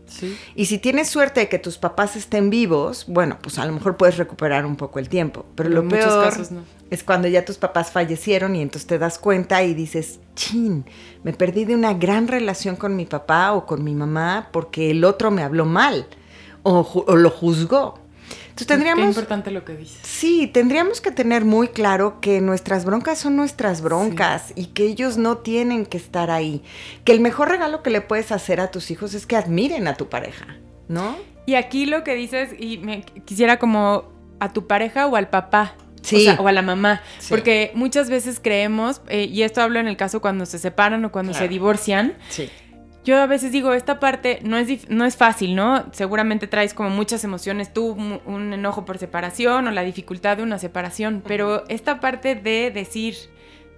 Sí. 0.08 0.38
Y 0.56 0.66
si 0.66 0.78
tienes 0.78 1.10
suerte 1.10 1.41
de 1.41 1.49
que 1.49 1.60
tus 1.60 1.78
papás 1.78 2.16
estén 2.16 2.49
vivos, 2.49 3.06
bueno, 3.08 3.38
pues 3.41 3.58
a 3.60 3.66
lo 3.66 3.74
mejor 3.74 3.97
puedes 3.97 4.18
recuperar 4.18 4.66
un 4.66 4.76
poco 4.76 4.99
el 4.99 5.10
tiempo. 5.10 5.45
Pero, 5.56 5.70
Pero 5.70 5.70
lo 5.70 5.82
en 5.82 5.88
muchos 5.88 6.06
peor 6.06 6.26
casos 6.26 6.51
no. 6.51 6.62
es 6.89 7.03
cuando 7.03 7.28
ya 7.28 7.43
tus 7.45 7.58
papás 7.58 7.91
fallecieron 7.91 8.56
y 8.56 8.62
entonces 8.62 8.88
te 8.88 8.97
das 8.97 9.18
cuenta 9.20 9.64
y 9.64 9.74
dices, 9.74 10.20
chin, 10.36 10.86
me 11.24 11.34
perdí 11.34 11.66
de 11.66 11.76
una 11.76 11.93
gran 11.93 12.28
relación 12.28 12.76
con 12.76 12.95
mi 12.95 13.06
papá 13.06 13.53
o 13.53 13.66
con 13.66 13.84
mi 13.84 13.95
mamá 13.95 14.49
porque 14.51 14.91
el 14.91 15.03
otro 15.03 15.32
me 15.32 15.43
habló 15.43 15.66
mal 15.66 16.08
o 16.64 17.16
lo 17.16 17.30
juzgó. 17.30 18.05
Entonces 18.56 18.68
Qué 18.68 18.74
tendríamos... 18.74 19.08
importante 19.08 19.51
lo 19.51 19.66
que 19.66 19.76
dices. 19.76 19.99
Sí, 20.03 20.47
tendríamos 20.47 21.01
que 21.01 21.12
tener 21.12 21.43
muy 21.43 21.68
claro 21.68 22.22
que 22.22 22.39
nuestras 22.39 22.86
broncas 22.86 23.18
son 23.20 23.36
nuestras 23.36 23.82
broncas 23.82 24.53
y 24.56 24.68
que 24.68 24.84
ellos 24.86 25.18
no 25.18 25.39
tienen 25.39 25.86
que 25.86 25.97
estar 25.97 26.32
ahí. 26.32 26.64
Que 27.03 27.12
el 27.12 27.20
mejor 27.20 27.49
regalo 27.49 27.84
que 27.84 27.89
le 27.89 27.99
puedes 27.99 28.32
hacer 28.32 28.62
a 28.62 28.72
tus 28.72 28.91
hijos 28.91 29.14
es 29.14 29.26
que 29.26 29.36
admiren 29.36 29.89
a 29.89 29.95
tu 29.95 30.08
pareja, 30.08 30.47
¿no? 30.88 31.18
Y 31.45 31.56
aquí 31.56 31.86
lo 31.86 32.06
que 32.06 32.16
dices, 32.16 32.51
y 32.58 32.78
me 32.78 33.01
quisiera 33.26 33.60
como 33.60 34.06
a 34.39 34.53
tu 34.53 34.68
pareja 34.68 35.06
o 35.08 35.18
al 35.18 35.30
papá. 35.30 35.76
Sí. 36.01 36.16
O, 36.16 36.20
sea, 36.20 36.39
o 36.39 36.47
a 36.47 36.51
la 36.53 36.62
mamá. 36.62 37.01
Sí. 37.20 37.28
Porque 37.30 37.72
muchas 37.74 38.10
veces 38.10 38.39
creemos, 38.41 39.01
eh, 39.10 39.24
y 39.26 39.41
esto 39.41 39.62
hablo 39.62 39.80
en 39.80 39.88
el 39.88 39.97
caso 39.97 40.22
cuando 40.22 40.45
se 40.45 40.60
separan 40.60 41.03
o 41.03 41.12
cuando 41.12 41.32
Claro. 41.34 41.45
se 41.45 41.49
divorcian, 41.49 42.14
Sí. 42.30 42.49
Yo 43.06 43.18
a 43.22 43.26
veces 43.28 43.51
digo, 43.53 43.74
esta 43.74 43.99
parte 44.01 44.39
no 44.43 44.58
es, 44.58 44.89
no 44.89 45.06
es 45.06 45.16
fácil, 45.16 45.56
¿no? 45.56 45.86
Seguramente 45.93 46.47
traes 46.47 46.74
como 46.74 46.89
muchas 46.89 47.24
emociones, 47.24 47.72
tú 47.74 47.91
un 48.26 48.51
enojo 48.51 48.84
por 48.84 48.97
separación 48.97 49.68
o 49.68 49.72
la 49.72 49.84
dificultad 49.84 50.38
de 50.38 50.43
una 50.43 50.58
separación, 50.60 51.24
pero 51.26 51.64
esta 51.70 51.99
parte 52.01 52.36
de 52.36 52.72
decir, 52.72 53.16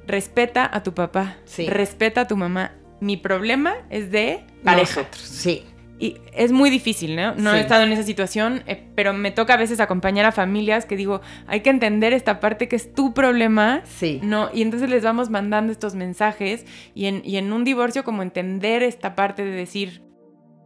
respeta 0.08 0.68
a 0.74 0.82
tu 0.82 0.94
papá, 0.94 1.36
Sí. 1.46 1.68
respeta 1.68 2.22
a 2.22 2.28
tu 2.28 2.38
mamá. 2.38 2.72
Mi 3.02 3.18
problema 3.18 3.76
es 3.90 4.10
de 4.10 4.46
pareja. 4.64 5.02
Nosotros, 5.02 5.22
sí. 5.22 5.66
Y 6.00 6.18
es 6.34 6.52
muy 6.52 6.70
difícil, 6.70 7.16
¿no? 7.16 7.34
No 7.36 7.52
Sí. 7.52 7.58
he 7.58 7.60
estado 7.62 7.84
en 7.84 7.91
esa 7.91 8.04
situación, 8.04 8.62
eh, 8.68 8.84
pero 8.95 9.14
me 9.14 9.32
toca 9.32 9.56
a 9.56 9.58
veces 9.58 9.80
acompañar 9.80 10.26
a 10.28 10.32
familias 10.32 10.86
que 10.86 10.95
digo, 10.95 11.22
hay 11.48 11.62
que 11.62 11.72
entender 11.72 12.14
esta 12.14 12.39
parte 12.39 12.68
que 12.68 12.76
es 12.76 12.93
tu 12.93 13.16
problema. 13.16 13.82
Sí. 13.86 14.20
No, 14.22 14.50
y 14.54 14.62
entonces 14.62 14.89
les 14.91 15.04
vamos 15.04 15.30
mandando 15.32 15.72
estos 15.72 15.95
mensajes 15.95 16.66
y 16.93 17.08
en, 17.08 17.24
y 17.26 17.38
en 17.38 17.52
un 17.52 17.64
divorcio 17.64 18.04
como 18.04 18.22
entender 18.22 18.84
esta 18.84 19.16
parte 19.16 19.43
de 19.43 19.52
decir, 19.52 20.04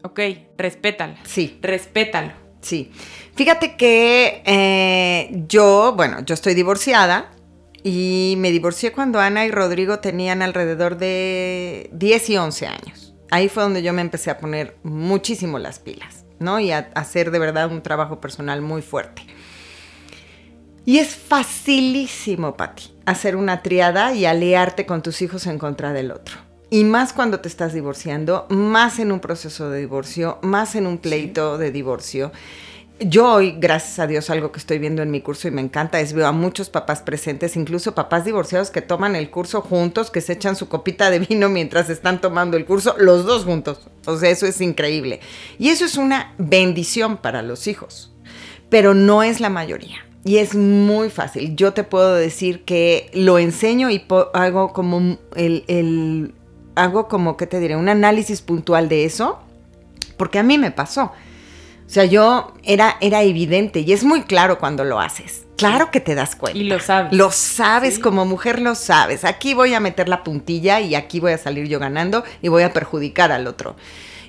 ok, 0.03 0.19
respétala, 0.57 1.15
Sí. 1.23 1.57
respétalo. 1.61 2.33
Sí. 2.59 2.91
Fíjate 3.35 3.75
que 3.77 4.43
eh, 4.45 5.43
yo, 5.47 5.93
bueno, 5.95 6.25
yo 6.25 6.33
estoy 6.33 6.53
divorciada 6.55 7.31
y 7.83 8.35
me 8.37 8.51
divorcié 8.51 8.91
cuando 8.91 9.19
Ana 9.19 9.45
y 9.45 9.51
Rodrigo 9.51 9.99
tenían 9.99 10.41
alrededor 10.41 10.97
de 10.97 11.89
10 11.93 12.29
y 12.31 12.37
11 12.37 12.67
años. 12.67 13.10
Ahí 13.31 13.49
fue 13.49 13.63
donde 13.63 13.81
yo 13.81 13.93
me 13.93 14.01
empecé 14.01 14.29
a 14.29 14.37
poner 14.37 14.77
muchísimo 14.83 15.57
las 15.57 15.79
pilas, 15.79 16.25
¿no? 16.39 16.59
Y 16.59 16.71
a, 16.71 16.91
a 16.93 16.99
hacer 16.99 17.31
de 17.31 17.39
verdad 17.39 17.71
un 17.71 17.81
trabajo 17.81 18.21
personal 18.21 18.61
muy 18.61 18.81
fuerte. 18.81 19.23
Y 20.85 20.97
es 20.97 21.15
facilísimo, 21.15 22.57
Patti, 22.57 22.93
hacer 23.05 23.35
una 23.35 23.61
triada 23.61 24.13
y 24.13 24.25
aliarte 24.25 24.85
con 24.85 25.01
tus 25.01 25.21
hijos 25.21 25.47
en 25.47 25.59
contra 25.59 25.93
del 25.93 26.11
otro. 26.11 26.37
Y 26.69 26.85
más 26.85 27.13
cuando 27.13 27.41
te 27.41 27.49
estás 27.49 27.73
divorciando, 27.73 28.47
más 28.49 28.97
en 28.99 29.11
un 29.11 29.19
proceso 29.19 29.69
de 29.69 29.79
divorcio, 29.79 30.39
más 30.41 30.75
en 30.75 30.87
un 30.87 30.97
pleito 30.97 31.57
de 31.57 31.69
divorcio. 31.69 32.31
Yo 33.03 33.33
hoy, 33.33 33.55
gracias 33.57 33.97
a 33.97 34.05
Dios, 34.05 34.29
algo 34.29 34.51
que 34.51 34.59
estoy 34.59 34.77
viendo 34.77 35.01
en 35.01 35.09
mi 35.09 35.21
curso 35.21 35.47
y 35.47 35.51
me 35.51 35.61
encanta 35.61 35.99
es 35.99 36.13
veo 36.13 36.27
a 36.27 36.31
muchos 36.31 36.69
papás 36.69 37.01
presentes, 37.01 37.55
incluso 37.55 37.95
papás 37.95 38.25
divorciados 38.25 38.69
que 38.69 38.83
toman 38.83 39.15
el 39.15 39.31
curso 39.31 39.61
juntos, 39.61 40.11
que 40.11 40.21
se 40.21 40.33
echan 40.33 40.55
su 40.55 40.69
copita 40.69 41.09
de 41.09 41.17
vino 41.17 41.49
mientras 41.49 41.89
están 41.89 42.21
tomando 42.21 42.57
el 42.57 42.65
curso, 42.65 42.93
los 42.99 43.25
dos 43.25 43.43
juntos. 43.43 43.89
O 44.05 44.17
sea, 44.17 44.29
eso 44.29 44.45
es 44.45 44.61
increíble. 44.61 45.19
Y 45.57 45.69
eso 45.69 45.83
es 45.83 45.97
una 45.97 46.35
bendición 46.37 47.17
para 47.17 47.41
los 47.41 47.65
hijos, 47.65 48.13
pero 48.69 48.93
no 48.93 49.23
es 49.23 49.39
la 49.39 49.49
mayoría. 49.49 50.05
Y 50.23 50.37
es 50.37 50.53
muy 50.53 51.09
fácil. 51.09 51.55
Yo 51.55 51.73
te 51.73 51.83
puedo 51.83 52.13
decir 52.13 52.63
que 52.65 53.09
lo 53.15 53.39
enseño 53.39 53.89
y 53.89 54.05
hago 54.35 54.73
como 54.73 55.17
el, 55.35 55.63
el- 55.67 56.35
hago 56.75 57.07
como, 57.07 57.35
¿qué 57.35 57.47
te 57.47 57.59
diré? 57.59 57.75
Un 57.75 57.89
análisis 57.89 58.43
puntual 58.43 58.89
de 58.89 59.05
eso, 59.05 59.39
porque 60.17 60.37
a 60.37 60.43
mí 60.43 60.59
me 60.59 60.69
pasó. 60.69 61.11
O 61.91 61.93
sea, 61.93 62.05
yo 62.05 62.53
era, 62.63 62.95
era 63.01 63.21
evidente 63.21 63.81
y 63.81 63.91
es 63.91 64.05
muy 64.05 64.21
claro 64.21 64.59
cuando 64.59 64.85
lo 64.85 65.01
haces. 65.01 65.43
Claro 65.57 65.91
que 65.91 65.99
te 65.99 66.15
das 66.15 66.37
cuenta. 66.37 66.57
Y 66.57 66.63
lo 66.63 66.79
sabes. 66.79 67.11
Lo 67.11 67.31
sabes, 67.31 67.95
Sí. 67.95 67.99
como 67.99 68.25
mujer 68.25 68.61
lo 68.61 68.75
sabes. 68.75 69.25
Aquí 69.25 69.53
voy 69.53 69.73
a 69.73 69.81
meter 69.81 70.07
la 70.07 70.23
puntilla 70.23 70.79
y 70.79 70.95
aquí 70.95 71.19
voy 71.19 71.33
a 71.33 71.37
salir 71.37 71.67
yo 71.67 71.79
ganando 71.79 72.23
y 72.41 72.47
voy 72.47 72.63
a 72.63 72.71
perjudicar 72.71 73.33
al 73.33 73.45
otro. 73.45 73.75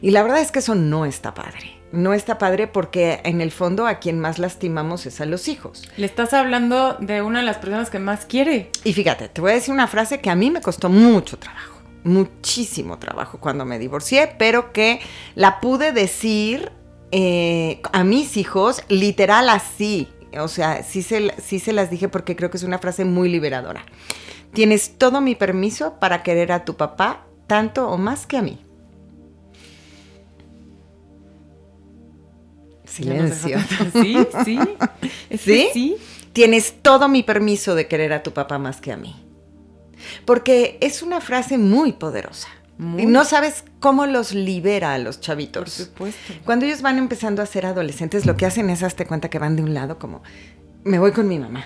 Y 0.01 0.11
la 0.11 0.25
verdad 0.25 0.41
es 0.41 0.51
que 0.51 0.59
eso 0.59 0.75
no 0.75 1.07
está 1.07 1.35
padre. 1.35 1.79
No 1.93 2.15
está 2.15 2.37
padre 2.37 2.67
porque 2.67 3.21
en 3.23 3.41
el 3.41 3.53
fondo 3.53 3.87
a 3.87 4.01
quien 4.01 4.19
más 4.19 4.41
lastimamos 4.41 5.07
es 5.07 5.21
a 5.21 5.25
los 5.27 5.47
hijos. 5.47 5.89
Le 5.97 6.07
estás 6.07 6.33
hablando 6.33 6.95
de 6.99 7.23
una 7.23 7.39
de 7.39 7.45
las 7.47 7.59
personas 7.59 7.91
que 7.91 8.01
más 8.01 8.25
quiere. 8.27 8.73
Y 8.83 8.93
fíjate, 8.93 9.29
te 9.29 9.41
voy 9.41 9.53
a 9.53 9.55
decir 9.55 9.73
una 9.73 9.87
frase 9.87 10.21
que 10.21 10.31
a 10.31 10.35
mí 10.35 10.51
me 10.51 10.63
costó 10.63 10.89
mucho 10.89 11.39
trabajo, 11.39 11.79
muchísimo 12.03 12.99
trabajo 12.99 13.39
cuando 13.39 13.65
me 13.65 13.79
divorcié, 13.79 14.35
pero 14.37 14.73
que 14.73 14.99
la 15.37 15.61
pude 15.61 15.93
decir 15.93 16.73
eh, 17.13 17.81
a 17.93 18.05
mis 18.05 18.37
hijos 18.37 18.83
literal 18.89 19.49
así. 19.49 20.09
O 20.41 20.49
sea, 20.49 20.83
sí 20.83 21.03
se, 21.03 21.35
sí 21.41 21.59
se 21.59 21.73
las 21.73 21.91
dije 21.91 22.09
porque 22.09 22.35
creo 22.35 22.51
que 22.51 22.57
es 22.57 22.63
una 22.63 22.79
frase 22.79 23.05
muy 23.05 23.29
liberadora. 23.29 23.85
Tienes 24.53 24.99
todo 24.99 25.21
mi 25.21 25.35
permiso 25.35 26.01
para 26.01 26.23
querer 26.23 26.53
a 26.53 26.65
tu 26.65 26.77
papá 26.77 27.27
tanto 27.47 27.89
o 27.89 27.99
más 27.99 28.27
que 28.27 28.39
a 28.39 28.43
mí. 28.43 28.59
Silencio. 32.85 33.59
Sí, 33.93 34.27
sí. 34.45 34.59
¿Sí? 35.39 35.69
Sí. 35.73 35.97
Tienes 36.33 36.75
todo 36.83 37.09
mi 37.09 37.23
permiso 37.23 37.75
de 37.75 37.89
querer 37.89 38.13
a 38.13 38.23
tu 38.23 38.33
papá 38.33 38.59
más 38.59 38.81
que 38.81 38.93
a 38.93 38.97
mí. 38.97 39.15
Porque 40.25 40.79
es 40.81 41.03
una 41.03 41.21
frase 41.21 41.59
muy 41.59 41.93
poderosa. 41.93 42.49
Muy. 42.79 43.03
Y 43.03 43.07
no 43.07 43.25
sabes 43.25 43.65
cómo 43.81 44.07
los 44.07 44.33
libera 44.35 44.95
a 44.95 44.99
los 44.99 45.17
Por 45.17 45.25
chavitos. 45.25 45.73
supuesto. 45.73 46.33
Cuando 46.45 46.67
ellos 46.67 46.83
van 46.83 46.99
empezando 46.99 47.43
a 47.43 47.47
ser 47.47 47.67
adolescentes, 47.67 48.27
lo 48.27 48.37
que 48.37 48.47
hacen 48.47 48.71
es 48.71 48.83
hazte 48.83 49.07
cuenta 49.07 49.31
que 49.31 49.39
van 49.39 49.57
de 49.57 49.63
un 49.63 49.75
lado 49.75 49.99
como, 49.99 50.23
me 50.85 50.99
voy 50.99 51.13
con 51.13 51.29
mi 51.29 51.39
mamá. 51.39 51.65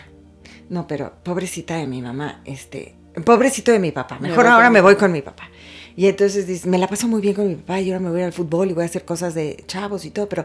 No, 0.68 0.86
pero 0.86 1.14
pobrecita 1.22 1.76
de 1.76 1.86
mi 1.86 2.02
mamá, 2.02 2.42
este, 2.44 2.96
pobrecito 3.24 3.70
de 3.72 3.78
mi 3.78 3.92
papá. 3.92 4.18
Me 4.20 4.28
Mejor 4.28 4.46
ahora 4.46 4.68
me 4.68 4.80
voy 4.80 4.96
con 4.96 5.12
mi 5.12 5.22
papá. 5.22 5.48
Y 5.94 6.08
entonces 6.08 6.46
dices, 6.46 6.66
me 6.66 6.76
la 6.76 6.88
paso 6.88 7.08
muy 7.08 7.22
bien 7.22 7.34
con 7.34 7.48
mi 7.48 7.54
papá 7.54 7.80
y 7.80 7.90
ahora 7.90 8.00
me 8.00 8.10
voy 8.10 8.22
al 8.22 8.32
fútbol 8.32 8.70
y 8.70 8.74
voy 8.74 8.82
a 8.82 8.86
hacer 8.86 9.04
cosas 9.04 9.34
de 9.34 9.64
chavos 9.66 10.04
y 10.04 10.10
todo, 10.10 10.28
pero 10.28 10.44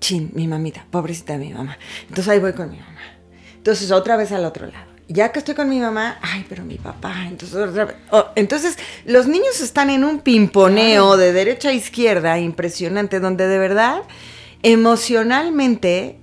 chin, 0.00 0.30
mi 0.34 0.46
mamita, 0.48 0.84
pobrecita 0.90 1.34
de 1.34 1.38
mi 1.38 1.52
mamá. 1.54 1.78
Entonces 2.02 2.28
ahí 2.28 2.40
voy 2.40 2.52
con 2.52 2.70
mi 2.70 2.78
mamá. 2.78 3.00
Entonces 3.56 3.90
otra 3.92 4.16
vez 4.16 4.32
al 4.32 4.44
otro 4.44 4.66
lado. 4.66 4.91
Ya 5.12 5.30
que 5.32 5.40
estoy 5.40 5.54
con 5.54 5.68
mi 5.68 5.78
mamá, 5.78 6.18
ay, 6.22 6.44
pero 6.48 6.64
mi 6.64 6.76
papá, 6.78 7.26
entonces. 7.28 7.58
Oh, 8.10 8.26
entonces 8.34 8.78
los 9.04 9.26
niños 9.26 9.60
están 9.60 9.90
en 9.90 10.04
un 10.04 10.20
pimponeo 10.20 11.16
de 11.16 11.32
derecha 11.32 11.68
a 11.68 11.72
izquierda 11.72 12.38
impresionante, 12.38 13.20
donde 13.20 13.46
de 13.46 13.58
verdad, 13.58 14.02
emocionalmente, 14.62 16.18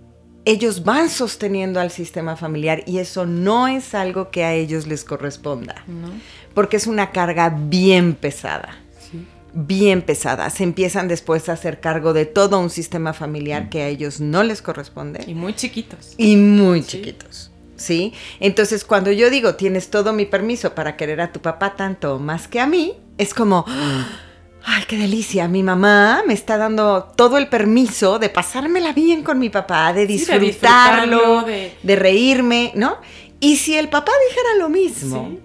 ellos 0.45 0.83
van 0.83 1.09
sosteniendo 1.09 1.79
al 1.79 1.91
sistema 1.91 2.35
familiar 2.35 2.83
y 2.87 2.97
eso 2.99 3.25
no 3.25 3.67
es 3.67 3.93
algo 3.93 4.31
que 4.31 4.43
a 4.43 4.53
ellos 4.53 4.87
les 4.87 5.03
corresponda, 5.03 5.83
¿No? 5.85 6.09
porque 6.53 6.77
es 6.77 6.87
una 6.87 7.11
carga 7.11 7.49
bien 7.49 8.15
pesada 8.15 8.69
Sí. 9.11 9.25
bien 9.53 10.01
pesada. 10.01 10.49
Se 10.49 10.63
empiezan 10.63 11.07
después 11.07 11.49
a 11.49 11.53
hacer 11.53 11.79
cargo 11.79 12.13
de 12.13 12.25
todo 12.25 12.59
un 12.59 12.69
sistema 12.69 13.13
familiar 13.13 13.69
que 13.69 13.81
a 13.83 13.87
ellos 13.87 14.19
no 14.21 14.41
les 14.43 14.61
corresponde 14.61 15.23
Y 15.27 15.33
muy 15.35 15.53
chiquitos. 15.53 16.13
y 16.17 16.35
muy 16.37 16.81
Sí. 16.81 16.97
chiquitos. 16.97 17.51
¿Sí? 17.79 18.13
Entonces, 18.39 18.83
cuando 18.83 19.11
yo 19.11 19.29
digo 19.29 19.55
tienes 19.55 19.89
todo 19.89 20.11
mi 20.13 20.25
permiso 20.25 20.75
para 20.75 20.95
querer 20.97 21.21
a 21.21 21.31
tu 21.31 21.39
papá 21.41 21.75
tanto 21.75 22.19
más 22.19 22.47
que 22.47 22.59
a 22.59 22.67
mí, 22.67 22.93
es 23.17 23.33
como, 23.33 23.65
ay, 24.65 24.83
qué 24.87 24.97
delicia, 24.97 25.47
mi 25.47 25.63
mamá 25.63 26.21
me 26.27 26.33
está 26.33 26.57
dando 26.57 27.05
todo 27.15 27.37
el 27.37 27.47
permiso 27.47 28.19
de 28.19 28.29
pasármela 28.29 28.91
bien 28.93 29.23
con 29.23 29.39
mi 29.39 29.49
papá, 29.49 29.93
de 29.93 30.01
Sí, 30.01 30.25
de 30.25 30.39
disfrutarlo, 30.39 31.43
de, 31.43 31.73
de- 31.81 31.95
reírme, 31.95 32.71
¿no? 32.75 32.97
Y 33.39 33.55
si 33.55 33.77
el 33.77 33.87
papá 33.87 34.11
dijera 34.29 34.55
lo 34.59 34.67
mismo, 34.69 35.29
Sí. 35.31 35.39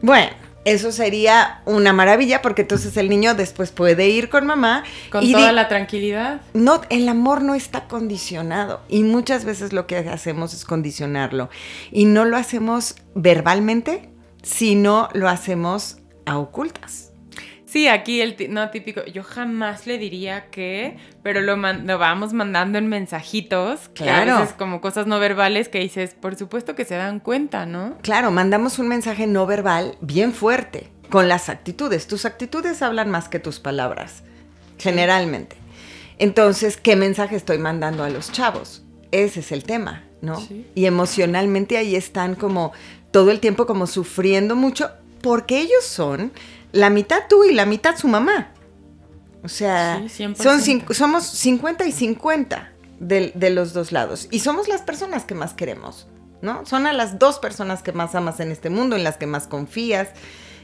bueno, 0.00 0.30
Eso 0.64 0.92
sería 0.92 1.62
una 1.64 1.92
maravilla 1.92 2.42
porque 2.42 2.62
entonces 2.62 2.96
el 2.98 3.08
niño 3.08 3.34
después 3.34 3.70
puede 3.70 4.08
ir 4.08 4.28
con 4.28 4.46
mamá. 4.46 4.84
Con 5.10 5.24
y 5.24 5.32
toda 5.32 5.52
la 5.52 5.68
tranquilidad. 5.68 6.42
No, 6.52 6.82
el 6.90 7.08
amor 7.08 7.42
no 7.42 7.54
está 7.54 7.88
condicionado 7.88 8.82
y 8.88 9.02
muchas 9.02 9.44
veces 9.44 9.72
lo 9.72 9.86
que 9.86 9.96
hacemos 9.96 10.52
es 10.52 10.64
condicionarlo 10.64 11.48
y 11.90 12.04
no 12.04 12.26
lo 12.26 12.36
hacemos 12.36 12.96
verbalmente, 13.14 14.10
sino 14.42 15.08
lo 15.14 15.28
hacemos 15.28 15.96
a 16.26 16.38
ocultas. 16.38 17.09
Sí, 17.70 17.86
aquí 17.86 18.20
el 18.20 18.34
no 18.48 18.68
típico, 18.70 19.04
yo 19.06 19.22
jamás 19.22 19.86
le 19.86 19.96
diría 19.96 20.46
que, 20.50 20.96
pero 21.22 21.40
lo, 21.40 21.56
man- 21.56 21.86
lo 21.86 21.98
vamos 21.98 22.32
mandando 22.32 22.78
en 22.78 22.88
mensajitos, 22.88 23.88
que 23.90 24.02
Claro. 24.04 24.34
a 24.36 24.40
veces 24.40 24.54
como 24.56 24.80
cosas 24.80 25.06
no 25.06 25.20
verbales 25.20 25.68
que 25.68 25.78
dices, 25.78 26.14
por 26.20 26.34
supuesto 26.34 26.74
que 26.74 26.84
se 26.84 26.96
dan 26.96 27.20
cuenta, 27.20 27.66
¿no? 27.66 27.96
Claro, 28.02 28.32
mandamos 28.32 28.80
un 28.80 28.88
mensaje 28.88 29.28
no 29.28 29.46
verbal 29.46 29.96
bien 30.00 30.32
fuerte 30.32 30.88
con 31.10 31.28
las 31.28 31.48
actitudes. 31.48 32.08
Tus 32.08 32.24
actitudes 32.24 32.82
hablan 32.82 33.08
más 33.08 33.28
que 33.28 33.38
tus 33.38 33.60
palabras, 33.60 34.24
generalmente. 34.78 35.56
Entonces, 36.18 36.76
¿qué 36.76 36.96
mensaje 36.96 37.36
estoy 37.36 37.58
mandando 37.58 38.02
a 38.04 38.10
los 38.10 38.32
chavos? 38.32 38.82
Ese 39.12 39.40
es 39.40 39.52
el 39.52 39.64
tema, 39.64 40.04
¿no? 40.22 40.40
Sí. 40.40 40.66
Y 40.74 40.86
emocionalmente 40.86 41.76
ahí 41.76 41.94
están 41.96 42.34
como 42.34 42.72
todo 43.10 43.30
el 43.30 43.40
tiempo 43.40 43.66
como 43.66 43.86
sufriendo 43.86 44.56
mucho 44.56 44.90
porque 45.22 45.60
ellos 45.60 45.84
son 45.84 46.32
la 46.72 46.90
mitad 46.90 47.22
tú 47.28 47.44
y 47.44 47.52
la 47.54 47.66
mitad 47.66 47.96
su 47.96 48.08
mamá. 48.08 48.52
O 49.42 49.48
sea, 49.48 50.02
Sí, 50.08 50.22
100%. 50.24 50.36
son 50.36 50.94
somos 50.94 51.24
50 51.24 51.86
y 51.86 51.92
50 51.92 52.72
de, 52.98 53.32
de 53.34 53.50
los 53.50 53.72
dos 53.72 53.92
lados. 53.92 54.28
Y 54.30 54.40
somos 54.40 54.68
las 54.68 54.82
personas 54.82 55.24
que 55.24 55.34
más 55.34 55.54
queremos, 55.54 56.06
¿no? 56.42 56.66
Son 56.66 56.86
a 56.86 56.92
las 56.92 57.18
dos 57.18 57.38
personas 57.38 57.82
que 57.82 57.92
más 57.92 58.14
amas 58.14 58.40
en 58.40 58.50
este 58.52 58.68
mundo, 58.70 58.96
en 58.96 59.04
las 59.04 59.16
que 59.16 59.26
más 59.26 59.46
confías. 59.46 60.08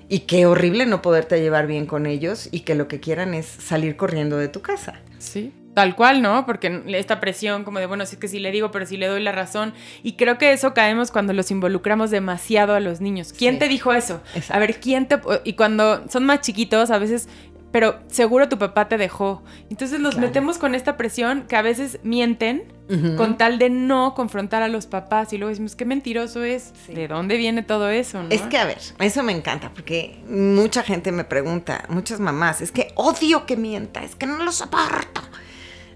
Y 0.09 0.21
qué 0.21 0.47
horrible 0.47 0.87
no 0.87 1.03
poderte 1.03 1.41
llevar 1.41 1.67
bien 1.67 1.87
con 1.87 2.07
ellos 2.07 2.49
y 2.53 2.61
que 2.61 2.75
lo 2.77 2.87
que 2.87 3.01
quieran 3.01 3.35
es 3.35 3.47
salir 3.47 3.97
corriendo 3.97 4.37
de 4.37 4.47
tu 4.49 4.61
casa. 4.63 5.01
Sí. 5.19 5.53
Tal 5.77 5.95
cual, 5.95 6.23
¿no? 6.23 6.47
Porque 6.47 6.83
esta 6.89 7.21
presión 7.21 7.63
como 7.63 7.81
de, 7.81 7.85
bueno, 7.85 8.07
sí 8.07 8.17
que 8.17 8.29
sí 8.29 8.39
le 8.39 8.51
digo, 8.51 8.71
pero 8.71 8.87
sí 8.87 8.97
le 8.97 9.09
doy 9.09 9.23
la 9.23 9.33
razón. 9.33 9.75
Y 10.03 10.13
creo 10.15 10.39
que 10.39 10.53
eso 10.55 10.73
caemos 10.73 11.11
cuando 11.11 11.35
los 11.35 11.51
involucramos 11.51 12.11
demasiado 12.11 12.75
a 12.75 12.81
los 12.81 13.03
niños. 13.03 13.35
¿Quién 13.37 13.55
Sí. 13.57 13.59
te 13.59 13.69
dijo 13.69 13.93
eso? 13.93 14.23
Exacto. 14.35 14.55
A 14.55 14.59
ver, 14.59 14.81
¿quién 14.81 15.07
te... 15.07 15.21
Y 15.45 15.53
cuando 15.53 16.03
son 16.09 16.25
más 16.25 16.41
chiquitos, 16.41 16.91
a 16.91 16.97
veces... 16.99 17.29
Pero 17.73 17.99
seguro 18.07 18.49
tu 18.49 18.57
papá 18.57 18.89
te 18.89 18.97
dejó. 18.97 19.43
Entonces 19.69 20.01
los 20.01 20.15
Claro. 20.15 20.29
metemos 20.29 20.57
con 20.57 20.75
esta 20.75 20.97
presión 20.97 21.43
que 21.47 21.57
a 21.57 21.63
veces 21.63 21.99
mienten 22.05 22.73
con 23.19 23.37
tal 23.37 23.59
de 23.59 23.69
no 23.69 24.15
confrontar 24.15 24.63
a 24.63 24.69
los 24.69 24.87
papás. 24.87 25.35
Y 25.35 25.37
luego 25.37 25.51
decimos, 25.51 25.77
qué 25.77 25.85
mentiroso 25.85 26.43
es. 26.43 26.73
Sí. 26.87 26.95
¿De 26.95 27.07
dónde 27.07 27.37
viene 27.37 27.63
todo 27.63 27.91
eso? 27.91 28.23
no? 28.23 28.31
Es 28.31 28.41
que, 28.43 28.57
a 28.57 28.65
ver, 28.65 28.79
eso 29.01 29.23
me 29.23 29.33
encanta 29.33 29.73
porque 29.75 30.23
mucha 30.27 30.83
gente 30.83 31.13
me 31.13 31.25
pregunta, 31.25 31.85
muchas 31.91 32.19
mamás, 32.19 32.63
es 32.63 32.73
que 32.73 32.93
odio 32.95 33.45
que 33.45 33.59
mienta, 33.59 34.03
es 34.03 34.15
que 34.15 34.25
no 34.25 34.43
lo 34.43 34.53
soporto. 34.53 35.21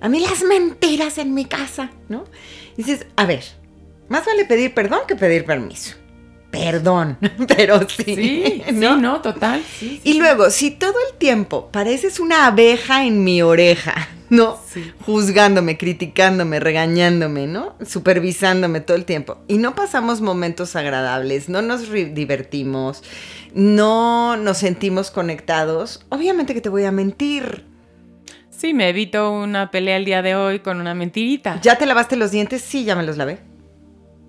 A 0.00 0.08
mí 0.08 0.20
las 0.20 0.42
mentiras 0.42 1.18
en 1.18 1.34
mi 1.34 1.44
casa, 1.44 1.90
¿no? 2.08 2.24
Y 2.76 2.82
dices, 2.82 3.06
a 3.16 3.26
ver, 3.26 3.44
más 4.08 4.24
vale 4.24 4.44
pedir 4.46 4.72
perdón 4.74 5.00
que 5.06 5.16
pedir 5.16 5.44
permiso. 5.44 5.94
Perdón, 6.50 7.16
pero 7.56 7.80
sí. 7.88 8.04
Sí, 8.04 8.62
¿no? 8.72 8.96
sí, 8.96 9.00
no, 9.02 9.20
total. 9.20 9.62
sí, 9.78 10.00
Y 10.02 10.12
sí. 10.14 10.18
luego, 10.18 10.50
si 10.50 10.72
todo 10.72 10.94
el 11.10 11.16
tiempo 11.18 11.70
pareces 11.70 12.18
una 12.18 12.46
abeja 12.46 13.04
en 13.04 13.22
mi 13.22 13.40
oreja, 13.42 14.08
¿no? 14.30 14.58
Sí. 14.72 14.90
Juzgándome, 15.06 15.76
criticándome, 15.78 16.58
regañándome, 16.58 17.46
¿no? 17.46 17.76
Supervisándome 17.86 18.80
todo 18.80 18.96
el 18.96 19.04
tiempo. 19.04 19.38
Y 19.46 19.58
no 19.58 19.74
pasamos 19.76 20.20
momentos 20.20 20.74
agradables, 20.76 21.48
no 21.48 21.62
nos 21.62 21.90
divertimos, 21.92 23.02
no 23.54 24.36
nos 24.36 24.58
sentimos 24.58 25.10
conectados. 25.10 26.04
Obviamente 26.08 26.54
que 26.54 26.60
te 26.60 26.68
voy 26.68 26.84
a 26.84 26.90
mentir. 26.92 27.69
Sí, 28.60 28.74
me 28.74 28.90
evito 28.90 29.32
una 29.32 29.70
pelea 29.70 29.96
el 29.96 30.04
día 30.04 30.20
de 30.20 30.34
hoy 30.34 30.58
con 30.58 30.82
una 30.82 30.92
mentirita. 30.94 31.58
¿Ya 31.62 31.76
te 31.76 31.86
lavaste 31.86 32.16
los 32.16 32.30
dientes? 32.30 32.60
Sí, 32.60 32.84
ya 32.84 32.94
me 32.94 33.02
los 33.02 33.16
lavé. 33.16 33.38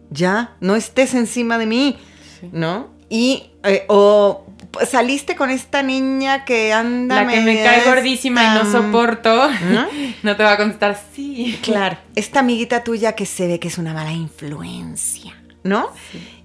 Ya, 0.09 0.55
no 0.61 0.77
estés 0.77 1.13
encima 1.15 1.57
de 1.57 1.65
mí. 1.65 1.97
Sí. 2.39 2.49
¿no? 2.53 2.91
Y, 3.09 3.51
eh, 3.65 3.83
o 3.89 4.45
pues, 4.71 4.87
saliste 4.87 5.35
con 5.35 5.49
esta 5.49 5.83
niña 5.83 6.45
que 6.45 6.71
anda... 6.71 7.23
La 7.23 7.29
que 7.29 7.41
me 7.41 7.61
cae 7.61 7.83
gordísima 7.83 8.41
y 8.41 8.63
no 8.63 8.71
soporto, 8.71 9.49
¿No? 9.69 9.87
no 10.23 10.35
te 10.37 10.43
va 10.43 10.53
a 10.53 10.57
contestar 10.57 10.97
sí. 11.13 11.59
Claro, 11.61 11.97
esta 12.15 12.39
amiguita 12.39 12.85
tuya 12.85 13.15
que 13.15 13.25
se 13.25 13.47
ve 13.47 13.59
que 13.59 13.67
es 13.67 13.77
una 13.77 13.93
mala 13.93 14.13
influencia, 14.13 15.35
¿no? 15.65 15.89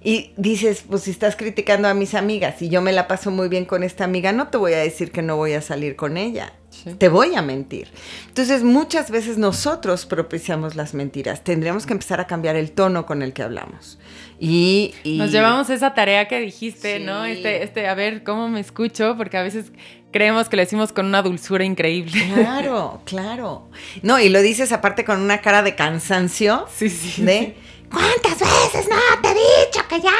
Y 0.03 0.33
dices, 0.35 0.83
pues 0.89 1.03
si 1.03 1.11
estás 1.11 1.37
criticando 1.37 1.87
a 1.87 1.93
mis 1.93 2.15
amigas 2.15 2.61
y 2.61 2.67
yo 2.67 2.81
me 2.81 2.91
la 2.91 3.07
paso 3.07 3.31
muy 3.31 3.47
bien 3.47 3.63
con 3.63 3.83
esta 3.83 4.03
amiga, 4.03 4.33
no 4.33 4.49
te 4.49 4.57
voy 4.57 4.73
a 4.73 4.79
decir 4.79 5.13
que 5.13 5.21
no 5.21 5.37
voy 5.37 5.53
a 5.53 5.61
salir 5.61 5.95
con 5.95 6.17
ella. 6.17 6.51
Sí. 6.83 6.93
Te 6.93 7.09
voy 7.09 7.35
a 7.35 7.41
mentir. 7.41 7.87
Entonces, 8.27 8.63
muchas 8.63 9.09
veces 9.11 9.37
nosotros 9.37 10.05
propiciamos 10.05 10.75
las 10.75 10.93
mentiras. 10.93 11.43
Tendríamos 11.43 11.85
que 11.85 11.93
empezar 11.93 12.19
a 12.21 12.27
cambiar 12.27 12.55
el 12.55 12.71
tono 12.71 13.05
con 13.05 13.21
el 13.21 13.33
que 13.33 13.43
hablamos. 13.43 13.97
Y, 14.39 14.93
y- 15.03 15.17
Nos 15.17 15.31
llevamos 15.31 15.69
esa 15.71 15.93
tarea 15.93 16.27
que 16.27 16.39
dijiste, 16.39 16.97
Sí. 16.99 17.03
¿no? 17.03 17.25
Este, 17.25 17.63
este, 17.63 17.87
a 17.87 17.95
ver 17.95 18.23
cómo 18.23 18.47
me 18.49 18.59
escucho, 18.59 19.15
porque 19.17 19.37
a 19.37 19.41
veces 19.43 19.71
creemos 20.11 20.47
que 20.49 20.55
lo 20.57 20.61
decimos 20.61 20.93
con 20.93 21.05
una 21.07 21.21
dulzura 21.23 21.63
increíble. 21.65 22.31
Claro, 22.35 23.01
claro. 23.05 23.69
No, 24.03 24.19
y 24.19 24.29
lo 24.29 24.41
dices 24.41 24.71
aparte 24.71 25.03
con 25.05 25.19
una 25.21 25.41
cara 25.41 25.63
de 25.63 25.75
cansancio. 25.75 26.65
Sí, 26.73 26.89
sí. 26.89 27.23
De, 27.23 27.55
¿cuántas 27.89 28.39
veces 28.39 28.87
no 28.89 29.21
te 29.21 29.29
he 29.29 29.33
dicho 29.33 29.81
que 29.89 29.99
ya? 30.01 30.11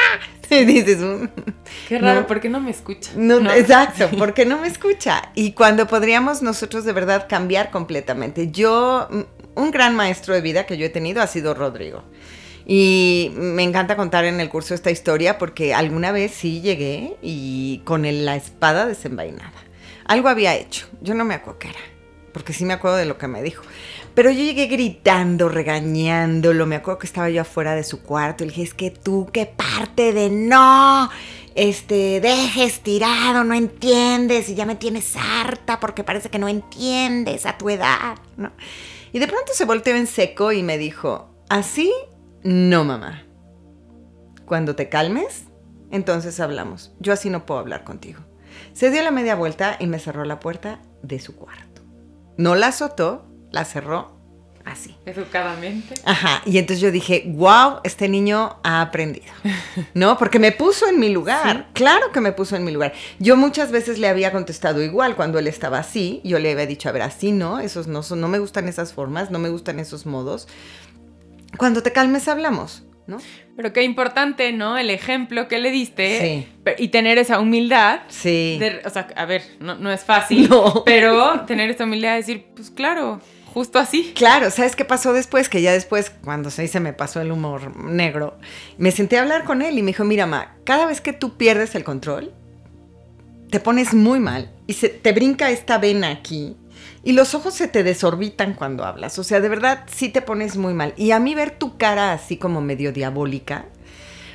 Y 0.50 0.64
dices, 0.64 0.98
"Mm". 0.98 1.26
Qué 1.88 1.98
raro, 1.98 2.20
No. 2.22 2.26
¿por 2.26 2.40
qué 2.40 2.48
no 2.48 2.60
me 2.60 2.70
escucha? 2.70 3.10
No, 3.16 3.40
No. 3.40 3.52
Exacto, 3.52 4.08
porque 4.18 4.44
no 4.46 4.58
me 4.58 4.68
escucha. 4.68 5.30
Y 5.34 5.52
cuando 5.52 5.86
podríamos 5.86 6.42
nosotros 6.42 6.84
de 6.84 6.92
verdad 6.92 7.26
cambiar 7.28 7.70
completamente. 7.70 8.50
Yo, 8.50 9.08
mm, 9.10 9.20
un 9.56 9.70
gran 9.70 9.94
maestro 9.94 10.34
de 10.34 10.40
vida 10.40 10.66
que 10.66 10.76
yo 10.78 10.86
he 10.86 10.90
tenido 10.90 11.20
ha 11.22 11.26
sido 11.26 11.54
Rodrigo. 11.54 12.02
Y 12.66 13.32
me 13.34 13.62
encanta 13.62 13.96
contar 13.96 14.26
en 14.26 14.40
el 14.40 14.50
curso 14.50 14.74
esta 14.74 14.90
historia 14.90 15.38
porque 15.38 15.72
alguna 15.74 16.12
vez 16.12 16.32
sí 16.32 16.60
llegué 16.60 17.16
y 17.22 17.80
con 17.84 18.02
la 18.24 18.36
espada 18.36 18.86
desenvainada. 18.86 19.54
Algo 20.04 20.28
había 20.28 20.54
hecho, 20.54 20.86
yo 21.00 21.14
no 21.14 21.24
me 21.24 21.34
acuerdo 21.34 21.58
qué 21.58 21.68
era, 21.68 21.78
porque 22.32 22.52
sí 22.52 22.64
me 22.66 22.74
acuerdo 22.74 22.98
de 22.98 23.06
lo 23.06 23.16
que 23.16 23.26
me 23.26 23.42
dijo. 23.42 23.62
Pero 24.18 24.32
yo 24.32 24.42
llegué 24.42 24.66
gritando, 24.66 25.48
regañándolo, 25.48 26.66
me 26.66 26.74
acuerdo 26.74 26.98
que 26.98 27.06
estaba 27.06 27.30
yo 27.30 27.42
afuera 27.42 27.76
de 27.76 27.84
su 27.84 28.02
cuarto 28.02 28.42
y 28.42 28.48
le 28.48 28.50
dije, 28.50 28.64
es 28.64 28.74
que 28.74 28.90
tú 28.90 29.28
qué 29.32 29.46
parte 29.46 30.12
de 30.12 30.28
no, 30.28 31.08
este, 31.54 32.20
dejes 32.20 32.80
tirado, 32.80 33.44
no 33.44 33.54
entiendes 33.54 34.48
y 34.48 34.56
ya 34.56 34.66
me 34.66 34.74
tienes 34.74 35.14
harta 35.14 35.78
porque 35.78 36.02
parece 36.02 36.30
que 36.30 36.40
no 36.40 36.48
entiendes 36.48 37.46
a 37.46 37.56
tu 37.58 37.70
edad, 37.70 38.16
¿no? 38.36 38.50
Y 39.12 39.20
de 39.20 39.28
pronto 39.28 39.52
se 39.54 39.64
volteó 39.64 39.94
en 39.94 40.08
seco 40.08 40.50
y 40.50 40.64
me 40.64 40.78
dijo, 40.78 41.30
así 41.48 41.94
no, 42.42 42.82
mamá. 42.82 43.22
Cuando 44.46 44.74
te 44.74 44.88
calmes, 44.88 45.44
entonces 45.92 46.40
hablamos. 46.40 46.92
Yo 46.98 47.12
así 47.12 47.30
no 47.30 47.46
puedo 47.46 47.60
hablar 47.60 47.84
contigo. 47.84 48.18
Se 48.72 48.90
dio 48.90 49.00
la 49.04 49.12
media 49.12 49.36
vuelta 49.36 49.76
y 49.78 49.86
me 49.86 50.00
cerró 50.00 50.24
la 50.24 50.40
puerta 50.40 50.80
de 51.04 51.20
su 51.20 51.36
cuarto. 51.36 51.82
No 52.36 52.56
la 52.56 52.68
azotó, 52.68 53.27
la 53.50 53.64
cerró 53.64 54.16
así. 54.64 54.94
Educadamente. 55.06 55.94
Ajá, 56.04 56.42
y 56.44 56.58
entonces 56.58 56.82
yo 56.82 56.90
dije, 56.90 57.24
wow, 57.28 57.80
este 57.84 58.06
niño 58.08 58.58
ha 58.62 58.82
aprendido, 58.82 59.32
¿no? 59.94 60.18
Porque 60.18 60.38
me 60.38 60.52
puso 60.52 60.86
en 60.88 61.00
mi 61.00 61.08
lugar, 61.08 61.68
claro 61.72 62.12
que 62.12 62.20
me 62.20 62.32
puso 62.32 62.54
en 62.54 62.64
mi 62.64 62.70
lugar. 62.72 62.92
Yo 63.18 63.36
muchas 63.38 63.70
veces 63.72 63.98
le 63.98 64.08
había 64.08 64.30
contestado 64.30 64.82
igual 64.82 65.16
cuando 65.16 65.38
él 65.38 65.46
estaba 65.46 65.78
así, 65.78 66.20
yo 66.22 66.38
le 66.38 66.52
había 66.52 66.66
dicho, 66.66 66.88
a 66.90 66.92
ver, 66.92 67.00
así 67.02 67.32
no, 67.32 67.60
esos 67.60 67.86
no 67.86 68.02
son, 68.02 68.20
no 68.20 68.28
me 68.28 68.38
gustan 68.40 68.68
esas 68.68 68.92
formas, 68.92 69.30
no 69.30 69.38
me 69.38 69.48
gustan 69.48 69.78
esos 69.80 70.04
modos. 70.04 70.48
Cuando 71.56 71.82
te 71.82 71.92
calmes 71.92 72.28
hablamos, 72.28 72.84
¿no? 73.06 73.18
Pero 73.56 73.72
qué 73.72 73.82
importante, 73.84 74.52
¿no? 74.52 74.76
El 74.76 74.90
ejemplo 74.90 75.48
que 75.48 75.58
le 75.58 75.70
diste 75.70 76.20
Sí. 76.20 76.74
y 76.76 76.88
tener 76.88 77.16
esa 77.16 77.40
humildad. 77.40 78.00
Sí. 78.08 78.58
de- 78.60 78.82
o 78.84 78.90
sea, 78.90 79.08
a 79.16 79.24
ver, 79.24 79.42
no, 79.60 79.76
no 79.76 79.90
es 79.90 80.04
fácil, 80.04 80.46
No. 80.50 80.82
pero 80.84 81.40
tener 81.46 81.70
esa 81.70 81.84
humildad 81.84 82.10
de 82.10 82.16
decir, 82.16 82.46
pues 82.54 82.70
claro, 82.70 83.20
justo 83.52 83.78
así. 83.78 84.12
Claro, 84.14 84.50
¿sabes 84.50 84.76
qué 84.76 84.84
pasó 84.84 85.12
después? 85.12 85.48
Que 85.48 85.62
ya 85.62 85.72
después, 85.72 86.10
cuando 86.10 86.50
se 86.50 86.80
me 86.80 86.92
pasó 86.92 87.20
el 87.20 87.32
humor 87.32 87.76
negro, 87.76 88.38
me 88.76 88.90
senté 88.90 89.18
a 89.18 89.22
hablar 89.22 89.44
con 89.44 89.62
él 89.62 89.78
y 89.78 89.82
me 89.82 89.88
dijo, 89.88 90.04
mira, 90.04 90.26
Ma, 90.26 90.56
cada 90.64 90.86
vez 90.86 91.00
que 91.00 91.12
tú 91.12 91.36
pierdes 91.36 91.74
el 91.74 91.84
control, 91.84 92.32
te 93.50 93.60
pones 93.60 93.94
muy 93.94 94.20
mal 94.20 94.50
y 94.66 94.74
se 94.74 94.88
te 94.88 95.12
brinca 95.12 95.50
esta 95.50 95.78
vena 95.78 96.10
aquí 96.10 96.56
y 97.02 97.12
los 97.12 97.34
ojos 97.34 97.54
se 97.54 97.68
te 97.68 97.82
desorbitan 97.82 98.54
cuando 98.54 98.84
hablas. 98.84 99.18
O 99.18 99.24
sea, 99.24 99.40
de 99.40 99.48
verdad, 99.48 99.84
sí 99.86 100.08
te 100.08 100.22
pones 100.22 100.56
muy 100.56 100.74
mal. 100.74 100.94
Y 100.96 101.12
a 101.12 101.18
mí 101.18 101.34
ver 101.34 101.52
tu 101.52 101.78
cara 101.78 102.12
así 102.12 102.36
como 102.36 102.60
medio 102.60 102.92
diabólica, 102.92 103.66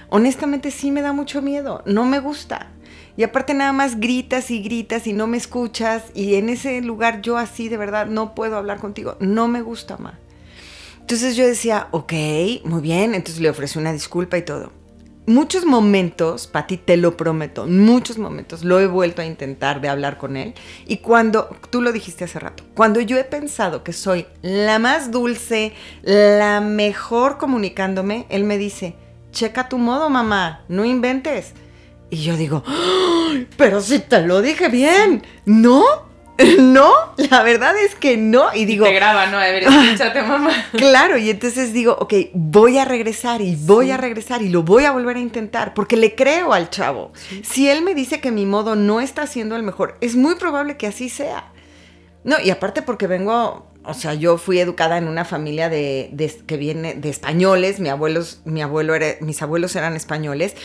honestamente 0.09 0.71
sí 0.71 0.91
me 0.91 1.01
da 1.01 1.13
mucho 1.13 1.41
miedo. 1.41 1.83
No 1.85 2.05
me 2.05 2.19
gusta. 2.19 2.71
Y 3.15 3.23
aparte 3.23 3.53
nada 3.53 3.73
más 3.73 3.99
gritas 3.99 4.49
y 4.49 4.61
gritas 4.61 5.05
y 5.05 5.13
no 5.13 5.27
me 5.27 5.37
escuchas. 5.37 6.05
Y 6.15 6.35
en 6.35 6.49
ese 6.49 6.81
lugar 6.81 7.21
yo 7.21 7.37
así 7.37 7.69
de 7.69 7.77
verdad 7.77 8.07
no 8.07 8.33
puedo 8.33 8.57
hablar 8.57 8.79
contigo. 8.79 9.17
No 9.19 9.47
me 9.47 9.61
gusta 9.61 9.97
más. 9.97 10.15
Entonces 10.99 11.35
yo 11.35 11.45
decía, 11.45 11.89
ok, 11.91 12.13
muy 12.65 12.81
bien. 12.81 13.13
Entonces 13.13 13.41
le 13.41 13.49
ofrecí 13.49 13.77
una 13.77 13.93
disculpa 13.93 14.37
y 14.37 14.41
todo. 14.43 14.71
muchos 15.25 15.65
momentos, 15.65 16.47
Pati, 16.47 16.77
te 16.77 16.97
lo 16.97 17.15
prometo, 17.15 17.65
muchos 17.65 18.17
momentos 18.17 18.63
lo 18.63 18.79
he 18.79 18.87
vuelto 18.87 19.21
a 19.21 19.25
intentar 19.25 19.79
de 19.79 19.89
hablar 19.89 20.17
con 20.17 20.35
él. 20.35 20.53
Y 20.85 20.97
cuando, 20.97 21.55
tú 21.69 21.81
lo 21.81 21.91
dijiste 21.91 22.25
hace 22.25 22.39
rato, 22.39 22.63
cuando 22.73 22.99
yo 22.99 23.17
he 23.17 23.23
pensado 23.23 23.83
que 23.83 23.93
soy 23.93 24.25
la 24.41 24.79
más 24.79 25.11
dulce, 25.11 25.73
la 26.01 26.61
mejor 26.61 27.37
comunicándome, 27.37 28.25
él 28.29 28.43
me 28.43 28.57
dice, 28.57 28.95
checa 29.31 29.69
tu 29.69 29.77
modo, 29.77 30.09
mamá, 30.09 30.63
no 30.67 30.83
inventes. 30.85 31.53
Y 32.13 32.17
yo 32.23 32.37
digo, 32.37 32.63
"Ay, 32.67 33.47
pero 33.57 33.81
si 33.81 33.97
te 33.99 34.21
lo 34.21 34.41
dije 34.41 34.69
bien, 34.69 35.23
¿no? 35.45 35.83
No, 36.59 36.91
la 37.29 37.43
verdad 37.43 37.75
es 37.77 37.93
que 37.95 38.17
no. 38.17 38.53
Y 38.53 38.65
digo, 38.65 38.85
Te 38.85 38.93
graba, 38.93 39.27
¿no? 39.27 39.37
A 39.37 39.41
ver, 39.47 39.63
escúchate, 39.63 40.21
mamá. 40.23 40.51
Claro, 40.73 41.17
y 41.17 41.29
entonces 41.29 41.73
digo, 41.73 41.95
ok, 41.99 42.13
voy 42.33 42.77
a 42.79 42.85
regresar 42.85 43.41
y 43.41 43.55
voy 43.55 43.91
a 43.91 43.97
regresar 43.97 44.41
y 44.41 44.49
lo 44.49 44.63
voy 44.63 44.85
a 44.85 44.91
volver 44.91 45.17
a 45.17 45.19
intentar 45.19 45.73
porque 45.75 45.95
le 45.95 46.15
creo 46.15 46.53
al 46.53 46.69
chavo. 46.71 47.11
Si 47.43 47.69
él 47.69 47.81
me 47.83 47.93
dice 47.95 48.19
que 48.19 48.31
mi 48.31 48.45
modo 48.45 48.75
no 48.75 48.99
está 48.99 49.27
siendo 49.27 49.55
el 49.55 49.63
mejor, 49.63 49.97
es 50.01 50.15
muy 50.15 50.35
probable 50.35 50.75
que 50.77 50.87
así 50.87 51.07
sea. 51.09 51.51
No, 52.23 52.37
y 52.43 52.49
aparte 52.49 52.81
porque 52.81 53.05
vengo, 53.07 53.67
o 53.83 53.93
sea, 53.93 54.13
yo 54.15 54.37
fui 54.39 54.59
educada 54.59 54.97
en 54.97 55.07
una 55.07 55.25
familia 55.25 55.69
de, 55.69 56.09
de- 56.13 56.41
que 56.47 56.57
viene 56.57 56.95
de 56.95 57.09
españoles, 57.09 57.79
mi 57.79 57.89
abuelos, 57.89 58.41
mi 58.45 58.61
abuelo 58.63 58.95
era, 58.95 59.17
mis 59.21 59.41
abuelos 59.43 59.75
eran 59.75 59.95
españoles. 59.95 60.55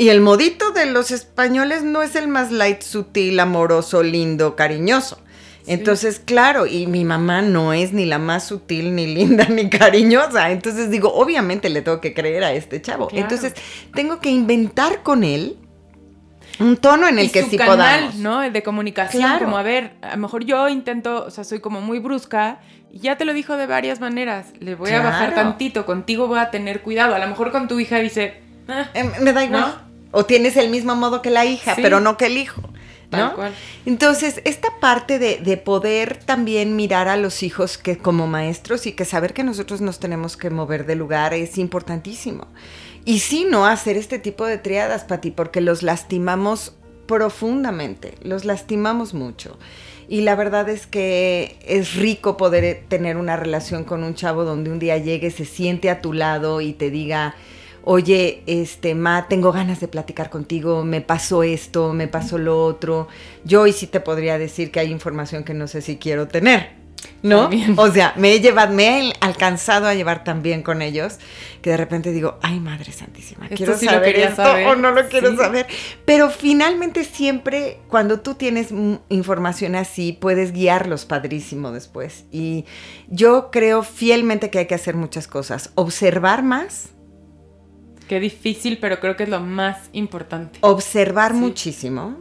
Y 0.00 0.08
el 0.08 0.22
modito 0.22 0.70
de 0.70 0.86
los 0.86 1.10
españoles 1.10 1.82
no 1.82 2.00
es 2.02 2.16
el 2.16 2.26
más 2.26 2.50
light, 2.50 2.80
sutil, 2.80 3.38
amoroso, 3.38 4.02
lindo, 4.02 4.56
cariñoso. 4.56 5.20
Entonces, 5.66 6.18
claro, 6.24 6.66
y 6.66 6.86
mi 6.86 7.04
mamá 7.04 7.42
no 7.42 7.74
es 7.74 7.92
ni 7.92 8.06
la 8.06 8.18
más 8.18 8.44
sutil, 8.46 8.94
ni 8.94 9.06
linda, 9.06 9.44
ni 9.50 9.68
cariñosa. 9.68 10.52
Entonces 10.52 10.90
digo, 10.90 11.12
obviamente 11.12 11.68
le 11.68 11.82
tengo 11.82 12.00
que 12.00 12.14
creer 12.14 12.44
a 12.44 12.52
este 12.54 12.80
chavo. 12.80 13.08
Claro. 13.08 13.24
Entonces, 13.24 13.52
tengo 13.94 14.20
que 14.20 14.30
inventar 14.30 15.02
con 15.02 15.22
él 15.22 15.58
un 16.60 16.78
tono 16.78 17.06
en 17.06 17.18
el 17.18 17.26
y 17.26 17.28
que 17.28 17.42
su 17.42 17.50
sí 17.50 17.58
canal, 17.58 17.76
podamos. 17.76 18.14
¿no? 18.16 18.40
De 18.50 18.62
comunicación, 18.62 19.22
Claro. 19.22 19.44
como 19.44 19.58
a 19.58 19.62
ver, 19.62 19.92
a 20.00 20.12
lo 20.16 20.22
mejor 20.22 20.46
yo 20.46 20.66
intento, 20.70 21.26
o 21.26 21.30
sea, 21.30 21.44
soy 21.44 21.60
como 21.60 21.82
muy 21.82 21.98
brusca 21.98 22.60
y 22.90 23.00
ya 23.00 23.18
te 23.18 23.26
lo 23.26 23.34
dijo 23.34 23.58
de 23.58 23.66
varias 23.66 24.00
maneras. 24.00 24.46
Le 24.60 24.76
voy 24.76 24.92
a 24.92 25.02
bajar 25.02 25.34
tantito, 25.34 25.84
contigo 25.84 26.26
voy 26.26 26.38
a 26.38 26.50
tener 26.50 26.80
cuidado. 26.80 27.14
A 27.14 27.18
lo 27.18 27.26
mejor 27.26 27.52
con 27.52 27.68
tu 27.68 27.78
hija 27.78 27.98
dice, 27.98 28.40
"Ah, 28.66 28.88
Eh, 28.94 29.04
me 29.20 29.34
da 29.34 29.44
igual. 29.44 29.60
¿No? 29.60 29.89
O 30.12 30.24
tienes 30.26 30.56
el 30.56 30.70
mismo 30.70 30.96
modo 30.96 31.22
que 31.22 31.30
la 31.30 31.44
hija, 31.44 31.74
Sí. 31.76 31.82
pero 31.82 32.00
no 32.00 32.16
que 32.16 32.26
el 32.26 32.36
hijo. 32.38 32.62
Tal 33.10 33.20
¿no? 33.30 33.34
cual. 33.34 33.52
Entonces, 33.86 34.40
esta 34.44 34.68
parte 34.80 35.18
de, 35.18 35.38
de 35.38 35.56
poder 35.56 36.16
también 36.24 36.76
mirar 36.76 37.08
a 37.08 37.16
los 37.16 37.42
hijos 37.42 37.76
que 37.76 37.98
como 37.98 38.28
maestros 38.28 38.86
y 38.86 38.92
que 38.92 39.04
saber 39.04 39.34
que 39.34 39.42
nosotros 39.42 39.80
nos 39.80 39.98
tenemos 39.98 40.36
que 40.36 40.48
mover 40.50 40.86
de 40.86 40.94
lugar 40.94 41.34
es 41.34 41.58
importantísimo. 41.58 42.46
Y 43.04 43.18
sí, 43.20 43.46
no 43.50 43.66
hacer 43.66 43.96
este 43.96 44.18
tipo 44.20 44.46
de 44.46 44.58
triadas, 44.58 45.04
Pati, 45.04 45.32
porque 45.32 45.60
los 45.60 45.82
lastimamos 45.82 46.74
profundamente, 47.06 48.14
los 48.22 48.44
lastimamos 48.44 49.14
mucho. 49.14 49.58
Y 50.08 50.20
la 50.22 50.34
verdad 50.36 50.68
es 50.68 50.86
que 50.86 51.56
es 51.66 51.94
rico 51.94 52.36
poder 52.36 52.84
tener 52.88 53.16
una 53.16 53.36
relación 53.36 53.84
con 53.84 54.04
un 54.04 54.14
chavo 54.14 54.44
donde 54.44 54.70
un 54.70 54.78
día 54.78 54.98
llegue, 54.98 55.30
se 55.30 55.44
siente 55.44 55.90
a 55.90 56.00
tu 56.00 56.12
lado 56.12 56.60
y 56.60 56.72
te 56.72 56.90
diga, 56.90 57.34
oye, 57.84 58.42
este, 58.46 58.94
Ma, 58.94 59.26
tengo 59.28 59.52
ganas 59.52 59.80
de 59.80 59.88
platicar 59.88 60.30
contigo, 60.30 60.84
me 60.84 61.00
pasó 61.00 61.42
esto, 61.42 61.92
me 61.92 62.08
pasó 62.08 62.38
lo 62.38 62.64
otro. 62.64 63.08
Yo 63.44 63.62
hoy 63.62 63.72
sí 63.72 63.86
te 63.86 64.00
podría 64.00 64.38
decir 64.38 64.70
que 64.70 64.80
hay 64.80 64.90
información 64.90 65.44
que 65.44 65.54
no 65.54 65.66
sé 65.68 65.80
si 65.82 65.96
quiero 65.96 66.28
tener. 66.28 66.78
¿No? 67.22 67.42
También. 67.48 67.74
O 67.78 67.90
sea, 67.90 68.12
me 68.16 68.32
he 68.32 68.40
llevado, 68.40 68.72
me 68.74 69.08
he 69.08 69.12
alcanzado 69.20 69.86
a 69.86 69.94
llevar 69.94 70.22
tan 70.24 70.42
bien 70.42 70.62
con 70.62 70.80
ellos 70.82 71.18
que 71.62 71.70
de 71.70 71.76
repente 71.78 72.12
digo, 72.12 72.38
ay 72.42 72.60
Madre 72.60 72.92
Santísima, 72.92 73.44
Esto 73.44 73.56
quiero 73.56 73.78
sí 73.78 73.86
saber 73.86 74.16
esto 74.18 74.36
saber. 74.36 74.66
o 74.66 74.76
no 74.76 74.90
lo 74.90 75.06
quiero 75.08 75.30
Sí. 75.30 75.36
saber. 75.36 75.66
Pero 76.06 76.30
finalmente 76.30 77.04
siempre 77.04 77.78
cuando 77.88 78.20
tú 78.20 78.34
tienes 78.34 78.68
información 79.10 79.74
así, 79.76 80.12
puedes 80.12 80.52
guiarlos 80.52 81.04
padrísimo 81.06 81.72
después. 81.72 82.24
Y 82.32 82.64
yo 83.08 83.50
creo 83.50 83.82
fielmente 83.82 84.50
que 84.50 84.58
hay 84.60 84.66
que 84.66 84.74
hacer 84.74 84.94
muchas 84.96 85.26
cosas. 85.26 85.70
Observar 85.74 86.42
más, 86.42 86.90
qué 88.10 88.18
difícil, 88.18 88.78
pero 88.78 88.98
creo 88.98 89.16
que 89.16 89.22
es 89.22 89.28
lo 89.28 89.38
más 89.40 89.88
importante. 89.92 90.58
observar 90.62 91.30
Sí. 91.30 91.38
muchísimo, 91.38 92.16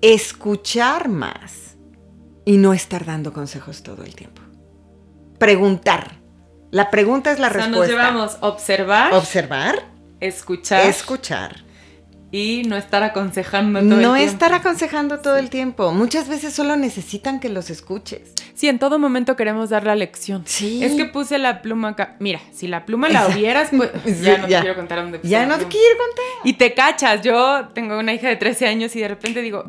escuchar 0.00 1.08
más 1.08 1.76
y 2.44 2.56
no 2.56 2.72
estar 2.74 3.04
dando 3.04 3.32
consejos 3.32 3.84
todo 3.84 4.02
el 4.02 4.16
tiempo. 4.16 4.42
Preguntar. 5.38 6.20
La 6.72 6.90
pregunta 6.90 7.30
es 7.30 7.38
la 7.38 7.48
o 7.48 7.50
sea, 7.52 7.68
nos 7.68 7.80
respuesta. 7.86 7.92
llevamos 7.94 8.36
observar, 8.40 9.12
Observar, 9.14 9.84
escuchar 10.18 10.86
escuchar. 10.86 11.64
y 12.32 12.62
no 12.66 12.76
estar 12.76 13.02
aconsejando 13.04 13.78
todo 13.80 13.88
No 13.90 13.94
el 14.16 14.22
tiempo. 14.22 14.32
estar 14.32 14.52
aconsejando 14.54 15.20
todo 15.20 15.36
el 15.36 15.50
tiempo. 15.50 15.92
Muchas 15.92 16.28
veces 16.28 16.52
solo 16.52 16.74
necesitan 16.76 17.38
que 17.38 17.48
los 17.48 17.70
escuches. 17.70 18.32
Sí, 18.62 18.68
en 18.68 18.78
todo 18.78 19.00
momento 19.00 19.34
queremos 19.34 19.70
dar 19.70 19.82
la 19.82 19.96
lección. 19.96 20.44
Sí. 20.46 20.84
Es 20.84 20.92
que 20.92 21.06
puse 21.06 21.36
la 21.36 21.62
pluma 21.62 21.88
acá. 21.88 22.14
Mira, 22.20 22.38
si 22.52 22.68
la 22.68 22.86
pluma 22.86 23.08
la 23.08 23.26
hubieras, 23.26 23.70
pues 23.76 23.90
Sí, 24.04 24.22
ya 24.22 24.38
no 24.38 24.46
ya. 24.46 24.58
te 24.58 24.62
quiero 24.62 24.76
contar 24.76 25.02
dónde 25.02 25.18
puse 25.18 25.28
Ya 25.28 25.46
no 25.46 25.58
te 25.58 25.66
quiero 25.66 25.98
contar. 25.98 26.24
Y 26.44 26.52
te 26.52 26.72
cachas. 26.72 27.22
Yo 27.22 27.70
tengo 27.74 27.98
una 27.98 28.14
hija 28.14 28.28
de 28.28 28.36
13 28.36 28.68
años 28.68 28.94
y 28.94 29.00
de 29.00 29.08
repente 29.08 29.42
digo, 29.42 29.64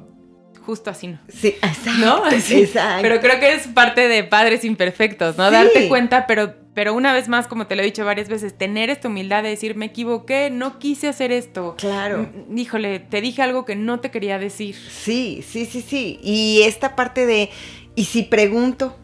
justo 0.63 0.91
así 0.91 1.07
no. 1.07 1.17
Sí, 1.27 1.47
exacto. 1.47 2.05
¿No? 2.05 2.23
Así. 2.23 2.61
Exacto. 2.61 3.01
Pero 3.01 3.19
creo 3.19 3.39
que 3.39 3.53
es 3.53 3.65
parte 3.65 4.07
de 4.07 4.25
padres 4.25 4.63
imperfectos, 4.63 5.39
¿no? 5.39 5.47
Sí. 5.47 5.53
Darte 5.53 5.87
cuenta, 5.87 6.27
pero, 6.27 6.53
pero 6.75 6.93
una 6.93 7.13
vez 7.13 7.27
más, 7.27 7.47
como 7.47 7.65
te 7.65 7.75
lo 7.75 7.81
he 7.81 7.85
dicho 7.85 8.05
varias 8.05 8.29
veces, 8.29 8.55
tener 8.55 8.91
esta 8.91 9.07
humildad 9.07 9.41
de 9.41 9.49
decir, 9.49 9.75
me 9.75 9.87
equivoqué, 9.87 10.51
no 10.51 10.77
quise 10.77 11.07
hacer 11.07 11.31
esto. 11.31 11.73
Claro. 11.79 12.29
Híjole, 12.55 12.99
te 12.99 13.21
dije 13.21 13.41
algo 13.41 13.65
que 13.65 13.75
no 13.75 14.01
te 14.01 14.11
quería 14.11 14.37
decir. 14.37 14.75
Sí, 14.75 15.43
sí, 15.47 15.65
sí, 15.65 15.81
sí. 15.81 16.19
Y 16.21 16.61
esta 16.63 16.95
parte 16.95 17.25
de, 17.25 17.49
¿y 17.95 18.05
si 18.05 18.23
pregunto 18.23 18.95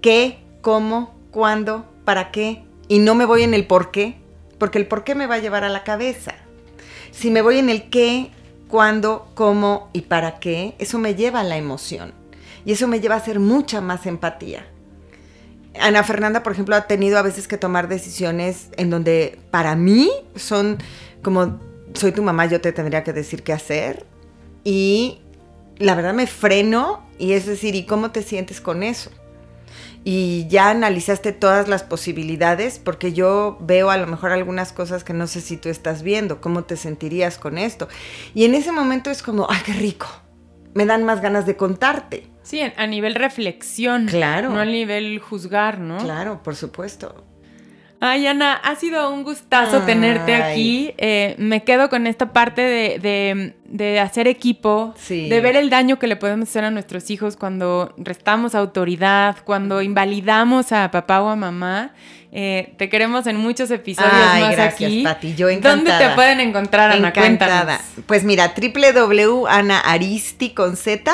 qué, 0.00 0.38
cómo, 0.60 1.14
cuándo, 1.30 1.86
para 2.04 2.30
qué? 2.30 2.64
Y 2.88 2.98
no 2.98 3.14
me 3.14 3.24
voy 3.24 3.42
en 3.42 3.54
el 3.54 3.66
por 3.66 3.90
qué, 3.90 4.16
porque 4.58 4.78
el 4.78 4.86
por 4.86 5.04
qué 5.04 5.14
me 5.14 5.26
va 5.26 5.36
a 5.36 5.40
llevar 5.40 5.64
a 5.64 5.68
la 5.68 5.84
cabeza. 5.84 6.34
Si 7.10 7.30
me 7.30 7.42
voy 7.42 7.58
en 7.58 7.68
el 7.68 7.90
qué, 7.90 8.30
cuándo, 8.68 9.28
cómo 9.34 9.90
y 9.92 10.02
para 10.02 10.38
qué, 10.38 10.74
eso 10.78 10.98
me 10.98 11.14
lleva 11.14 11.40
a 11.40 11.44
la 11.44 11.56
emoción. 11.56 12.14
Y 12.64 12.72
eso 12.72 12.86
me 12.86 13.00
lleva 13.00 13.16
a 13.16 13.18
hacer 13.18 13.40
mucha 13.40 13.80
más 13.80 14.06
empatía. 14.06 14.66
Ana 15.80 16.02
Fernanda, 16.04 16.42
por 16.42 16.52
ejemplo, 16.52 16.76
ha 16.76 16.86
tenido 16.86 17.18
a 17.18 17.22
veces 17.22 17.48
que 17.48 17.56
tomar 17.56 17.88
decisiones 17.88 18.68
en 18.76 18.90
donde 18.90 19.38
para 19.50 19.74
mí 19.74 20.10
son 20.36 20.78
como, 21.22 21.58
soy 21.94 22.12
tu 22.12 22.22
mamá, 22.22 22.46
yo 22.46 22.60
te 22.60 22.72
tendría 22.72 23.04
que 23.04 23.12
decir 23.12 23.42
qué 23.42 23.52
hacer. 23.52 24.06
Y 24.64 25.21
la 25.82 25.94
verdad 25.94 26.14
me 26.14 26.26
freno 26.26 27.02
y 27.18 27.32
es 27.32 27.46
decir, 27.46 27.74
¿y 27.74 27.84
cómo 27.84 28.12
te 28.12 28.22
sientes 28.22 28.60
con 28.60 28.82
eso? 28.82 29.10
Y 30.04 30.46
ya 30.48 30.70
analizaste 30.70 31.32
todas 31.32 31.68
las 31.68 31.82
posibilidades 31.82 32.78
porque 32.78 33.12
yo 33.12 33.58
veo 33.60 33.90
a 33.90 33.96
lo 33.96 34.06
mejor 34.06 34.32
algunas 34.32 34.72
cosas 34.72 35.04
que 35.04 35.12
no 35.12 35.26
sé 35.26 35.40
si 35.40 35.56
tú 35.56 35.68
estás 35.68 36.02
viendo, 36.02 36.40
cómo 36.40 36.64
te 36.64 36.76
sentirías 36.76 37.38
con 37.38 37.58
esto. 37.58 37.88
Y 38.34 38.44
en 38.44 38.54
ese 38.54 38.72
momento 38.72 39.10
es 39.10 39.22
como, 39.22 39.46
ay, 39.48 39.60
qué 39.64 39.72
rico. 39.72 40.06
Me 40.74 40.86
dan 40.86 41.04
más 41.04 41.20
ganas 41.20 41.46
de 41.46 41.56
contarte. 41.56 42.26
Sí, 42.42 42.60
a 42.60 42.86
nivel 42.86 43.14
reflexión. 43.14 44.06
Claro. 44.06 44.50
No 44.50 44.60
a 44.60 44.64
nivel 44.64 45.18
juzgar, 45.20 45.78
¿no? 45.78 45.98
Claro, 45.98 46.42
por 46.42 46.56
supuesto. 46.56 47.24
Ay, 48.04 48.26
Ana, 48.26 48.54
ha 48.54 48.74
sido 48.74 49.12
un 49.12 49.22
gustazo 49.22 49.76
Ay. 49.76 49.82
tenerte 49.86 50.34
aquí. 50.34 50.92
Eh, 50.98 51.36
me 51.38 51.62
quedo 51.62 51.88
con 51.88 52.08
esta 52.08 52.32
parte 52.32 52.60
de, 52.60 52.98
de- 52.98 53.54
de 53.66 54.00
hacer 54.00 54.26
equipo, 54.26 54.92
Sí. 54.98 55.28
de 55.28 55.40
ver 55.40 55.54
el 55.54 55.70
daño 55.70 56.00
que 56.00 56.08
le 56.08 56.16
podemos 56.16 56.48
hacer 56.48 56.64
a 56.64 56.72
nuestros 56.72 57.10
hijos 57.10 57.36
cuando 57.36 57.94
restamos 57.96 58.56
autoridad, 58.56 59.36
cuando 59.44 59.82
invalidamos 59.82 60.72
a 60.72 60.90
papá 60.90 61.22
o 61.22 61.28
a 61.28 61.36
mamá. 61.36 61.92
Eh, 62.32 62.74
te 62.76 62.88
queremos 62.88 63.26
en 63.28 63.36
muchos 63.36 63.70
episodios 63.70 64.10
Ay, 64.12 64.42
más 64.42 64.52
gracias, 64.56 64.90
aquí. 64.90 65.02
Pati. 65.04 65.34
Yo 65.36 65.46
¿Dónde 65.46 65.68
encantada. 65.68 66.08
te 66.08 66.14
pueden 66.16 66.40
encontrar, 66.40 66.90
Ana? 66.90 67.08
Encantada. 67.08 67.64
Cuéntanos. 67.78 67.82
Pues 68.06 68.24
mira, 68.24 68.52
www.anaaristi 68.56 70.50
con 70.54 70.76
Z. 70.76 71.12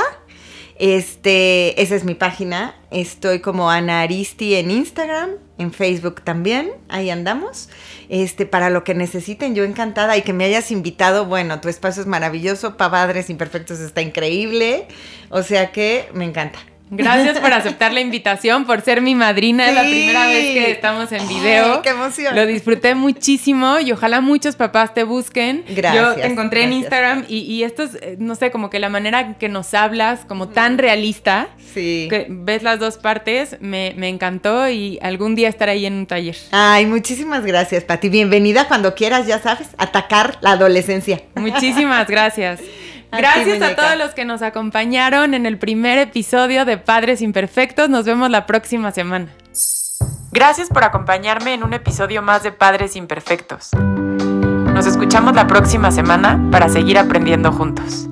Este, 0.78 1.80
esa 1.82 1.96
es 1.96 2.04
mi 2.04 2.14
página. 2.14 2.74
Estoy 2.90 3.40
como 3.40 3.70
Ana 3.70 4.00
Aristi 4.00 4.54
en 4.54 4.70
Instagram, 4.70 5.30
en 5.58 5.72
Facebook 5.72 6.22
también. 6.22 6.70
Ahí 6.88 7.10
andamos. 7.10 7.68
Este, 8.08 8.46
para 8.46 8.70
lo 8.70 8.84
que 8.84 8.94
necesiten, 8.94 9.54
yo 9.54 9.64
encantada 9.64 10.16
y 10.16 10.22
que 10.22 10.32
me 10.32 10.44
hayas 10.44 10.70
invitado. 10.70 11.26
Bueno, 11.26 11.60
tu 11.60 11.68
espacio 11.68 12.02
es 12.02 12.08
maravilloso. 12.08 12.76
Padres 12.76 13.28
Imperfectos 13.28 13.80
está 13.80 14.02
increíble. 14.02 14.86
O 15.30 15.42
sea 15.42 15.72
que 15.72 16.08
me 16.14 16.24
encanta. 16.24 16.60
Gracias 16.90 17.38
por 17.38 17.52
aceptar 17.52 17.92
la 17.92 18.00
invitación, 18.00 18.64
por 18.64 18.80
ser 18.80 19.00
mi 19.00 19.14
madrina. 19.14 19.68
Es 19.68 19.74
la 19.74 19.82
primera 19.82 20.26
vez 20.26 20.54
que 20.54 20.70
estamos 20.70 21.12
en 21.12 21.26
video. 21.28 21.82
¡Qué 21.82 21.90
emoción! 21.90 22.34
Lo 22.34 22.46
disfruté 22.46 22.94
muchísimo 22.94 23.78
y 23.80 23.92
ojalá 23.92 24.20
muchos 24.20 24.56
papás 24.56 24.94
te 24.94 25.04
busquen. 25.04 25.64
Gracias. 25.68 26.16
Yo 26.16 26.22
te 26.22 26.26
encontré 26.26 26.64
en 26.64 26.72
Instagram 26.72 27.24
y, 27.28 27.38
y, 27.40 27.64
esto 27.64 27.82
es, 27.82 27.94
eh, 27.96 28.16
no 28.18 28.34
sé, 28.34 28.50
como 28.50 28.70
que 28.70 28.78
la 28.78 28.88
manera 28.88 29.34
que 29.38 29.48
nos 29.48 29.74
hablas, 29.74 30.24
como 30.26 30.48
tan 30.48 30.78
realista. 30.78 31.48
Sí. 31.74 32.08
Que 32.10 32.26
ves 32.28 32.62
las 32.62 32.78
dos 32.78 32.96
partes, 32.96 33.56
me, 33.60 33.94
me 33.96 34.08
encantó 34.08 34.68
y 34.68 34.98
algún 35.02 35.34
día 35.34 35.48
estar 35.48 35.68
ahí 35.68 35.86
en 35.86 35.94
un 35.94 36.06
taller. 36.06 36.36
Ay, 36.50 36.86
muchísimas 36.86 37.44
gracias, 37.44 37.84
Pati. 37.84 38.08
Bienvenida 38.08 38.66
cuando 38.68 38.94
quieras, 38.94 39.26
ya 39.26 39.38
sabes, 39.38 39.68
atacar 39.78 40.38
la 40.40 40.52
adolescencia. 40.52 41.22
Muchísimas 41.34 42.06
gracias. 42.08 42.60
Gracias 43.10 43.62
a 43.62 43.74
todos 43.74 43.96
los 43.96 44.14
que 44.14 44.24
nos 44.24 44.42
acompañaron 44.42 45.34
en 45.34 45.46
el 45.46 45.58
primer 45.58 45.98
episodio 45.98 46.64
de 46.64 46.78
Padres 46.78 47.22
Imperfectos. 47.22 47.88
Nos 47.88 48.04
vemos 48.04 48.30
la 48.30 48.46
próxima 48.46 48.92
semana. 48.92 49.28
Gracias 50.30 50.68
por 50.68 50.84
acompañarme 50.84 51.54
en 51.54 51.62
un 51.62 51.72
episodio 51.72 52.20
más 52.20 52.42
de 52.42 52.52
Padres 52.52 52.96
Imperfectos. 52.96 53.70
Nos 53.72 54.86
escuchamos 54.86 55.34
la 55.34 55.46
próxima 55.46 55.90
semana 55.90 56.38
para 56.50 56.68
seguir 56.68 56.98
aprendiendo 56.98 57.50
juntos. 57.50 58.08